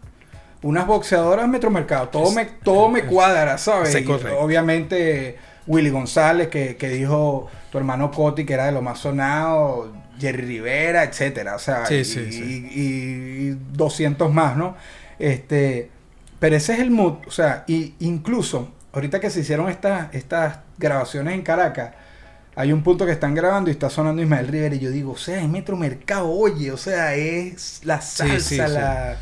unas 0.62 0.86
boxeadoras 0.86 1.46
Metromercado, 1.48 2.08
todo 2.08 2.30
me, 2.32 2.46
todo 2.46 2.88
me 2.88 3.04
cuadra, 3.04 3.58
¿sabes? 3.58 3.92
Sí, 3.92 3.98
Y 3.98 4.04
correcto. 4.04 4.38
obviamente 4.40 5.36
Willy 5.66 5.90
González, 5.90 6.48
que, 6.48 6.76
que 6.76 6.88
dijo 6.88 7.48
tu 7.70 7.78
hermano 7.78 8.10
Coti, 8.10 8.44
que 8.44 8.54
era 8.54 8.66
de 8.66 8.72
lo 8.72 8.82
más 8.82 8.98
sonado, 8.98 9.92
Jerry 10.18 10.42
Rivera, 10.42 11.04
etcétera, 11.04 11.56
o 11.56 11.58
sea, 11.58 11.86
Sí, 11.86 11.96
y, 11.96 12.04
sí, 12.04 12.32
sí. 12.32 12.70
y- 12.74 13.48
y 13.50 13.58
200 13.72 14.32
más, 14.32 14.56
¿no? 14.56 14.76
Este, 15.18 15.90
Pero 16.38 16.56
ese 16.56 16.74
es 16.74 16.80
el 16.80 16.90
mood, 16.90 17.18
o 17.26 17.30
sea, 17.30 17.64
y 17.68 17.94
incluso 18.00 18.72
ahorita 18.92 19.20
que 19.20 19.30
se 19.30 19.40
hicieron 19.40 19.68
estas, 19.70 20.12
estas 20.14 20.58
grabaciones 20.78 21.34
en 21.34 21.42
Caracas, 21.42 21.92
hay 22.56 22.72
un 22.72 22.82
punto 22.82 23.06
que 23.06 23.12
están 23.12 23.34
grabando 23.34 23.70
y 23.70 23.72
está 23.72 23.88
sonando 23.88 24.20
Ismael 24.20 24.48
Rivera 24.48 24.74
y 24.74 24.80
yo 24.80 24.90
digo, 24.90 25.12
o 25.12 25.16
sea, 25.16 25.40
es 25.40 25.48
Metro 25.48 25.76
Mercado, 25.76 26.28
oye, 26.30 26.70
o 26.72 26.76
sea, 26.76 27.14
es 27.14 27.80
la 27.84 28.00
salsa, 28.02 28.68
la... 28.68 29.16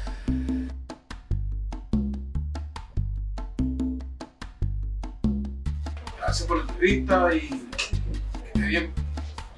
Gracias 6.30 6.46
por 6.46 6.58
la 6.58 6.62
entrevista 6.62 7.34
y 7.34 7.40
que 7.48 8.46
esté 8.46 8.60
bien. 8.60 8.92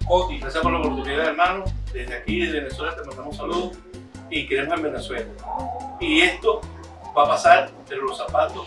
Coti, 0.08 0.38
Gracias 0.38 0.62
por 0.62 0.72
la 0.72 0.78
oportunidad, 0.78 1.26
hermano. 1.26 1.64
Desde 1.92 2.14
aquí, 2.14 2.38
desde 2.38 2.60
Venezuela, 2.60 2.96
te 2.96 3.06
mandamos 3.06 3.36
saludos 3.36 3.78
y 4.30 4.46
queremos 4.46 4.78
en 4.78 4.82
Venezuela. 4.84 5.26
Y 6.00 6.20
esto 6.20 6.62
va 7.14 7.24
a 7.24 7.28
pasar, 7.28 7.70
pero 7.86 8.06
los 8.06 8.16
zapatos 8.16 8.66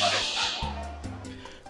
parece. 0.00 0.66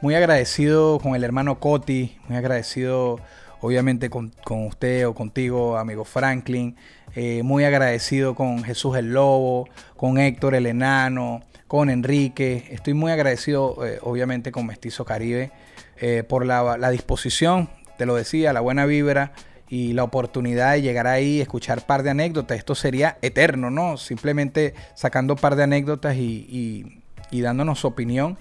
Muy 0.00 0.14
agradecido 0.14 1.00
con 1.00 1.16
el 1.16 1.24
hermano 1.24 1.58
Coti, 1.58 2.16
muy 2.28 2.36
agradecido 2.36 3.18
obviamente 3.60 4.08
con, 4.08 4.32
con 4.44 4.68
usted 4.68 5.08
o 5.08 5.14
contigo, 5.14 5.76
amigo 5.76 6.04
Franklin, 6.04 6.76
eh, 7.16 7.42
muy 7.42 7.64
agradecido 7.64 8.36
con 8.36 8.62
Jesús 8.62 8.96
el 8.96 9.12
Lobo, 9.12 9.68
con 9.96 10.16
Héctor 10.16 10.54
el 10.54 10.66
Enano, 10.66 11.42
con 11.70 11.88
Enrique, 11.88 12.64
estoy 12.72 12.94
muy 12.94 13.12
agradecido 13.12 13.86
eh, 13.86 14.00
obviamente 14.02 14.50
con 14.50 14.66
Mestizo 14.66 15.04
Caribe 15.04 15.52
eh, 15.98 16.24
por 16.28 16.44
la, 16.44 16.90
disposición, 16.90 17.70
te 17.96 18.06
lo 18.06 18.16
decía, 18.16 18.52
la 18.52 18.58
buena 18.58 18.86
vibra 18.86 19.34
y 19.68 19.92
la 19.92 20.02
oportunidad 20.02 20.72
de 20.72 20.82
llegar 20.82 21.06
ahí, 21.06 21.40
escuchar 21.40 21.86
par 21.86 22.02
de 22.02 22.10
anécdotas, 22.10 22.58
esto 22.58 22.74
sería 22.74 23.18
eterno, 23.22 23.70
¿no? 23.70 23.98
Simplemente 23.98 24.74
sacando 24.96 25.36
par 25.36 25.54
de 25.54 25.62
anécdotas 25.62 26.16
y, 26.16 26.92
y- 27.30 27.40
dándonos 27.40 27.78
su 27.78 27.86
opinión 27.86 28.36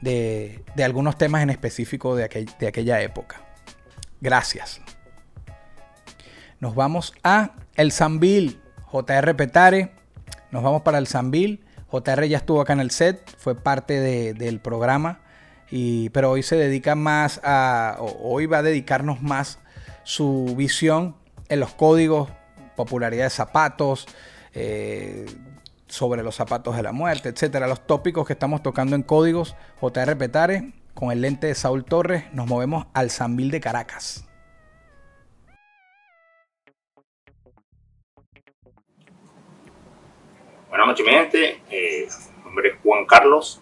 de, 0.00 0.64
de 0.74 0.82
algunos 0.82 1.18
temas 1.18 1.42
en 1.42 1.50
específico 1.50 2.16
de 2.16 2.24
aquella 2.24 3.02
época. 3.02 3.42
Gracias. 4.22 4.80
Nos 6.60 6.74
vamos 6.74 7.12
a 7.22 7.56
El 7.74 7.92
Zambil, 7.92 8.58
JR 8.90 9.36
Petare. 9.36 9.92
Nos 10.50 10.62
vamos 10.62 10.80
para 10.80 10.96
El 10.96 11.06
Zambil. 11.06 11.60
JR 11.92 12.26
ya 12.28 12.38
estuvo 12.38 12.60
acá 12.60 12.72
en 12.72 12.80
el 12.80 12.90
set, 12.90 13.34
fue 13.38 13.54
parte 13.54 14.00
de- 14.00 14.34
del 14.34 14.60
programa. 14.60 15.20
Y, 15.70 16.08
pero 16.10 16.30
hoy 16.30 16.42
se 16.42 16.56
dedica 16.56 16.94
más 16.94 17.40
a. 17.44 17.96
Hoy 18.20 18.46
va 18.46 18.58
a 18.58 18.62
dedicarnos 18.62 19.22
más 19.22 19.58
su 20.02 20.54
visión 20.56 21.14
en 21.48 21.60
los 21.60 21.72
códigos, 21.74 22.28
popularidad 22.76 23.24
de 23.24 23.30
zapatos, 23.30 24.06
eh, 24.54 25.26
sobre 25.86 26.22
los 26.22 26.34
zapatos 26.36 26.76
de 26.76 26.82
la 26.82 26.92
muerte, 26.92 27.28
etcétera. 27.28 27.66
Los 27.68 27.86
tópicos 27.86 28.26
que 28.26 28.32
estamos 28.32 28.62
tocando 28.62 28.96
en 28.96 29.02
códigos, 29.02 29.54
JR 29.80 30.16
Petare, 30.16 30.72
con 30.94 31.10
el 31.12 31.20
lente 31.20 31.46
de 31.48 31.54
Saúl 31.54 31.84
Torres, 31.84 32.24
nos 32.32 32.46
movemos 32.46 32.86
al 32.92 33.10
Zambil 33.10 33.50
de 33.50 33.60
Caracas. 33.60 34.24
Buenas 40.70 40.86
noches, 40.86 41.04
mi 41.04 41.10
gente. 41.10 41.62
Eh, 41.68 42.06
mi 42.38 42.44
nombre 42.44 42.68
es 42.68 42.76
Juan 42.80 43.04
Carlos, 43.04 43.60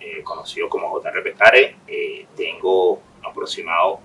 eh, 0.00 0.24
conocido 0.24 0.68
como 0.68 0.90
JR 0.90 1.22
Petare. 1.22 1.76
Eh, 1.86 2.26
tengo 2.36 3.00
aproximado 3.22 4.00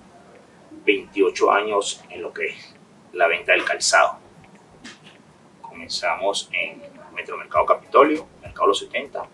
28 0.84 1.50
años 1.50 2.04
en 2.08 2.22
lo 2.22 2.32
que 2.32 2.46
es 2.46 2.76
la 3.12 3.26
venta 3.26 3.50
del 3.50 3.64
calzado. 3.64 4.20
Comenzamos 5.60 6.48
en 6.52 6.80
Metromercado 7.12 7.66
Capitolio, 7.66 8.24
Mercado 8.40 8.68
Los 8.68 8.78
70. 8.78 9.28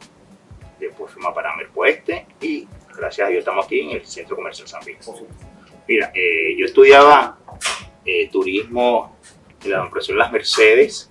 Después 0.80 1.12
fuimos 1.12 1.34
para 1.34 1.54
Merco 1.56 1.84
Este 1.84 2.26
y 2.40 2.66
gracias 2.96 3.26
a 3.26 3.30
Dios 3.30 3.40
estamos 3.40 3.66
aquí 3.66 3.80
en 3.80 3.90
el 3.90 4.06
Centro 4.06 4.34
Comercial 4.34 4.66
San 4.66 4.82
Luis. 4.82 4.96
Mira, 5.86 6.10
eh, 6.14 6.56
yo 6.56 6.64
estudiaba 6.64 7.38
turismo 8.32 9.18
en 9.62 9.70
la 9.70 9.82
empresa 9.82 10.14
Las 10.14 10.32
Mercedes 10.32 11.10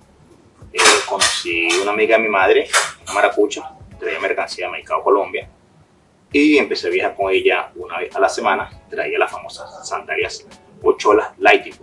conocí 1.06 1.68
una 1.80 1.92
amiga 1.92 2.16
de 2.16 2.22
mi 2.22 2.28
madre, 2.28 2.68
una 3.04 3.14
maracucha, 3.14 3.70
traía 3.98 4.20
mercancía 4.20 4.66
de 4.66 4.72
Mercado 4.72 5.02
Colombia 5.02 5.48
y 6.32 6.58
empecé 6.58 6.88
a 6.88 6.90
viajar 6.90 7.14
con 7.14 7.32
ella 7.32 7.70
una 7.76 7.98
vez 7.98 8.14
a 8.14 8.20
la 8.20 8.28
semana, 8.28 8.70
traía 8.90 9.18
las 9.18 9.30
famosas 9.30 9.88
sandalias 9.88 10.46
ocholas 10.82 11.32
Lighting. 11.38 11.74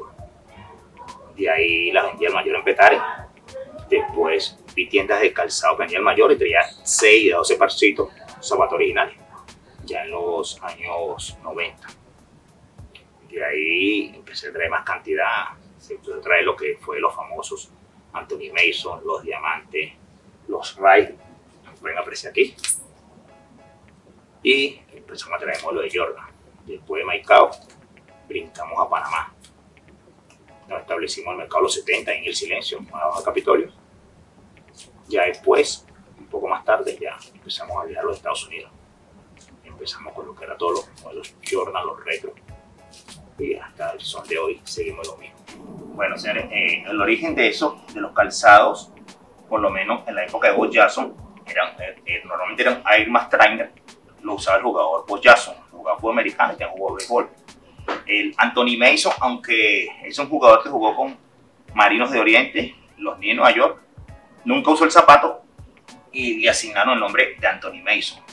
De 1.35 1.49
ahí 1.49 1.91
las 1.91 2.05
vendía 2.05 2.27
al 2.27 2.35
mayor 2.35 2.57
en 2.57 2.63
Petare. 2.63 2.99
Después 3.89 4.57
vi 4.75 4.87
tiendas 4.87 5.21
de 5.21 5.33
calzado 5.33 5.75
que 5.77 5.83
vendía 5.83 5.99
al 5.99 6.03
mayor 6.03 6.31
y 6.31 6.37
traía 6.37 6.63
6 6.83 7.25
de 7.25 7.31
12 7.31 7.55
parcitos, 7.55 8.09
zapatos 8.39 8.73
originales, 8.73 9.15
ya 9.85 10.03
en 10.03 10.11
los 10.11 10.61
años 10.61 11.37
90. 11.43 11.87
De 13.29 13.45
ahí 13.45 14.11
empecé 14.13 14.49
a 14.49 14.51
traer 14.51 14.69
más 14.69 14.83
cantidad, 14.83 15.45
se 15.77 15.93
empezó 15.93 16.15
a 16.15 16.21
traer 16.21 16.43
lo 16.43 16.55
que 16.55 16.77
fue 16.81 16.99
los 16.99 17.15
famosos 17.15 17.71
Anthony 18.13 18.51
Mason, 18.53 19.01
los 19.05 19.23
diamantes, 19.23 19.93
los 20.47 20.75
Ray, 20.77 21.17
pueden 21.81 21.97
apreciar 21.97 22.31
aquí. 22.31 22.55
Y 24.43 24.79
empezamos 24.93 25.35
a 25.35 25.39
traer 25.39 25.57
el 25.57 25.63
modelo 25.63 25.81
de 25.81 25.89
Jordan. 25.93 26.25
Después 26.65 27.01
de 27.01 27.05
Maicao, 27.05 27.51
brincamos 28.27 28.79
a 28.79 28.89
Panamá. 28.89 29.33
Nos 30.67 30.81
establecimos 30.81 31.27
en 31.27 31.31
el 31.33 31.37
mercado 31.39 31.63
los 31.63 31.73
70 31.73 32.13
en 32.13 32.25
el 32.25 32.35
silencio, 32.35 32.79
abajo 32.93 33.19
de 33.19 33.25
Capitolio. 33.25 33.71
Ya 35.07 35.25
después, 35.25 35.85
un 36.17 36.27
poco 36.27 36.47
más 36.47 36.63
tarde, 36.63 36.97
ya 36.99 37.17
empezamos 37.33 37.77
a 37.77 37.85
viajar 37.85 38.05
a 38.05 38.07
los 38.07 38.17
Estados 38.17 38.47
Unidos. 38.47 38.71
Empezamos 39.65 40.13
con 40.13 40.27
lo 40.27 40.35
que 40.35 40.45
era 40.45 40.55
todos 40.57 40.85
los 40.85 41.03
modelos 41.03 41.35
Jordan, 41.49 41.85
los 41.85 42.03
retro. 42.05 42.33
Y 43.37 43.55
hasta 43.55 43.91
el 43.91 44.01
son 44.01 44.27
de 44.27 44.37
hoy 44.37 44.61
seguimos 44.63 45.07
lo 45.07 45.17
mismo. 45.17 45.40
Bueno, 45.93 46.17
señores, 46.17 46.45
eh, 46.51 46.83
el 46.87 47.01
origen 47.01 47.35
de 47.35 47.47
eso, 47.49 47.83
de 47.93 48.01
los 48.01 48.11
calzados, 48.13 48.91
por 49.49 49.59
lo 49.59 49.69
menos 49.69 50.07
en 50.07 50.15
la 50.15 50.23
época 50.23 50.49
de 50.49 50.55
Bob 50.55 50.73
eran, 50.73 51.69
eh, 51.79 51.95
eh, 52.05 52.21
normalmente 52.25 52.63
eran 52.63 52.83
Air 52.89 53.09
Max 53.09 53.29
Trainer, 53.29 53.71
lo 54.21 54.35
usaba 54.35 54.57
el 54.57 54.63
jugador 54.63 55.05
Bob 55.07 55.21
Jackson, 55.21 55.55
jugador 55.71 55.99
fútbol 55.99 56.13
americano 56.13 56.53
y 56.53 56.57
también 56.57 56.77
jugó 56.77 56.95
béisbol. 56.95 57.29
El 58.05 58.33
Anthony 58.37 58.77
Mason, 58.77 59.11
aunque 59.19 59.87
es 60.03 60.17
un 60.19 60.29
jugador 60.29 60.63
que 60.63 60.69
jugó 60.69 60.95
con 60.95 61.17
Marinos 61.73 62.11
de 62.11 62.19
Oriente, 62.19 62.75
los 62.97 63.15
Knicks 63.15 63.31
de 63.31 63.35
Nueva 63.35 63.51
York, 63.51 63.81
nunca 64.45 64.71
usó 64.71 64.85
el 64.85 64.91
zapato 64.91 65.43
y 66.11 66.41
le 66.41 66.49
asignaron 66.49 66.93
el 66.93 66.99
nombre 66.99 67.35
de 67.39 67.47
Anthony 67.47 67.81
Mason. 67.83 68.23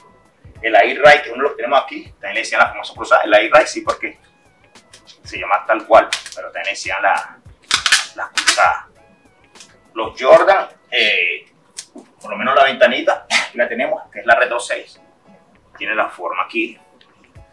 El 0.61 0.75
Air 0.75 1.01
Raid, 1.03 1.21
que 1.23 1.31
uno 1.31 1.43
de 1.43 1.49
los 1.49 1.57
tenemos 1.57 1.83
aquí, 1.83 2.05
también 2.13 2.35
le 2.35 2.41
decían 2.41 2.61
la 2.61 2.69
famosa 2.69 2.95
cruzada. 2.95 3.23
El 3.23 3.35
Air 3.35 3.51
Raid 3.53 3.67
sí, 3.67 3.81
porque 3.83 4.19
se 5.23 5.39
llama 5.39 5.65
tal 5.67 5.87
cual, 5.87 6.09
pero 6.35 6.51
decían 6.53 7.03
la, 7.03 7.39
las 8.15 8.29
cruzadas. 8.31 8.87
Los 9.95 10.21
Jordan, 10.21 10.69
eh, 10.91 11.47
por 12.21 12.31
lo 12.31 12.37
menos 12.37 12.55
la 12.55 12.65
ventanita, 12.65 13.27
la 13.55 13.69
tenemos, 13.69 14.03
que 14.11 14.21
es 14.21 14.27
la 14.27 14.35
Retro 14.35 14.61
6. 14.61 15.01
Tiene 15.77 15.95
la 15.95 16.09
forma 16.09 16.45
aquí, 16.45 16.77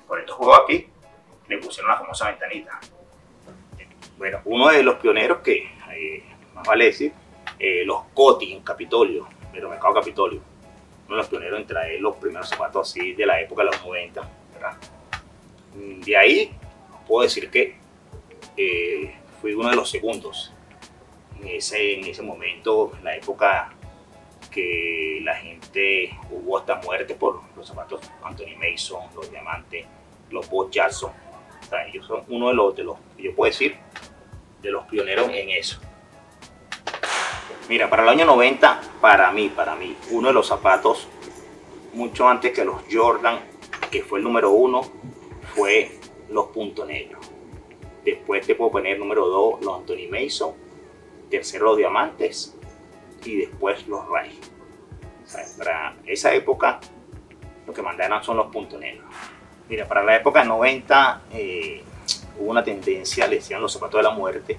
por 0.08 0.20
estos 0.20 0.36
juegos 0.36 0.62
aquí, 0.64 0.90
le 1.48 1.58
pusieron 1.60 1.92
la 1.92 1.98
famosa 1.98 2.30
ventanita. 2.30 2.80
Bueno, 4.18 4.42
uno 4.46 4.70
de 4.70 4.84
los 4.84 4.96
pioneros 4.96 5.40
que, 5.40 5.72
eh, 5.92 6.24
más 6.54 6.66
vale 6.68 6.86
decir, 6.86 7.12
eh, 7.60 7.84
los 7.86 8.04
Coti 8.14 8.54
en 8.54 8.64
Capitolio, 8.64 9.28
el 9.54 9.68
mercado 9.68 9.96
Capitolio. 9.96 10.42
Uno 11.08 11.16
de 11.16 11.22
los 11.22 11.28
pioneros 11.28 11.60
en 11.60 11.68
traer 11.68 12.02
los 12.02 12.16
primeros 12.16 12.50
zapatos 12.50 12.90
así 12.90 13.14
de 13.14 13.26
la 13.26 13.40
época 13.40 13.64
de 13.64 13.72
los 13.72 13.86
90. 13.86 14.22
¿verdad? 14.54 14.78
De 15.76 16.18
ahí 16.18 16.58
puedo 17.08 17.24
decir 17.24 17.50
que 17.50 17.76
eh, 18.58 19.16
fui 19.42 19.54
uno 19.54 19.70
de 19.70 19.76
los 19.76 19.90
segundos 19.90 20.52
en 21.40 21.48
ese, 21.48 21.96
en 21.96 22.06
ese 22.06 22.22
momento, 22.22 22.92
en 22.98 23.04
la 23.04 23.16
época 23.16 23.74
que 24.52 25.20
la 25.22 25.36
gente 25.36 26.18
hubo 26.32 26.58
hasta 26.58 26.76
muerte 26.76 27.16
por 27.16 27.42
los 27.58 27.68
zapatos 27.68 28.00
Anthony 28.24 28.56
Mason, 28.58 29.02
los 29.14 29.30
diamantes, 29.30 29.86
los 30.32 30.50
Bob 30.50 30.72
Jackson. 30.72 31.12
O 31.62 31.68
sea, 31.68 31.86
ellos 31.88 32.06
son 32.06 32.24
uno 32.30 32.50
de 32.50 32.54
los, 32.54 32.76
de 32.76 32.84
los, 32.84 32.98
yo 33.18 33.36
puedo 33.36 33.52
decir, 33.52 33.76
de 34.62 34.72
los 34.72 34.86
pioneros 34.86 35.30
en 35.30 35.50
eso. 35.50 35.80
Mira, 37.68 37.90
para 37.90 38.04
el 38.04 38.10
año 38.10 38.26
90, 38.26 38.82
para 39.02 39.32
mí, 39.32 39.50
para 39.50 39.76
mí, 39.76 39.96
uno 40.12 40.28
de 40.30 40.34
los 40.34 40.48
zapatos, 40.48 41.08
mucho 41.94 42.28
antes 42.28 42.54
que 42.54 42.64
los 42.64 42.84
Jordan, 42.92 43.40
que 43.92 44.04
fue 44.04 44.20
el 44.20 44.24
número 44.24 44.52
uno, 44.52 44.82
fue 45.56 46.00
los 46.30 46.48
puntos 46.48 46.88
negros. 46.88 47.26
Después 48.04 48.46
te 48.46 48.56
puedo 48.56 48.72
poner 48.72 49.00
número 49.00 49.28
dos, 49.28 49.62
los 49.62 49.80
Anthony 49.80 50.08
Mason. 50.10 50.54
Tercero, 51.30 51.66
los 51.66 51.78
diamantes. 51.78 52.56
Y 53.26 53.38
después 53.38 53.88
los 53.88 54.08
Ray. 54.08 54.40
O 55.24 55.28
sea, 55.28 55.44
para 55.58 55.96
esa 56.06 56.34
época, 56.34 56.80
lo 57.66 57.74
que 57.74 57.82
mandaron 57.82 58.24
son 58.24 58.38
los 58.38 58.48
puntos 58.48 58.80
negros. 58.80 59.06
Mira, 59.68 59.88
para 59.88 60.04
la 60.04 60.16
época 60.18 60.44
90 60.44 61.22
eh, 61.34 61.84
hubo 62.38 62.52
una 62.52 62.64
tendencia, 62.64 63.28
le 63.28 63.38
decían 63.38 63.60
los 63.60 63.74
zapatos 63.74 63.98
de 64.00 64.04
la 64.04 64.12
muerte, 64.12 64.58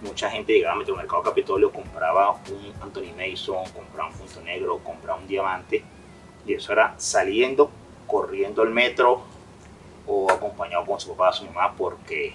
mucha 0.00 0.30
gente 0.30 0.54
llegaba 0.54 0.74
a 0.74 0.78
Metromercado 0.78 1.22
Capitolio, 1.22 1.70
compraba 1.70 2.30
un 2.30 2.72
Anthony 2.80 3.12
Mason, 3.14 3.64
compraba 3.74 4.08
un 4.08 4.14
punto 4.14 4.40
negro, 4.40 4.78
compraba 4.78 5.18
un 5.18 5.26
diamante, 5.26 5.84
y 6.46 6.54
eso 6.54 6.72
era 6.72 6.94
saliendo, 6.96 7.70
corriendo 8.06 8.62
el 8.62 8.70
metro 8.70 9.22
o 10.08 10.30
acompañado 10.30 10.84
con 10.84 10.98
su 10.98 11.10
papá 11.10 11.28
o 11.28 11.32
su 11.32 11.44
mamá, 11.44 11.74
porque 11.76 12.32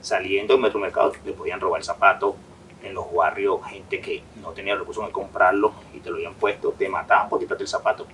saliendo 0.00 0.54
del 0.54 0.62
Metromercado 0.62 1.12
le 1.24 1.32
podían 1.32 1.60
robar 1.60 1.80
el 1.80 1.84
zapato. 1.84 2.36
En 2.82 2.92
los 2.92 3.10
barrios, 3.14 3.60
gente 3.66 3.98
que 3.98 4.22
no 4.42 4.50
tenía 4.50 4.76
recursos 4.76 5.06
de 5.06 5.10
comprarlo 5.10 5.72
y 5.94 6.00
te 6.00 6.10
lo 6.10 6.16
habían 6.16 6.34
puesto, 6.34 6.70
te 6.72 6.86
mataban 6.86 7.30
por 7.30 7.40
quitarte 7.40 7.62
el 7.62 7.68
zapato. 7.68 8.06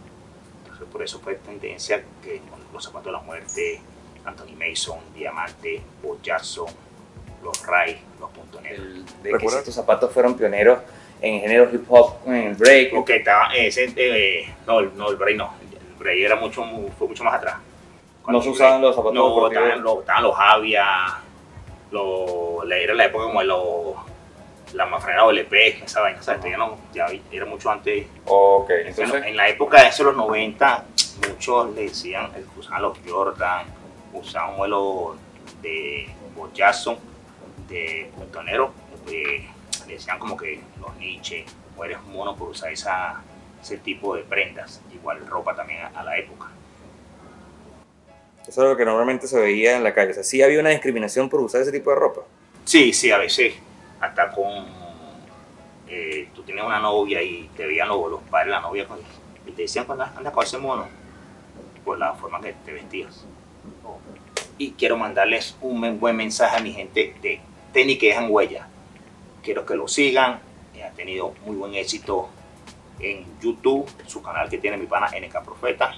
Entonces, 0.62 0.86
por 0.92 1.02
eso 1.02 1.18
fue 1.18 1.34
tendencia 1.34 2.04
que 2.22 2.40
los 2.72 2.84
zapatos 2.84 3.06
de 3.06 3.12
la 3.12 3.18
muerte, 3.18 3.80
Anthony 4.24 4.54
Mason, 4.56 4.98
Diamante, 5.12 5.82
Bo 6.00 6.18
Jackson, 6.22 6.68
los 7.42 7.66
Ray, 7.66 8.00
los 8.20 8.30
puntos 8.30 8.62
negros. 8.62 9.04
De 9.24 9.36
que 9.38 9.46
estos 9.46 9.74
zapatos 9.74 10.12
fueron 10.12 10.36
pioneros 10.36 10.78
en 11.20 11.34
el 11.34 11.40
género 11.40 11.68
hip 11.72 11.84
hop, 11.88 12.18
en 12.26 12.34
el 12.34 12.54
break. 12.54 12.94
Ok, 12.94 13.10
estaba 13.10 13.52
ese, 13.52 13.92
eh, 13.96 14.54
no, 14.68 14.82
no, 14.82 15.10
el 15.10 15.16
break 15.16 15.36
no. 15.36 15.52
El 15.72 15.98
break 15.98 16.18
era 16.20 16.36
mucho, 16.36 16.64
fue 16.96 17.08
mucho 17.08 17.24
más 17.24 17.34
atrás. 17.34 17.56
No 18.32 18.42
se 18.42 18.50
usaban 18.50 18.80
los 18.82 18.94
zapatos 18.94 19.14
No, 19.14 19.28
deportivos. 19.28 19.64
estaban 19.64 19.82
los, 19.84 19.98
estaban 20.00 20.22
los 20.22 20.34
Avia, 20.38 20.86
era 22.76 22.94
la 22.94 23.04
época 23.04 23.24
como 23.24 23.40
de 23.40 23.46
los, 23.46 23.94
la 24.74 24.86
mafrena 24.86 25.24
LP, 25.24 25.84
esa 25.84 26.00
vaina, 26.00 26.22
¿sabes? 26.22 26.42
Ya, 26.44 26.56
no, 26.56 26.76
ya 26.92 27.06
era 27.30 27.44
mucho 27.46 27.70
antes. 27.70 28.06
Ok, 28.26 28.70
entonces, 28.86 29.24
en 29.26 29.36
la 29.36 29.48
época 29.48 29.82
de 29.82 29.88
esos, 29.88 30.06
los 30.06 30.16
90, 30.16 30.84
muchos 31.28 31.74
le 31.74 31.82
decían, 31.82 32.30
usaban 32.56 32.82
los 32.82 32.98
Jordan, 33.06 33.66
usaban 34.12 34.56
modelo 34.56 35.16
de 35.62 36.08
Bo 36.36 36.50
Jackson, 36.52 36.96
de 37.68 38.10
puntonero, 38.16 38.72
eh, 39.10 39.48
le 39.86 39.94
decían 39.94 40.18
como 40.18 40.36
que 40.36 40.60
los 40.80 40.94
Nietzsche, 40.96 41.44
o 41.76 41.84
eres 41.84 42.00
mono 42.04 42.36
por 42.36 42.48
usar 42.50 42.70
esa, 42.72 43.20
ese 43.60 43.78
tipo 43.78 44.14
de 44.14 44.22
prendas, 44.22 44.80
igual 44.92 45.26
ropa 45.26 45.54
también 45.54 45.80
a, 45.82 46.00
a 46.00 46.04
la 46.04 46.16
época. 46.16 46.46
Eso 48.50 48.62
es 48.64 48.68
lo 48.70 48.76
que 48.76 48.84
normalmente 48.84 49.26
se 49.28 49.38
veía 49.38 49.76
en 49.76 49.84
la 49.84 49.94
calle. 49.94 50.10
O 50.10 50.14
sea, 50.14 50.24
sí 50.24 50.42
había 50.42 50.60
una 50.60 50.70
discriminación 50.70 51.28
por 51.28 51.40
usar 51.40 51.60
ese 51.62 51.72
tipo 51.72 51.90
de 51.90 51.96
ropa. 51.96 52.22
Sí, 52.64 52.92
sí, 52.92 53.10
a 53.10 53.18
veces, 53.18 53.54
hasta 54.00 54.30
con, 54.32 54.66
eh, 55.88 56.28
tú 56.34 56.42
tenías 56.42 56.66
una 56.66 56.80
novia 56.80 57.22
y 57.22 57.48
te 57.56 57.66
veían 57.66 57.88
los, 57.88 58.10
los 58.10 58.20
padres 58.22 58.50
la 58.50 58.60
novia 58.60 58.86
con- 58.86 58.98
y 59.46 59.50
te 59.52 59.62
decían, 59.62 59.86
anda, 59.88 60.12
anda 60.16 60.32
con 60.32 60.44
ese 60.44 60.58
mono, 60.58 60.88
por 61.84 61.98
la 61.98 62.12
forma 62.14 62.40
que 62.40 62.52
te 62.64 62.72
vestías. 62.72 63.24
Y 64.58 64.72
quiero 64.72 64.96
mandarles 64.96 65.56
un 65.60 65.98
buen 65.98 66.16
mensaje 66.16 66.56
a 66.56 66.60
mi 66.60 66.72
gente 66.72 67.14
de 67.22 67.40
tenis 67.72 67.98
que 67.98 68.08
dejan 68.08 68.26
huella. 68.30 68.68
Quiero 69.42 69.64
que 69.64 69.74
lo 69.74 69.88
sigan, 69.88 70.40
ha 70.84 70.90
tenido 70.96 71.34
muy 71.46 71.56
buen 71.56 71.74
éxito 71.74 72.28
en 72.98 73.24
YouTube, 73.40 73.86
su 74.06 74.20
canal 74.22 74.48
que 74.50 74.58
tiene 74.58 74.76
mi 74.76 74.86
pana 74.86 75.08
NK 75.18 75.42
Profeta. 75.44 75.94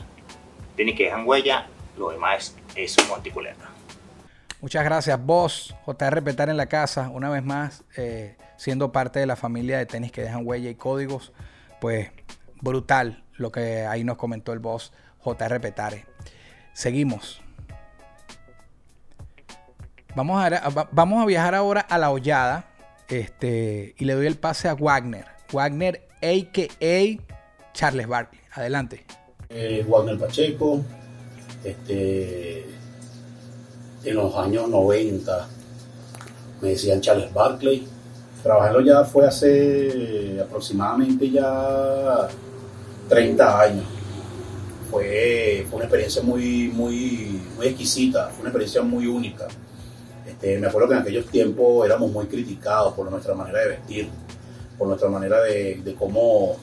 Tenis 0.76 0.96
que 0.96 1.04
dejan 1.04 1.26
huella, 1.26 1.66
lo 1.96 2.10
demás 2.10 2.54
es, 2.74 2.96
monticuleta. 3.08 3.68
Muchas 4.60 4.84
gracias, 4.84 5.20
vos, 5.24 5.74
JR 5.84 6.22
Petar 6.22 6.48
en 6.48 6.56
la 6.56 6.66
casa, 6.66 7.08
una 7.08 7.28
vez 7.30 7.42
más, 7.42 7.82
eh, 7.96 8.36
siendo 8.56 8.92
parte 8.92 9.18
de 9.18 9.26
la 9.26 9.34
familia 9.36 9.78
de 9.78 9.86
tenis 9.86 10.12
que 10.12 10.22
dejan 10.22 10.46
huella 10.46 10.70
y 10.70 10.74
códigos, 10.76 11.32
pues 11.80 12.10
brutal 12.60 13.24
lo 13.34 13.50
que 13.50 13.86
ahí 13.86 14.04
nos 14.04 14.16
comentó 14.16 14.52
el 14.52 14.60
boss 14.60 14.92
JR 15.24 15.60
Petare. 15.60 16.06
Seguimos. 16.74 17.40
Vamos 20.14 20.42
a, 20.44 20.68
va- 20.70 20.88
vamos 20.92 21.22
a 21.22 21.26
viajar 21.26 21.54
ahora 21.54 21.80
a 21.80 21.98
la 21.98 22.10
hollada 22.10 22.66
este, 23.08 23.94
y 23.98 24.04
le 24.04 24.14
doy 24.14 24.26
el 24.26 24.36
pase 24.36 24.68
a 24.68 24.74
Wagner. 24.74 25.26
Wagner, 25.52 26.06
a.k.a. 26.22 27.20
Charles 27.72 28.06
Barkley. 28.06 28.40
Adelante. 28.52 29.04
eh, 29.48 29.84
Wagner 29.88 30.18
Pacheco, 30.18 30.82
este, 31.64 32.66
en 34.04 34.14
los 34.16 34.34
años 34.36 34.68
90 34.68 35.48
me 36.60 36.68
decían 36.70 37.00
Charles 37.00 37.32
Barkley. 37.32 37.86
Trabajarlo 38.42 38.80
ya 38.80 39.04
fue 39.04 39.26
hace 39.26 40.38
aproximadamente 40.40 41.30
ya 41.30 42.28
30 43.08 43.60
años. 43.60 43.84
Fue, 44.90 45.64
fue 45.70 45.76
una 45.76 45.84
experiencia 45.84 46.22
muy, 46.22 46.68
muy, 46.68 47.40
muy 47.56 47.66
exquisita, 47.68 48.26
fue 48.28 48.40
una 48.40 48.48
experiencia 48.50 48.82
muy 48.82 49.06
única. 49.06 49.46
Este, 50.26 50.58
me 50.58 50.66
acuerdo 50.66 50.88
que 50.88 50.94
en 50.94 51.00
aquellos 51.00 51.26
tiempos 51.26 51.86
éramos 51.86 52.10
muy 52.10 52.26
criticados 52.26 52.92
por 52.94 53.10
nuestra 53.10 53.34
manera 53.34 53.60
de 53.60 53.68
vestir, 53.68 54.08
por 54.76 54.88
nuestra 54.88 55.08
manera 55.08 55.40
de, 55.42 55.80
de 55.82 55.94
cómo, 55.94 56.56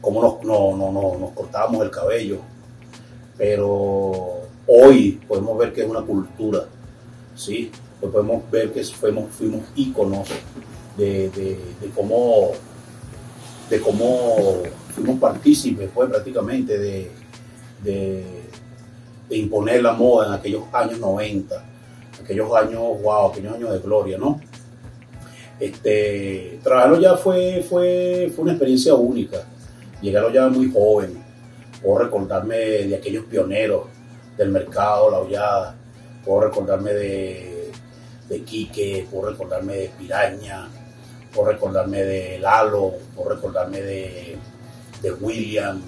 cómo 0.00 0.20
nos, 0.22 0.42
no- 0.44 0.76
no- 0.76 0.92
no- 0.92 1.18
nos 1.18 1.30
cortábamos 1.30 1.82
el 1.84 1.90
cabello. 1.90 2.40
Pero 3.38 4.40
hoy 4.66 5.20
podemos 5.26 5.58
ver 5.58 5.72
que 5.72 5.82
es 5.82 5.88
una 5.88 6.02
cultura, 6.02 6.64
¿sí? 7.34 7.70
Hoy 8.00 8.10
podemos 8.10 8.50
ver 8.50 8.72
que 8.72 8.82
fuimos, 8.84 9.30
íconos 9.74 10.28
de, 10.96 11.58
cómo, 11.94 12.52
de 13.68 13.80
cómo 13.80 14.62
fuimos 14.94 15.18
partícipes, 15.18 15.90
pues, 15.94 16.08
prácticamente, 16.08 16.78
de, 16.78 17.10
de, 17.82 18.24
de 19.28 19.36
imponer 19.36 19.82
la 19.82 19.92
moda 19.92 20.28
en 20.28 20.32
aquellos 20.34 20.64
años 20.72 20.98
90, 20.98 21.64
aquellos 22.22 22.54
años, 22.54 22.82
wow, 23.02 23.30
aquellos 23.30 23.54
años 23.54 23.72
de 23.72 23.78
gloria, 23.80 24.18
¿no? 24.18 24.40
Este, 25.58 26.58
trabajarlo 26.62 27.00
ya 27.00 27.16
fue, 27.16 27.64
fue, 27.68 28.30
fue 28.34 28.42
una 28.42 28.52
experiencia 28.52 28.94
única. 28.94 29.44
Llegarlo 30.02 30.30
ya 30.30 30.48
muy 30.48 30.70
joven. 30.70 31.24
Puedo 31.82 31.98
recordarme 31.98 32.56
de 32.56 32.96
aquellos 32.96 33.24
pioneros 33.26 33.84
del 34.36 34.50
mercado, 34.50 35.10
la 35.10 35.18
hollada. 35.18 35.76
Puedo 36.24 36.40
recordarme 36.40 36.92
de, 36.92 37.70
de 38.28 38.42
Quique, 38.42 39.06
puedo 39.10 39.30
recordarme 39.30 39.76
de 39.76 39.88
Piraña, 39.98 40.68
puedo 41.32 41.50
recordarme 41.50 42.02
de 42.02 42.38
Lalo, 42.38 42.94
puedo 43.14 43.30
recordarme 43.30 43.80
de, 43.80 44.36
de 45.02 45.12
William, 45.12 45.80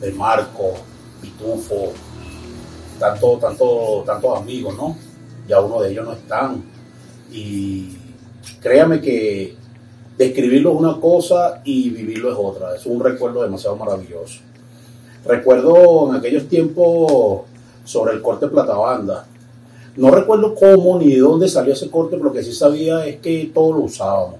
de 0.00 0.12
Marco, 0.12 0.74
Pitufo, 1.20 1.92
tanto, 2.98 3.38
tanto, 3.38 4.02
tantos 4.06 4.38
amigos, 4.38 4.76
¿no? 4.76 4.96
Ya 5.46 5.60
uno 5.60 5.80
de 5.80 5.90
ellos 5.90 6.04
no 6.04 6.12
están. 6.12 6.62
Y 7.30 7.96
créame 8.60 9.00
que 9.00 9.56
describirlo 10.16 10.72
es 10.72 10.78
una 10.78 11.00
cosa 11.00 11.60
y 11.64 11.90
vivirlo 11.90 12.30
es 12.30 12.36
otra. 12.38 12.74
Es 12.74 12.86
un 12.86 13.02
recuerdo 13.02 13.42
demasiado 13.42 13.76
maravilloso. 13.76 14.40
Recuerdo 15.28 16.08
en 16.08 16.16
aquellos 16.16 16.48
tiempos 16.48 17.42
sobre 17.84 18.14
el 18.14 18.22
corte 18.22 18.48
platabanda. 18.48 19.26
No 19.96 20.10
recuerdo 20.10 20.54
cómo 20.54 20.98
ni 20.98 21.12
de 21.12 21.18
dónde 21.18 21.48
salió 21.48 21.74
ese 21.74 21.90
corte, 21.90 22.16
pero 22.16 22.30
lo 22.30 22.32
que 22.32 22.42
sí 22.42 22.54
sabía 22.54 23.04
es 23.04 23.16
que 23.16 23.50
todos 23.52 23.76
lo 23.76 23.82
usábamos. 23.82 24.36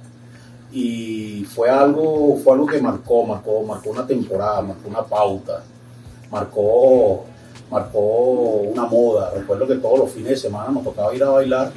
Y 0.72 1.44
fue 1.44 1.68
algo, 1.68 2.38
fue 2.42 2.54
algo 2.54 2.66
que 2.66 2.80
marcó, 2.80 3.22
marcó, 3.26 3.62
marcó 3.64 3.90
una 3.90 4.06
temporada, 4.06 4.62
marcó 4.62 4.88
una 4.88 5.02
pauta, 5.02 5.62
marcó, 6.30 7.24
marcó 7.70 8.00
una 8.00 8.86
moda. 8.86 9.30
Recuerdo 9.34 9.66
que 9.66 9.74
todos 9.74 9.98
los 9.98 10.10
fines 10.10 10.30
de 10.30 10.36
semana 10.38 10.70
nos 10.70 10.84
tocaba 10.84 11.14
ir 11.14 11.22
a 11.22 11.28
bailar 11.28 11.70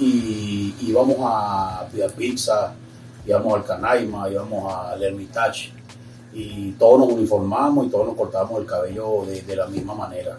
y 0.00 0.74
íbamos 0.80 1.16
a 1.20 1.86
Pia 1.92 2.08
Pizza, 2.08 2.72
íbamos 3.24 3.54
al 3.54 3.64
Canaima, 3.64 4.28
íbamos 4.28 4.74
al 4.74 5.00
Hermitage 5.00 5.81
y 6.34 6.72
todos 6.72 6.98
nos 7.00 7.08
uniformamos 7.12 7.86
y 7.86 7.90
todos 7.90 8.06
nos 8.06 8.16
cortábamos 8.16 8.60
el 8.60 8.66
cabello 8.66 9.24
de, 9.26 9.56
la 9.56 9.66
misma 9.66 9.94
manera. 9.94 10.36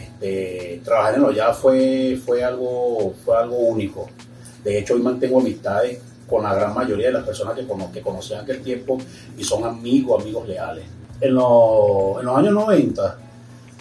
Este, 0.00 0.80
trabajar 0.84 1.14
en 1.16 1.34
ya 1.34 1.52
fue, 1.52 2.20
fue, 2.24 2.44
algo, 2.44 3.12
fue 3.24 3.36
algo 3.36 3.56
único. 3.56 4.08
De 4.62 4.78
hecho, 4.78 4.94
hoy 4.94 5.02
mantengo 5.02 5.40
amistades 5.40 6.00
con 6.28 6.44
la 6.44 6.54
gran 6.54 6.72
mayoría 6.74 7.08
de 7.08 7.14
las 7.14 7.24
personas 7.24 7.54
que, 7.56 7.66
cono- 7.66 7.90
que 7.92 8.00
conocían 8.00 8.42
aquel 8.42 8.62
tiempo 8.62 8.98
y 9.36 9.42
son 9.44 9.64
amigos, 9.64 10.22
amigos 10.22 10.46
leales. 10.46 10.84
En, 11.20 11.34
los- 11.34 12.18
en 12.20 12.26
los 12.26 12.36
años 12.36 12.52
90, 12.54 13.18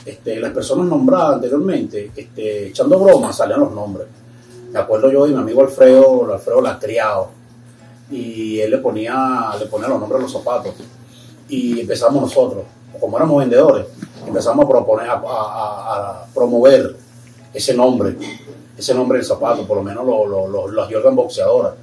este, 0.05 0.39
las 0.39 0.51
personas 0.51 0.87
nombradas 0.87 1.35
anteriormente, 1.35 2.11
este, 2.15 2.67
echando 2.69 2.99
bromas, 2.99 3.35
salían 3.37 3.59
los 3.59 3.71
nombres. 3.71 4.07
Me 4.71 4.79
acuerdo 4.79 5.11
yo 5.11 5.25
de 5.25 5.33
mi 5.33 5.37
amigo 5.39 5.61
Alfredo, 5.61 6.33
Alfredo 6.33 6.61
Lacriado, 6.61 7.29
y 8.09 8.59
él 8.59 8.71
le 8.71 8.77
ponía, 8.79 9.51
le 9.59 9.65
ponía 9.67 9.87
los 9.87 9.99
nombres 9.99 10.19
a 10.19 10.23
los 10.23 10.31
zapatos. 10.33 10.73
Y 11.51 11.81
empezamos 11.81 12.21
nosotros, 12.21 12.63
como 12.99 13.17
éramos 13.17 13.37
vendedores, 13.39 13.85
empezamos 14.25 14.65
a 14.65 14.69
proponer, 14.69 15.07
a, 15.09 16.25
promover 16.33 16.95
ese 17.53 17.73
nombre, 17.73 18.15
ese 18.77 18.93
nombre 18.95 19.17
del 19.17 19.27
zapato, 19.27 19.67
por 19.67 19.77
lo 19.77 19.83
menos 19.83 20.05
lo, 20.05 20.25
lo- 20.47 20.71
las 20.71 20.91
Jordan 20.91 21.15
boxeadoras. 21.15 21.73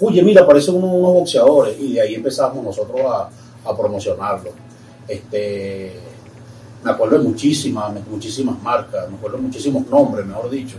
Oye, 0.00 0.22
mira, 0.22 0.42
aparecen 0.42 0.76
unos, 0.76 0.90
unos 0.94 1.12
boxeadores, 1.12 1.76
y 1.78 1.94
de 1.94 2.00
ahí 2.00 2.14
empezamos 2.14 2.64
nosotros 2.64 3.00
a, 3.04 3.28
a 3.68 3.76
promocionarlo. 3.76 4.50
Este, 5.08 5.92
me 6.84 6.90
acuerdo 6.92 7.18
de 7.18 7.24
muchísimas, 7.24 7.92
muchísimas 8.08 8.62
marcas, 8.62 9.10
me 9.10 9.16
acuerdo 9.16 9.36
de 9.38 9.42
muchísimos 9.42 9.86
nombres, 9.88 10.24
mejor 10.24 10.48
dicho. 10.48 10.76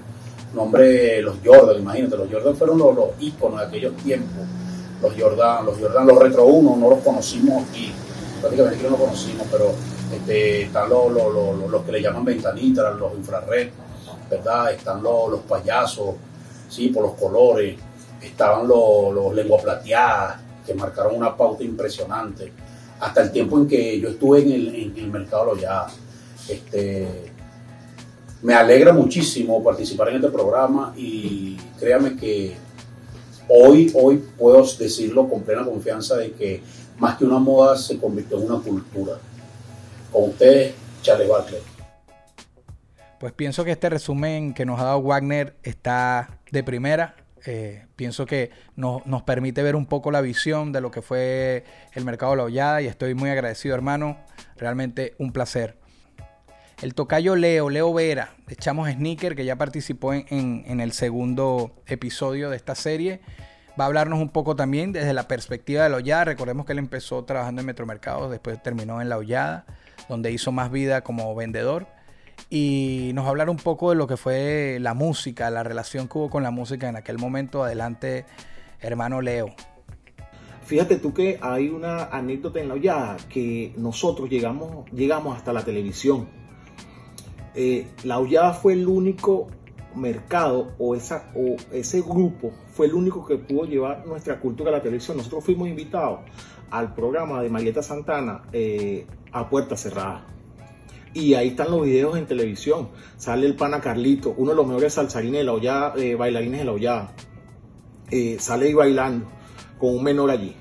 nombre, 0.55 1.21
los 1.21 1.35
Jordan, 1.45 1.79
imagínate, 1.81 2.17
los 2.17 2.31
Jordan 2.31 2.55
fueron 2.55 2.77
los, 2.79 2.95
los 2.95 3.07
íconos 3.19 3.59
de 3.59 3.65
aquellos 3.67 3.95
tiempos. 3.97 4.39
Los 5.01 5.13
Jordan, 5.19 5.65
los 5.65 5.77
Jordan, 5.79 6.07
los 6.07 6.17
Retro 6.17 6.45
1, 6.45 6.77
no 6.77 6.89
los 6.89 6.99
conocimos 6.99 7.63
aquí, 7.67 7.91
prácticamente 8.41 8.75
aquí 8.75 8.83
no 8.83 8.91
los 8.91 8.99
conocimos, 8.99 9.47
pero 9.51 9.71
este, 10.13 10.63
están 10.63 10.89
los, 10.89 11.11
los, 11.11 11.69
los, 11.69 11.83
que 11.83 11.91
le 11.91 12.01
llaman 12.01 12.25
ventanitas, 12.25 12.95
los 12.97 13.13
infrared, 13.13 13.69
¿verdad? 14.29 14.73
Están 14.73 15.01
los, 15.03 15.39
payasos, 15.41 16.15
sí, 16.67 16.89
por 16.89 17.03
los 17.03 17.13
colores, 17.13 17.77
estaban 18.21 18.67
los, 18.67 19.13
los 19.13 19.33
lengua 19.33 19.61
plateadas, 19.61 20.41
que 20.65 20.73
marcaron 20.73 21.15
una 21.15 21.35
pauta 21.35 21.63
impresionante, 21.63 22.51
hasta 22.99 23.21
el 23.21 23.31
tiempo 23.31 23.57
en 23.57 23.67
que 23.67 23.99
yo 23.99 24.09
estuve 24.09 24.41
en 24.41 24.51
el, 24.51 24.75
en 24.75 24.97
el 24.97 25.07
mercado 25.07 25.55
ya. 25.55 25.87
Este, 26.47 27.31
me 28.41 28.55
alegra 28.55 28.91
muchísimo 28.91 29.63
participar 29.63 30.09
en 30.09 30.15
este 30.15 30.29
programa 30.29 30.93
y 30.97 31.55
créame 31.79 32.15
que 32.15 32.55
hoy, 33.47 33.91
hoy 33.93 34.23
puedo 34.37 34.65
decirlo 34.79 35.29
con 35.29 35.43
plena 35.43 35.63
confianza 35.63 36.17
de 36.17 36.31
que 36.31 36.61
más 37.01 37.17
que 37.17 37.25
una 37.25 37.39
moda 37.39 37.75
se 37.75 37.99
convirtió 37.99 38.37
en 38.37 38.51
una 38.51 38.63
cultura. 38.63 39.13
Con 40.11 40.29
ustedes, 40.29 40.75
Charles. 41.01 41.27
Pues 43.19 43.33
pienso 43.33 43.65
que 43.65 43.71
este 43.71 43.89
resumen 43.89 44.53
que 44.53 44.65
nos 44.65 44.79
ha 44.79 44.83
dado 44.83 45.01
Wagner 45.01 45.57
está 45.63 46.37
de 46.51 46.63
primera. 46.63 47.15
Eh, 47.47 47.87
pienso 47.95 48.27
que 48.27 48.51
nos, 48.75 49.01
permite 49.23 49.63
ver 49.63 49.75
un 49.75 49.87
poco 49.87 50.11
la 50.11 50.21
visión 50.21 50.71
de 50.71 50.79
lo 50.79 50.91
que 50.91 51.01
fue 51.01 51.63
el 51.93 52.05
mercado 52.05 52.33
de 52.33 52.37
la 52.37 52.43
hollada 52.43 52.81
y 52.83 52.85
estoy 52.85 53.15
muy 53.15 53.31
agradecido 53.31 53.73
hermano, 53.73 54.19
realmente 54.55 55.15
un 55.17 55.31
placer. 55.31 55.77
El 56.83 56.93
tocayo 56.93 57.35
Leo, 57.35 57.71
Leo 57.71 57.91
Vera, 57.95 58.35
de 58.45 58.55
Chamos 58.55 58.87
Sneaker, 58.91 59.35
que 59.35 59.45
ya 59.45 59.55
participó 59.55 60.13
en, 60.13 60.25
en, 60.29 60.79
el 60.79 60.91
segundo 60.91 61.81
episodio 61.87 62.51
de 62.51 62.57
esta 62.57 62.75
serie, 62.75 63.21
va 63.79 63.85
a 63.85 63.87
hablarnos 63.87 64.19
un 64.19 64.29
poco 64.29 64.55
también 64.55 64.91
desde 64.91 65.13
la 65.13 65.27
perspectiva 65.27 65.83
de 65.83 65.89
la 65.89 65.97
hollada. 65.97 66.25
Recordemos 66.25 66.65
que 66.65 66.73
él 66.73 66.79
empezó 66.79 67.23
trabajando 67.23 67.61
en 67.61 67.67
Metromercados, 67.67 68.31
después 68.31 68.61
terminó 68.61 69.01
en 69.01 69.09
la 69.09 69.17
hollada, 69.17 69.65
donde 70.09 70.31
hizo 70.31 70.51
más 70.51 70.71
vida 70.71 71.01
como 71.01 71.33
vendedor 71.35 71.87
y 72.49 73.11
nos 73.13 73.23
va 73.23 73.27
a 73.27 73.31
hablar 73.31 73.49
un 73.49 73.57
poco 73.57 73.91
de 73.91 73.95
lo 73.95 74.07
que 74.07 74.17
fue 74.17 74.77
la 74.81 74.93
música, 74.93 75.49
la 75.49 75.63
relación 75.63 76.07
que 76.07 76.17
hubo 76.17 76.29
con 76.29 76.43
la 76.43 76.51
música 76.51 76.89
en 76.89 76.97
aquel 76.97 77.17
momento. 77.17 77.63
Adelante, 77.63 78.25
hermano 78.79 79.21
Leo. 79.21 79.47
Fíjate 80.65 80.97
tú 80.97 81.13
que 81.13 81.39
hay 81.41 81.69
una 81.69 82.05
anécdota 82.05 82.59
en 82.59 82.67
la 82.67 82.75
hollada 82.75 83.17
que 83.29 83.73
nosotros 83.77 84.29
llegamos, 84.29 84.89
llegamos 84.91 85.37
hasta 85.37 85.53
la 85.53 85.63
televisión. 85.63 86.27
Eh, 87.55 87.87
la 88.03 88.19
hollada 88.19 88.53
fue 88.53 88.73
el 88.73 88.87
único 88.87 89.49
mercado 89.95 90.73
o, 90.77 90.95
esa, 90.95 91.31
o 91.35 91.55
ese 91.71 92.01
grupo 92.01 92.51
fue 92.73 92.87
el 92.87 92.93
único 92.93 93.25
que 93.25 93.37
pudo 93.37 93.65
llevar 93.65 94.05
nuestra 94.05 94.39
cultura 94.39 94.69
a 94.69 94.73
la 94.73 94.81
televisión. 94.81 95.17
Nosotros 95.17 95.43
fuimos 95.43 95.67
invitados 95.67 96.21
al 96.69 96.93
programa 96.93 97.41
de 97.41 97.49
Marieta 97.49 97.83
Santana 97.83 98.43
eh, 98.51 99.05
a 99.31 99.49
puerta 99.49 99.75
cerrada. 99.75 100.25
Y 101.13 101.33
ahí 101.33 101.49
están 101.49 101.71
los 101.71 101.83
videos 101.83 102.17
en 102.17 102.25
televisión. 102.25 102.89
Sale 103.17 103.45
el 103.45 103.55
pana 103.55 103.81
Carlito, 103.81 104.33
uno 104.37 104.51
de 104.51 104.57
los 104.57 104.65
mejores 104.65 104.93
salsarines 104.93 105.41
de 105.41 105.43
la 105.43 105.53
hollada, 105.53 105.93
eh, 105.97 106.15
bailarines 106.15 106.59
de 106.59 106.65
la 106.65 106.71
hollada. 106.71 107.13
Eh, 108.09 108.37
sale 108.39 108.67
ahí 108.67 108.73
bailando 108.73 109.25
con 109.77 109.95
un 109.97 110.03
menor 110.03 110.31
allí. 110.31 110.55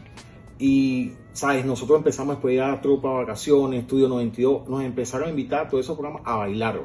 Y, 0.58 1.12
¿sabes? 1.32 1.64
Nosotros 1.64 1.98
empezamos 1.98 2.38
a 2.38 2.80
tropa, 2.80 3.10
vacaciones, 3.10 3.82
Estudio 3.82 4.08
92, 4.08 4.68
nos 4.68 4.82
empezaron 4.82 5.28
a 5.28 5.30
invitar 5.30 5.66
a 5.66 5.68
todos 5.68 5.84
esos 5.84 5.96
programas 5.96 6.22
a 6.26 6.36
bailar. 6.36 6.80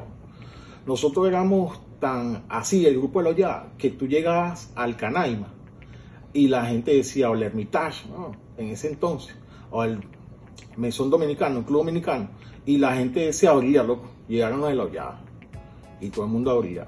Nosotros 0.86 1.26
éramos 1.26 1.80
tan 2.00 2.44
así, 2.48 2.86
el 2.86 2.98
grupo 2.98 3.22
de 3.22 3.30
hollada, 3.30 3.72
que 3.78 3.90
tú 3.90 4.06
llegabas 4.06 4.72
al 4.74 4.96
Canaima 4.96 5.52
y 6.32 6.48
la 6.48 6.66
gente 6.66 6.94
decía, 6.94 7.30
o 7.30 7.34
el 7.34 7.42
Hermitage, 7.42 8.04
en 8.58 8.68
ese 8.68 8.88
entonces, 8.88 9.34
o 9.70 9.84
el 9.84 10.00
Mesón 10.76 11.10
Dominicano, 11.10 11.60
el 11.60 11.64
Club 11.64 11.78
Dominicano, 11.78 12.28
y 12.66 12.78
la 12.78 12.94
gente 12.96 13.32
se 13.32 13.48
abría, 13.48 13.82
loco. 13.82 14.10
Llegaron 14.28 14.62
de 14.62 14.74
la. 14.74 15.20
Y 16.00 16.10
todo 16.10 16.24
el 16.24 16.30
mundo 16.32 16.50
abría. 16.50 16.86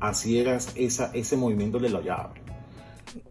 Así 0.00 0.38
era 0.38 0.56
esa, 0.56 1.10
ese 1.12 1.36
movimiento 1.36 1.78
de 1.78 1.90
la. 1.90 2.32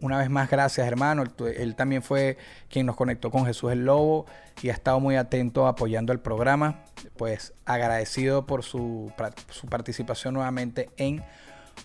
Una 0.00 0.18
vez 0.18 0.30
más, 0.30 0.50
gracias 0.50 0.86
hermano. 0.86 1.24
Él, 1.56 1.74
también 1.74 2.02
fue 2.02 2.36
quien 2.68 2.86
nos 2.86 2.96
conectó 2.96 3.30
con 3.30 3.46
Jesús 3.46 3.72
el 3.72 3.84
Lobo 3.84 4.26
y 4.62 4.70
ha 4.70 4.72
estado 4.72 5.00
muy 5.00 5.16
atento 5.16 5.66
apoyando 5.66 6.12
el 6.12 6.20
programa. 6.20 6.84
Pues 7.16 7.52
agradecido 7.64 8.46
por 8.46 8.62
su, 8.62 9.12
su 9.50 9.66
participación 9.66 10.34
nuevamente 10.34 10.90
en 10.96 11.22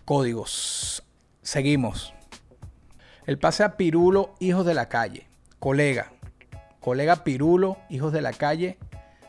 Códigos. 0.04 1.04
Seguimos. 1.42 2.14
El 3.26 3.40
pase 3.40 3.64
a 3.64 3.78
Pirulo, 3.78 4.36
hijos 4.40 4.66
de 4.66 4.74
la 4.74 4.90
calle. 4.90 5.28
Colega. 5.60 6.12
Colega 6.80 7.24
Pirulo, 7.24 7.78
hijos 7.90 8.14
de 8.14 8.22
la 8.22 8.34
calle. 8.34 8.78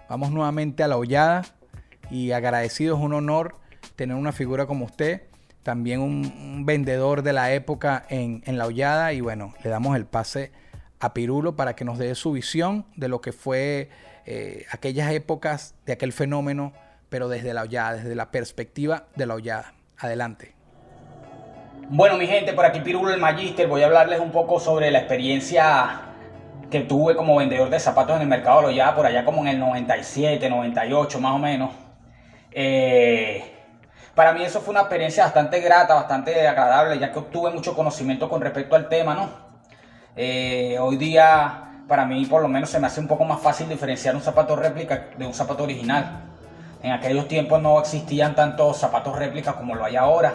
Vamos 0.08 0.30
nuevamente 0.30 0.82
a 0.82 0.88
la 0.88 0.96
hollada 0.96 1.42
y 2.10 2.32
agradecido 2.32 2.96
es 2.96 3.02
un 3.02 3.14
honor 3.14 3.56
tener 3.96 4.16
una 4.16 4.32
figura 4.32 4.66
como 4.66 4.84
usted, 4.84 5.22
también 5.66 6.00
un, 6.00 6.64
vendedor 6.64 7.22
de 7.22 7.32
la 7.32 7.52
época 7.52 8.04
en, 8.08 8.40
en, 8.46 8.56
la 8.56 8.66
hollada 8.66 9.12
y 9.12 9.20
bueno, 9.20 9.52
le 9.64 9.68
damos 9.68 9.96
el 9.96 10.06
pase 10.06 10.52
a 11.00 11.12
Pirulo 11.12 11.56
para 11.56 11.74
que 11.74 11.84
nos 11.84 11.98
dé 11.98 12.14
su 12.14 12.30
visión 12.30 12.86
de 12.94 13.08
lo 13.08 13.20
que 13.20 13.32
fue 13.32 13.90
eh, 14.26 14.64
aquellas 14.70 15.10
épocas 15.10 15.74
de 15.84 15.94
aquel 15.94 16.12
fenómeno, 16.12 16.72
pero 17.08 17.28
desde 17.28 17.52
la 17.52 17.62
hollada, 17.62 17.94
desde 17.94 18.14
la 18.14 18.30
perspectiva 18.30 19.06
de 19.16 19.26
la 19.26 19.34
hollada. 19.34 19.74
Adelante. 19.98 20.54
Bueno, 21.88 22.16
mi 22.16 22.28
gente, 22.28 22.52
por 22.52 22.64
aquí 22.64 22.78
Pirulo 22.78 23.12
el 23.12 23.20
Magister, 23.20 23.66
voy 23.66 23.82
a 23.82 23.86
hablarles 23.86 24.20
un 24.20 24.30
poco 24.30 24.60
sobre 24.60 24.92
la 24.92 25.00
experiencia 25.00 26.00
que 26.70 26.78
tuve 26.82 27.16
como 27.16 27.38
vendedor 27.38 27.70
de 27.70 27.80
zapatos 27.80 28.14
en 28.14 28.22
el 28.22 28.28
mercado 28.28 28.62
lo 28.62 28.70
ya 28.70 28.94
por 28.94 29.04
allá 29.04 29.24
como 29.24 29.40
en 29.42 29.48
el 29.48 29.58
97, 29.58 30.48
98 30.48 31.20
más 31.20 31.32
o 31.32 31.38
menos. 31.38 31.70
Eh, 32.52 33.55
para 34.16 34.32
mí 34.32 34.42
eso 34.42 34.62
fue 34.62 34.72
una 34.72 34.80
experiencia 34.80 35.24
bastante 35.24 35.60
grata, 35.60 35.94
bastante 35.94 36.48
agradable, 36.48 36.98
ya 36.98 37.12
que 37.12 37.18
obtuve 37.18 37.50
mucho 37.50 37.76
conocimiento 37.76 38.30
con 38.30 38.40
respecto 38.40 38.74
al 38.74 38.88
tema, 38.88 39.14
¿no? 39.14 39.28
Eh, 40.16 40.78
hoy 40.80 40.96
día, 40.96 41.82
para 41.86 42.06
mí 42.06 42.24
por 42.24 42.40
lo 42.40 42.48
menos 42.48 42.70
se 42.70 42.80
me 42.80 42.86
hace 42.86 42.98
un 42.98 43.08
poco 43.08 43.24
más 43.24 43.40
fácil 43.40 43.68
diferenciar 43.68 44.16
un 44.16 44.22
zapato 44.22 44.56
réplica 44.56 45.08
de 45.18 45.26
un 45.26 45.34
zapato 45.34 45.64
original. 45.64 46.22
En 46.82 46.92
aquellos 46.92 47.28
tiempos 47.28 47.60
no 47.60 47.78
existían 47.78 48.34
tantos 48.34 48.78
zapatos 48.78 49.14
réplicas 49.16 49.54
como 49.54 49.74
lo 49.74 49.84
hay 49.84 49.96
ahora. 49.96 50.32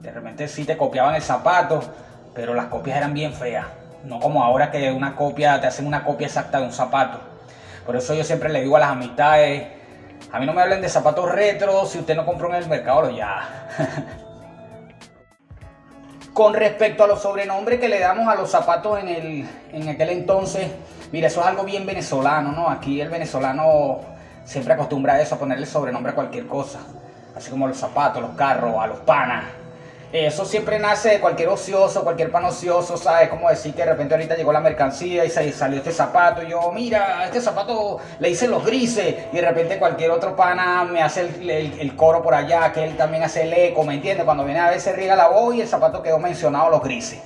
De 0.00 0.12
repente 0.12 0.46
sí 0.46 0.64
te 0.64 0.76
copiaban 0.76 1.16
el 1.16 1.22
zapato, 1.22 1.80
pero 2.32 2.54
las 2.54 2.66
copias 2.66 2.96
eran 2.96 3.12
bien 3.12 3.32
feas. 3.32 3.66
No 4.04 4.20
como 4.20 4.44
ahora 4.44 4.70
que 4.70 4.92
una 4.92 5.16
copia, 5.16 5.60
te 5.60 5.66
hacen 5.66 5.88
una 5.88 6.04
copia 6.04 6.28
exacta 6.28 6.60
de 6.60 6.66
un 6.66 6.72
zapato. 6.72 7.18
Por 7.84 7.96
eso 7.96 8.14
yo 8.14 8.22
siempre 8.22 8.50
le 8.50 8.60
digo 8.60 8.76
a 8.76 8.80
las 8.80 8.90
amistades, 8.90 9.66
a 10.34 10.40
mí 10.40 10.46
no 10.46 10.52
me 10.52 10.62
hablen 10.62 10.82
de 10.82 10.88
zapatos 10.88 11.30
retro 11.30 11.86
si 11.86 12.00
usted 12.00 12.16
no 12.16 12.26
compró 12.26 12.48
en 12.48 12.56
el 12.56 12.68
mercado 12.68 13.08
ya. 13.08 13.68
Con 16.34 16.54
respecto 16.54 17.04
a 17.04 17.06
los 17.06 17.22
sobrenombres 17.22 17.78
que 17.78 17.88
le 17.88 18.00
damos 18.00 18.26
a 18.26 18.34
los 18.34 18.50
zapatos 18.50 18.98
en, 18.98 19.06
el, 19.06 19.48
en 19.72 19.88
aquel 19.88 20.10
entonces, 20.10 20.68
mira, 21.12 21.28
eso 21.28 21.40
es 21.40 21.46
algo 21.46 21.62
bien 21.62 21.86
venezolano, 21.86 22.50
¿no? 22.50 22.68
Aquí 22.68 23.00
el 23.00 23.10
venezolano 23.10 24.00
siempre 24.44 24.74
acostumbra 24.74 25.12
a 25.12 25.20
eso, 25.20 25.36
a 25.36 25.38
ponerle 25.38 25.66
sobrenombre 25.66 26.10
a 26.10 26.16
cualquier 26.16 26.48
cosa. 26.48 26.80
Así 27.36 27.48
como 27.48 27.68
los 27.68 27.76
zapatos, 27.76 28.20
los 28.20 28.32
carros, 28.32 28.74
a 28.76 28.88
los 28.88 28.98
panas. 28.98 29.44
Eso 30.14 30.44
siempre 30.44 30.78
nace 30.78 31.08
de 31.08 31.20
cualquier 31.20 31.48
ocioso, 31.48 32.04
cualquier 32.04 32.30
pan 32.30 32.44
ocioso, 32.44 32.96
¿sabes? 32.96 33.28
Como 33.28 33.50
decir 33.50 33.74
que 33.74 33.82
de 33.82 33.90
repente 33.90 34.14
ahorita 34.14 34.36
llegó 34.36 34.52
la 34.52 34.60
mercancía 34.60 35.24
y 35.24 35.28
salió 35.28 35.78
este 35.78 35.90
zapato. 35.90 36.40
Y 36.44 36.50
yo, 36.50 36.70
mira, 36.70 37.24
este 37.24 37.40
zapato 37.40 37.98
le 38.20 38.30
hice 38.30 38.46
los 38.46 38.64
grises. 38.64 39.16
Y 39.32 39.34
de 39.34 39.42
repente 39.42 39.76
cualquier 39.76 40.12
otro 40.12 40.36
pana 40.36 40.84
me 40.84 41.02
hace 41.02 41.22
el, 41.22 41.96
coro 41.96 42.22
por 42.22 42.32
allá, 42.32 42.70
que 42.72 42.84
él 42.84 42.96
también 42.96 43.24
hace 43.24 43.42
el 43.42 43.52
eco, 43.54 43.82
¿me 43.82 43.94
entiendes? 43.94 44.24
Cuando 44.24 44.44
viene 44.44 44.60
a 44.60 44.78
se 44.78 44.92
riega 44.92 45.16
la 45.16 45.26
voz 45.26 45.56
y 45.56 45.62
el 45.62 45.66
zapato 45.66 46.00
quedó 46.00 46.20
mencionado 46.20 46.70
los 46.70 46.80
grises. 46.80 47.20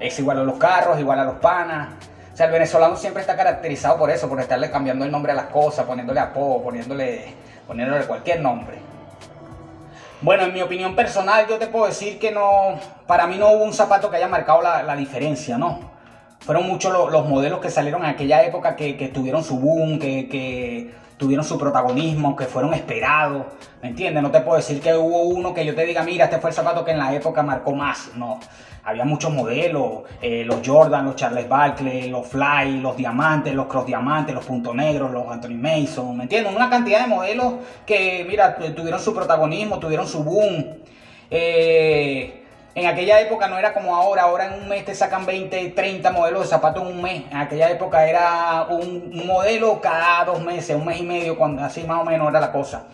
Es 0.00 0.18
igual 0.18 0.40
a 0.40 0.42
los 0.42 0.58
carros, 0.58 0.98
igual 0.98 1.20
a 1.20 1.24
los 1.24 1.36
panas. 1.36 1.90
O 2.32 2.36
sea, 2.36 2.46
el 2.46 2.52
venezolano 2.52 2.96
siempre 2.96 3.20
está 3.20 3.36
caracterizado 3.36 3.96
por 3.96 4.10
eso, 4.10 4.28
por 4.28 4.40
estarle 4.40 4.72
cambiando 4.72 5.04
el 5.04 5.12
nombre 5.12 5.30
a 5.30 5.36
las 5.36 5.46
cosas, 5.46 5.86
poniéndole 5.86 6.18
apodo, 6.18 6.64
poniéndole, 6.64 7.26
poniéndole 7.64 8.04
cualquier 8.06 8.40
nombre. 8.40 8.93
Bueno, 10.24 10.44
en 10.44 10.54
mi 10.54 10.62
opinión 10.62 10.96
personal, 10.96 11.46
yo 11.46 11.58
te 11.58 11.66
puedo 11.66 11.84
decir 11.84 12.18
que 12.18 12.32
no, 12.32 12.80
para 13.06 13.26
mí 13.26 13.36
no 13.36 13.50
hubo 13.50 13.62
un 13.62 13.74
zapato 13.74 14.10
que 14.10 14.16
haya 14.16 14.26
marcado 14.26 14.62
la, 14.62 14.96
diferencia, 14.96 15.58
¿no? 15.58 15.80
Fueron 16.40 16.66
muchos 16.66 16.94
los, 16.94 17.12
los, 17.12 17.28
modelos 17.28 17.60
que 17.60 17.68
salieron 17.68 18.04
en 18.04 18.08
aquella 18.08 18.42
época 18.42 18.74
que, 18.74 18.94
tuvieron 19.12 19.44
su 19.44 19.58
boom, 19.58 19.98
que, 19.98 20.90
tuvieron 21.16 21.44
su 21.44 21.58
protagonismo, 21.58 22.34
que 22.34 22.44
fueron 22.44 22.74
esperados, 22.74 23.46
¿me 23.82 23.88
entiendes? 23.88 24.22
No 24.22 24.30
te 24.30 24.40
puedo 24.40 24.56
decir 24.56 24.80
que 24.80 24.94
hubo 24.94 25.22
uno 25.22 25.54
que 25.54 25.64
yo 25.64 25.74
te 25.74 25.84
diga, 25.84 26.02
mira, 26.02 26.24
este 26.24 26.38
fue 26.38 26.50
el 26.50 26.56
zapato 26.56 26.84
que 26.84 26.90
en 26.90 26.98
la 26.98 27.14
época 27.14 27.42
marcó 27.42 27.74
más, 27.74 28.10
no. 28.16 28.40
Había 28.86 29.04
muchos 29.04 29.32
modelos, 29.32 30.02
eh, 30.20 30.44
los 30.44 30.58
Jordan, 30.64 31.06
los 31.06 31.16
Charles 31.16 31.48
Barkley, 31.48 32.10
los 32.10 32.26
Fly, 32.26 32.80
los 32.80 32.96
Diamantes, 32.96 33.54
los 33.54 33.66
Cross 33.66 33.86
Diamantes, 33.86 34.34
los 34.34 34.44
Punto 34.44 34.74
Negros, 34.74 35.10
los 35.10 35.26
Anthony 35.26 35.56
Mason, 35.56 36.14
¿me 36.16 36.24
entiendes? 36.24 36.54
Una 36.54 36.68
cantidad 36.68 37.00
de 37.00 37.06
modelos 37.06 37.54
que, 37.86 38.26
mira, 38.28 38.56
tuvieron 38.56 39.00
su 39.00 39.14
protagonismo, 39.14 39.78
tuvieron 39.78 40.06
su 40.06 40.22
boom. 40.22 40.66
Eh, 41.30 42.43
en 42.74 42.86
aquella 42.86 43.20
época 43.20 43.46
no 43.46 43.56
era 43.56 43.72
como 43.72 43.94
ahora, 43.94 44.22
ahora 44.22 44.46
en 44.46 44.62
un 44.62 44.68
mes 44.68 44.84
te 44.84 44.94
sacan 44.94 45.24
20, 45.24 45.70
30 45.70 46.10
modelos 46.10 46.42
de 46.42 46.48
zapatos 46.48 46.82
en 46.82 46.88
un 46.88 47.02
mes. 47.02 47.22
En 47.30 47.36
aquella 47.36 47.70
época 47.70 48.08
era 48.08 48.66
un, 48.68 49.12
modelo 49.24 49.80
cada 49.80 50.24
dos 50.24 50.42
meses, 50.42 50.76
un 50.76 50.84
mes 50.84 50.98
y 51.00 51.04
medio, 51.04 51.38
cuando 51.38 51.62
así 51.62 51.84
más 51.84 52.00
o 52.00 52.04
menos 52.04 52.28
era 52.28 52.40
la 52.40 52.50
cosa. 52.50 52.84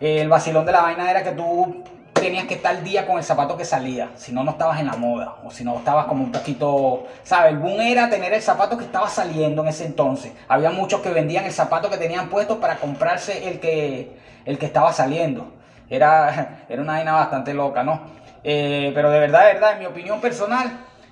El 0.00 0.28
vacilón 0.28 0.66
de 0.66 0.72
la 0.72 0.80
vaina 0.80 1.08
era 1.10 1.22
que 1.22 1.30
tú 1.30 1.84
tenías 2.12 2.46
que 2.46 2.54
estar 2.54 2.82
día 2.82 3.06
con 3.06 3.18
el 3.18 3.24
zapato 3.24 3.56
que 3.56 3.64
salía, 3.64 4.10
si 4.16 4.32
no, 4.32 4.42
no 4.42 4.50
estabas 4.50 4.80
en 4.80 4.86
la 4.86 4.96
moda, 4.96 5.36
o 5.44 5.50
si 5.50 5.64
no, 5.64 5.78
estabas 5.78 6.06
como 6.06 6.24
un 6.24 6.32
poquito, 6.32 7.06
¿sabes? 7.22 7.52
El 7.52 7.58
boom 7.58 7.80
era 7.80 8.10
tener 8.10 8.32
el 8.32 8.42
zapato 8.42 8.76
que 8.76 8.84
estaba 8.84 9.08
saliendo 9.08 9.62
en 9.62 9.68
ese 9.68 9.86
entonces. 9.86 10.32
Había 10.48 10.70
muchos 10.70 11.00
que 11.00 11.10
vendían 11.10 11.44
el 11.44 11.52
zapato 11.52 11.88
que 11.88 11.96
tenían 11.96 12.28
puesto 12.28 12.58
para 12.60 12.76
comprarse 12.76 13.48
el 13.48 13.60
que, 13.60 14.16
el 14.44 14.58
que 14.58 14.66
estaba 14.66 14.92
saliendo. 14.92 15.52
Era, 15.88 16.64
era 16.68 16.82
una 16.82 16.94
vaina 16.94 17.12
bastante 17.12 17.54
loca, 17.54 17.84
¿no? 17.84 18.19
Eh, 18.42 18.92
pero 18.94 19.10
de 19.10 19.20
verdad, 19.20 19.46
de 19.46 19.52
verdad, 19.54 19.72
en 19.72 19.78
mi 19.80 19.86
opinión 19.86 20.20
personal, 20.20 20.70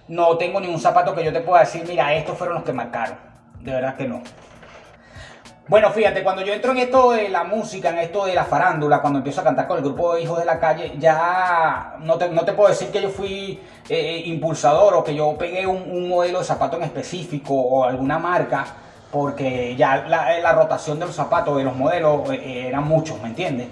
no 0.08 0.36
tengo 0.36 0.60
ningún 0.60 0.80
zapato 0.80 1.14
que 1.14 1.24
yo 1.24 1.32
te 1.32 1.40
pueda 1.40 1.60
decir, 1.60 1.84
mira, 1.86 2.14
estos 2.14 2.36
fueron 2.36 2.56
los 2.56 2.64
que 2.64 2.72
marcaron. 2.72 3.18
De 3.60 3.72
verdad 3.72 3.96
que 3.96 4.08
no. 4.08 4.22
Bueno, 5.68 5.90
fíjate, 5.90 6.22
cuando 6.22 6.40
yo 6.40 6.54
entro 6.54 6.72
en 6.72 6.78
esto 6.78 7.10
de 7.10 7.28
la 7.28 7.44
música, 7.44 7.90
en 7.90 7.98
esto 7.98 8.24
de 8.24 8.34
la 8.34 8.44
farándula, 8.44 9.02
cuando 9.02 9.18
empiezo 9.18 9.42
a 9.42 9.44
cantar 9.44 9.68
con 9.68 9.76
el 9.76 9.84
grupo 9.84 10.14
de 10.14 10.22
Hijos 10.22 10.38
de 10.38 10.46
la 10.46 10.58
Calle, 10.58 10.94
ya 10.98 11.96
no 12.00 12.16
te, 12.16 12.30
no 12.30 12.42
te 12.46 12.54
puedo 12.54 12.70
decir 12.70 12.88
que 12.88 13.02
yo 13.02 13.10
fui 13.10 13.60
eh, 13.86 13.94
eh, 13.94 14.22
impulsador 14.24 14.94
o 14.94 15.04
que 15.04 15.14
yo 15.14 15.36
pegué 15.36 15.66
un, 15.66 16.08
modelo 16.08 16.38
de 16.38 16.46
zapato 16.46 16.78
en 16.78 16.84
específico 16.84 17.52
o 17.52 17.84
alguna 17.84 18.18
marca, 18.18 18.64
porque 19.12 19.76
ya 19.76 20.06
la, 20.08 20.38
la 20.40 20.52
rotación 20.52 20.98
de 20.98 21.04
los 21.04 21.14
zapatos, 21.14 21.58
de 21.58 21.64
los 21.64 21.76
modelos, 21.76 22.30
eran 22.30 22.84
muchos, 22.84 23.20
¿me 23.20 23.28
entiendes? 23.28 23.68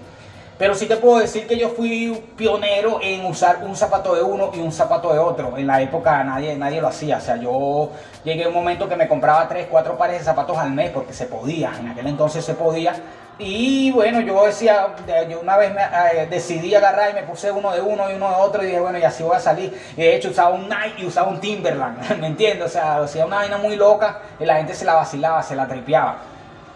Pero 0.59 0.75
sí 0.75 0.87
te 0.87 0.97
puedo 0.97 1.19
decir 1.19 1.47
que 1.47 1.59
yo 1.59 1.69
fui 1.69 2.19
pionero 2.35 2.99
en 3.03 3.27
usar 3.27 3.59
un 3.63 3.77
zapato 3.77 4.15
de 4.15 4.23
uno 4.23 4.51
y 4.55 4.59
un 4.59 4.73
zapato 4.73 5.13
de 5.13 5.19
otro. 5.19 5.59
En 5.59 5.67
la 5.67 5.83
época 5.83 6.25
nadie, 6.25 6.57
nadie 6.57 6.81
lo 6.81 6.89
hacía. 6.89 7.19
O 7.19 7.21
sea, 7.21 7.37
yo 7.37 7.91
llegué 8.25 8.45
a 8.45 8.49
un 8.49 8.55
momento 8.55 8.89
que 8.89 8.97
me 8.97 9.07
compraba 9.07 9.47
tres, 9.49 9.67
cuatro 9.71 9.99
pares 9.99 10.21
de 10.21 10.25
zapatos 10.25 10.57
al 10.57 10.71
mes 10.71 10.91
porque 10.91 11.13
se 11.13 11.27
podía. 11.27 11.73
En 11.79 11.89
aquel 11.89 12.07
entonces 12.07 12.43
se 12.43 12.55
podía. 12.55 12.95
Y 13.39 13.91
bueno, 13.91 14.23
yo 14.23 14.47
decía, 14.47 14.97
yo 15.29 15.41
una 15.41 15.59
vez 15.59 15.75
me, 15.75 15.83
eh, 15.83 16.27
decidí 16.31 16.75
agarrar 16.75 17.11
y 17.11 17.15
me 17.15 17.23
puse 17.25 17.53
uno 17.53 17.71
de 17.73 17.83
uno 17.83 18.11
y 18.11 18.15
uno 18.15 18.31
de 18.31 18.37
otro 18.37 18.63
y 18.63 18.67
dije, 18.67 18.81
bueno, 18.81 18.99
y 18.99 19.03
así 19.03 19.23
voy 19.23 19.37
a 19.37 19.41
salir. 19.41 19.79
Y 19.95 20.01
de 20.01 20.17
hecho 20.17 20.31
usaba 20.31 20.55
un 20.55 20.63
Nike 20.63 21.03
y 21.03 21.05
usaba 21.05 21.29
un 21.29 21.39
Timberland, 21.39 22.17
¿me 22.19 22.29
entiendes? 22.29 22.65
O 22.65 22.71
sea, 22.71 22.97
hacía 22.97 23.27
una 23.27 23.37
vaina 23.37 23.59
muy 23.59 23.77
loca 23.77 24.21
y 24.41 24.47
la 24.47 24.57
gente 24.57 24.73
se 24.73 24.87
la 24.87 24.95
vacilaba, 24.95 25.43
se 25.43 25.55
la 25.55 25.69
tripeaba. 25.69 26.17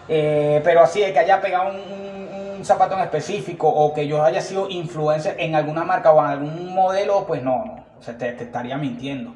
Eh, 0.06 0.60
pero 0.62 0.82
así 0.82 1.00
de 1.00 1.14
que 1.14 1.20
haya 1.20 1.40
pegado 1.40 1.70
un 1.70 2.10
zapato 2.64 2.94
en 2.94 3.00
específico 3.00 3.68
o 3.68 3.92
que 3.94 4.06
yo 4.06 4.22
haya 4.22 4.40
sido 4.40 4.68
influencer 4.68 5.36
en 5.38 5.54
alguna 5.54 5.84
marca 5.84 6.12
o 6.12 6.20
en 6.20 6.30
algún 6.30 6.74
modelo, 6.74 7.26
pues 7.26 7.42
no, 7.42 7.64
no. 7.64 7.84
O 7.98 8.02
sea, 8.02 8.16
te, 8.16 8.30
estaría 8.30 8.76
mintiendo. 8.78 9.34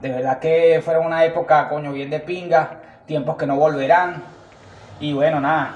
De 0.00 0.10
verdad 0.10 0.38
que 0.38 0.80
fueron 0.84 1.06
una 1.06 1.24
época, 1.24 1.68
coño, 1.68 1.92
bien 1.92 2.10
de 2.10 2.20
pinga, 2.20 2.80
tiempos 3.06 3.36
que 3.36 3.46
no 3.46 3.56
volverán. 3.56 4.22
Y 5.00 5.12
bueno, 5.12 5.40
nada. 5.40 5.74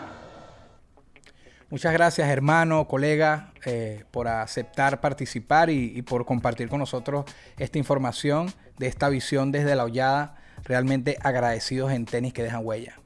Muchas 1.68 1.92
gracias, 1.92 2.28
hermano, 2.28 2.86
colega, 2.86 3.53
eh, 3.64 4.05
por 4.11 4.28
aceptar 4.28 5.01
participar 5.01 5.70
y, 5.70 5.92
y, 5.96 6.03
por 6.03 6.24
compartir 6.24 6.68
con 6.68 6.80
nosotros 6.80 7.24
esta 7.59 7.78
información 7.78 8.53
de 8.78 8.88
esta 8.88 9.09
visión 9.09 9.53
desde 9.53 9.74
la 9.76 9.84
hollada. 9.84 10.36
Realmente 10.64 11.16
agradecidos 11.22 11.92
en 11.92 12.05
tenis 12.05 12.34
que 12.34 12.42
dejan 12.42 12.64
huella 12.64 12.99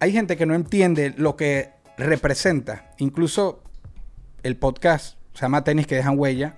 hay 0.00 0.12
gente 0.12 0.36
que 0.36 0.46
no 0.46 0.54
entiende 0.54 1.14
lo 1.16 1.36
que 1.36 1.70
representa. 1.96 2.92
Incluso 2.98 3.62
el 4.42 4.56
podcast 4.56 5.18
se 5.34 5.42
llama 5.42 5.64
Tenis 5.64 5.86
que 5.86 5.96
dejan 5.96 6.18
huella, 6.18 6.56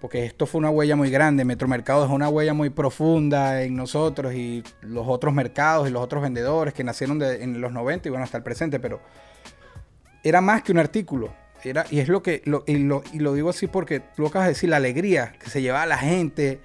porque 0.00 0.24
esto 0.24 0.46
fue 0.46 0.58
una 0.58 0.70
huella 0.70 0.96
muy 0.96 1.10
grande. 1.10 1.44
Metromercado 1.44 2.04
es 2.04 2.10
una 2.10 2.28
huella 2.28 2.54
muy 2.54 2.70
profunda 2.70 3.62
en 3.62 3.76
nosotros 3.76 4.34
y 4.34 4.62
los 4.80 5.06
otros 5.06 5.34
mercados 5.34 5.88
y 5.88 5.92
los 5.92 6.02
otros 6.02 6.22
vendedores 6.22 6.74
que 6.74 6.84
nacieron 6.84 7.22
en 7.22 7.60
los 7.60 7.72
90 7.72 8.08
y 8.08 8.10
bueno, 8.10 8.24
hasta 8.24 8.38
el 8.38 8.42
presente, 8.42 8.80
pero 8.80 9.00
era 10.22 10.40
más 10.40 10.62
que 10.62 10.72
un 10.72 10.78
artículo. 10.78 11.32
Era, 11.64 11.84
y 11.90 11.98
es 11.98 12.08
lo 12.08 12.22
que, 12.22 12.42
y, 12.66 12.78
lo, 12.78 13.02
y 13.12 13.18
lo 13.18 13.34
digo 13.34 13.50
así 13.50 13.66
porque 13.66 14.00
tú 14.00 14.26
acabas 14.26 14.46
de 14.46 14.54
decir, 14.54 14.70
la 14.70 14.76
alegría 14.76 15.34
que 15.38 15.50
se 15.50 15.60
llevaba 15.60 15.86
la 15.86 15.98
gente. 15.98 16.60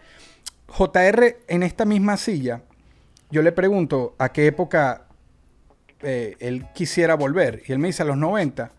JR 0.68 1.38
en 1.48 1.64
esta 1.64 1.86
misma 1.86 2.18
silla, 2.18 2.62
yo 3.30 3.42
le 3.42 3.52
pregunto 3.52 4.16
a 4.18 4.32
qué 4.32 4.48
época 4.48 5.03
eh, 6.04 6.36
él 6.40 6.68
quisiera 6.74 7.16
volver. 7.16 7.64
Y 7.66 7.72
él 7.72 7.80
me 7.80 7.88
dice 7.88 8.04
a 8.04 8.06
los 8.06 8.18
90. 8.18 8.72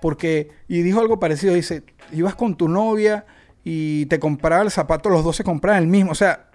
Porque, 0.00 0.50
y 0.68 0.82
dijo 0.82 1.00
algo 1.00 1.20
parecido, 1.20 1.54
dice, 1.54 1.84
ibas 2.12 2.34
con 2.34 2.56
tu 2.56 2.68
novia 2.68 3.24
y 3.62 4.06
te 4.06 4.18
compraba 4.18 4.62
el 4.62 4.70
zapato, 4.70 5.10
los 5.10 5.22
dos 5.22 5.36
se 5.36 5.44
compraban 5.44 5.82
el 5.82 5.88
mismo. 5.88 6.10
O 6.10 6.16
sea, 6.16 6.50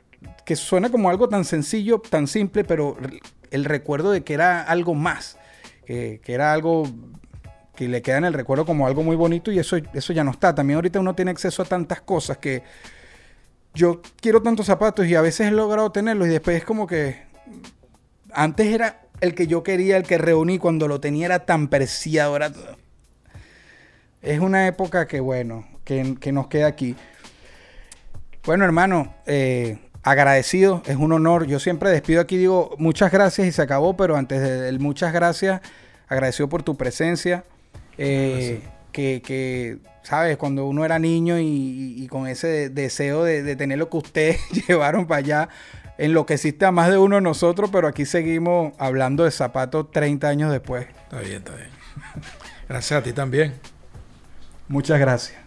que 0.46 0.56
suena 0.56 0.90
como 0.90 1.10
algo 1.10 1.30
tan 1.30 1.46
sencillo, 1.46 2.00
tan 2.00 2.28
simple, 2.28 2.64
pero 2.64 2.98
el 3.52 3.66
recuerdo 3.66 4.12
de 4.12 4.24
que 4.24 4.34
era 4.34 4.64
algo 4.64 4.96
más, 4.96 5.38
que 5.86 6.20
era 6.26 6.52
algo 6.52 6.84
que 7.78 7.88
le 7.88 8.02
queda 8.02 8.18
en 8.18 8.26
el 8.26 8.34
recuerdo 8.34 8.66
como 8.66 8.88
algo 8.88 9.04
muy 9.04 9.16
bonito 9.16 9.52
y 9.52 9.60
eso, 9.60 9.78
eso 9.94 10.12
ya 10.12 10.24
no 10.24 10.32
está. 10.32 10.54
También 10.54 10.76
ahorita 10.76 11.00
uno 11.00 11.14
tiene 11.14 11.32
acceso 11.32 11.62
a 11.62 11.66
tantas 11.66 12.02
cosas 12.02 12.40
que 12.40 12.64
yo 13.74 14.02
quiero 14.20 14.42
tantos 14.42 14.66
zapatos 14.66 15.06
y 15.06 15.14
a 15.14 15.22
veces 15.22 15.48
he 15.48 15.52
logrado 15.52 15.92
tenerlos 15.92 16.28
y 16.28 16.32
después 16.32 16.58
es 16.58 16.66
como 16.66 16.88
que 16.88 17.22
antes 18.34 18.66
era 18.68 19.07
el 19.22 19.36
que 19.36 19.48
yo 19.48 19.64
quería, 19.64 19.98
el 19.98 20.04
que 20.04 20.18
reuní 20.18 20.60
cuando 20.60 20.88
lo 20.88 21.00
tenía 21.00 21.26
era 21.26 21.46
tan 21.46 21.68
preciado. 21.68 22.38
Es 24.22 24.40
una 24.40 24.68
época 24.68 25.08
que, 25.08 25.20
bueno, 25.20 25.68
que, 25.84 26.32
nos 26.32 26.48
queda 26.48 26.68
aquí. 26.68 26.96
Bueno, 28.46 28.66
hermano, 28.66 29.16
eh, 29.26 29.78
agradecido, 30.04 30.82
es 30.86 30.96
un 30.96 31.12
honor. 31.12 31.48
Yo 31.48 31.60
siempre 31.60 31.90
despido 31.90 32.22
aquí, 32.22 32.38
digo 32.38 32.76
muchas 32.78 33.12
gracias 33.12 33.48
y 33.48 33.52
se 33.52 33.62
acabó, 33.62 33.96
pero 33.98 34.16
antes 34.16 34.42
de 34.42 34.78
muchas 34.80 35.14
gracias, 35.14 35.62
agradecido 36.08 36.50
por 36.50 36.64
tu 36.64 36.78
presencia. 36.78 37.44
Eh, 37.98 38.62
que, 38.92 39.78
¿sabes? 40.02 40.38
Cuando 40.38 40.66
uno 40.66 40.84
era 40.84 40.98
niño 40.98 41.38
y, 41.40 42.08
con 42.10 42.28
ese 42.28 42.70
deseo 42.70 43.24
de, 43.24 43.44
de, 43.44 43.56
tener 43.56 43.78
lo 43.78 43.90
que 43.90 43.98
ustedes 43.98 44.40
llevaron 44.68 45.06
para 45.06 45.20
allá, 45.20 45.50
enloqueciste 45.98 46.66
a 46.66 46.72
más 46.72 46.90
de 46.90 46.98
uno 46.98 47.16
de 47.16 47.22
nosotros, 47.22 47.70
pero 47.72 47.88
aquí 47.88 48.06
seguimos 48.06 48.74
hablando 48.78 49.24
de 49.24 49.32
zapatos 49.32 49.92
30 49.92 50.28
años 50.28 50.52
después. 50.52 50.88
Está 51.04 51.20
bien, 51.20 51.38
está 51.38 51.56
bien. 51.56 51.70
Gracias 52.70 53.00
a 53.00 53.04
ti 53.04 53.14
también. 53.14 53.56
Muchas 54.68 55.00
gracias. 55.00 55.47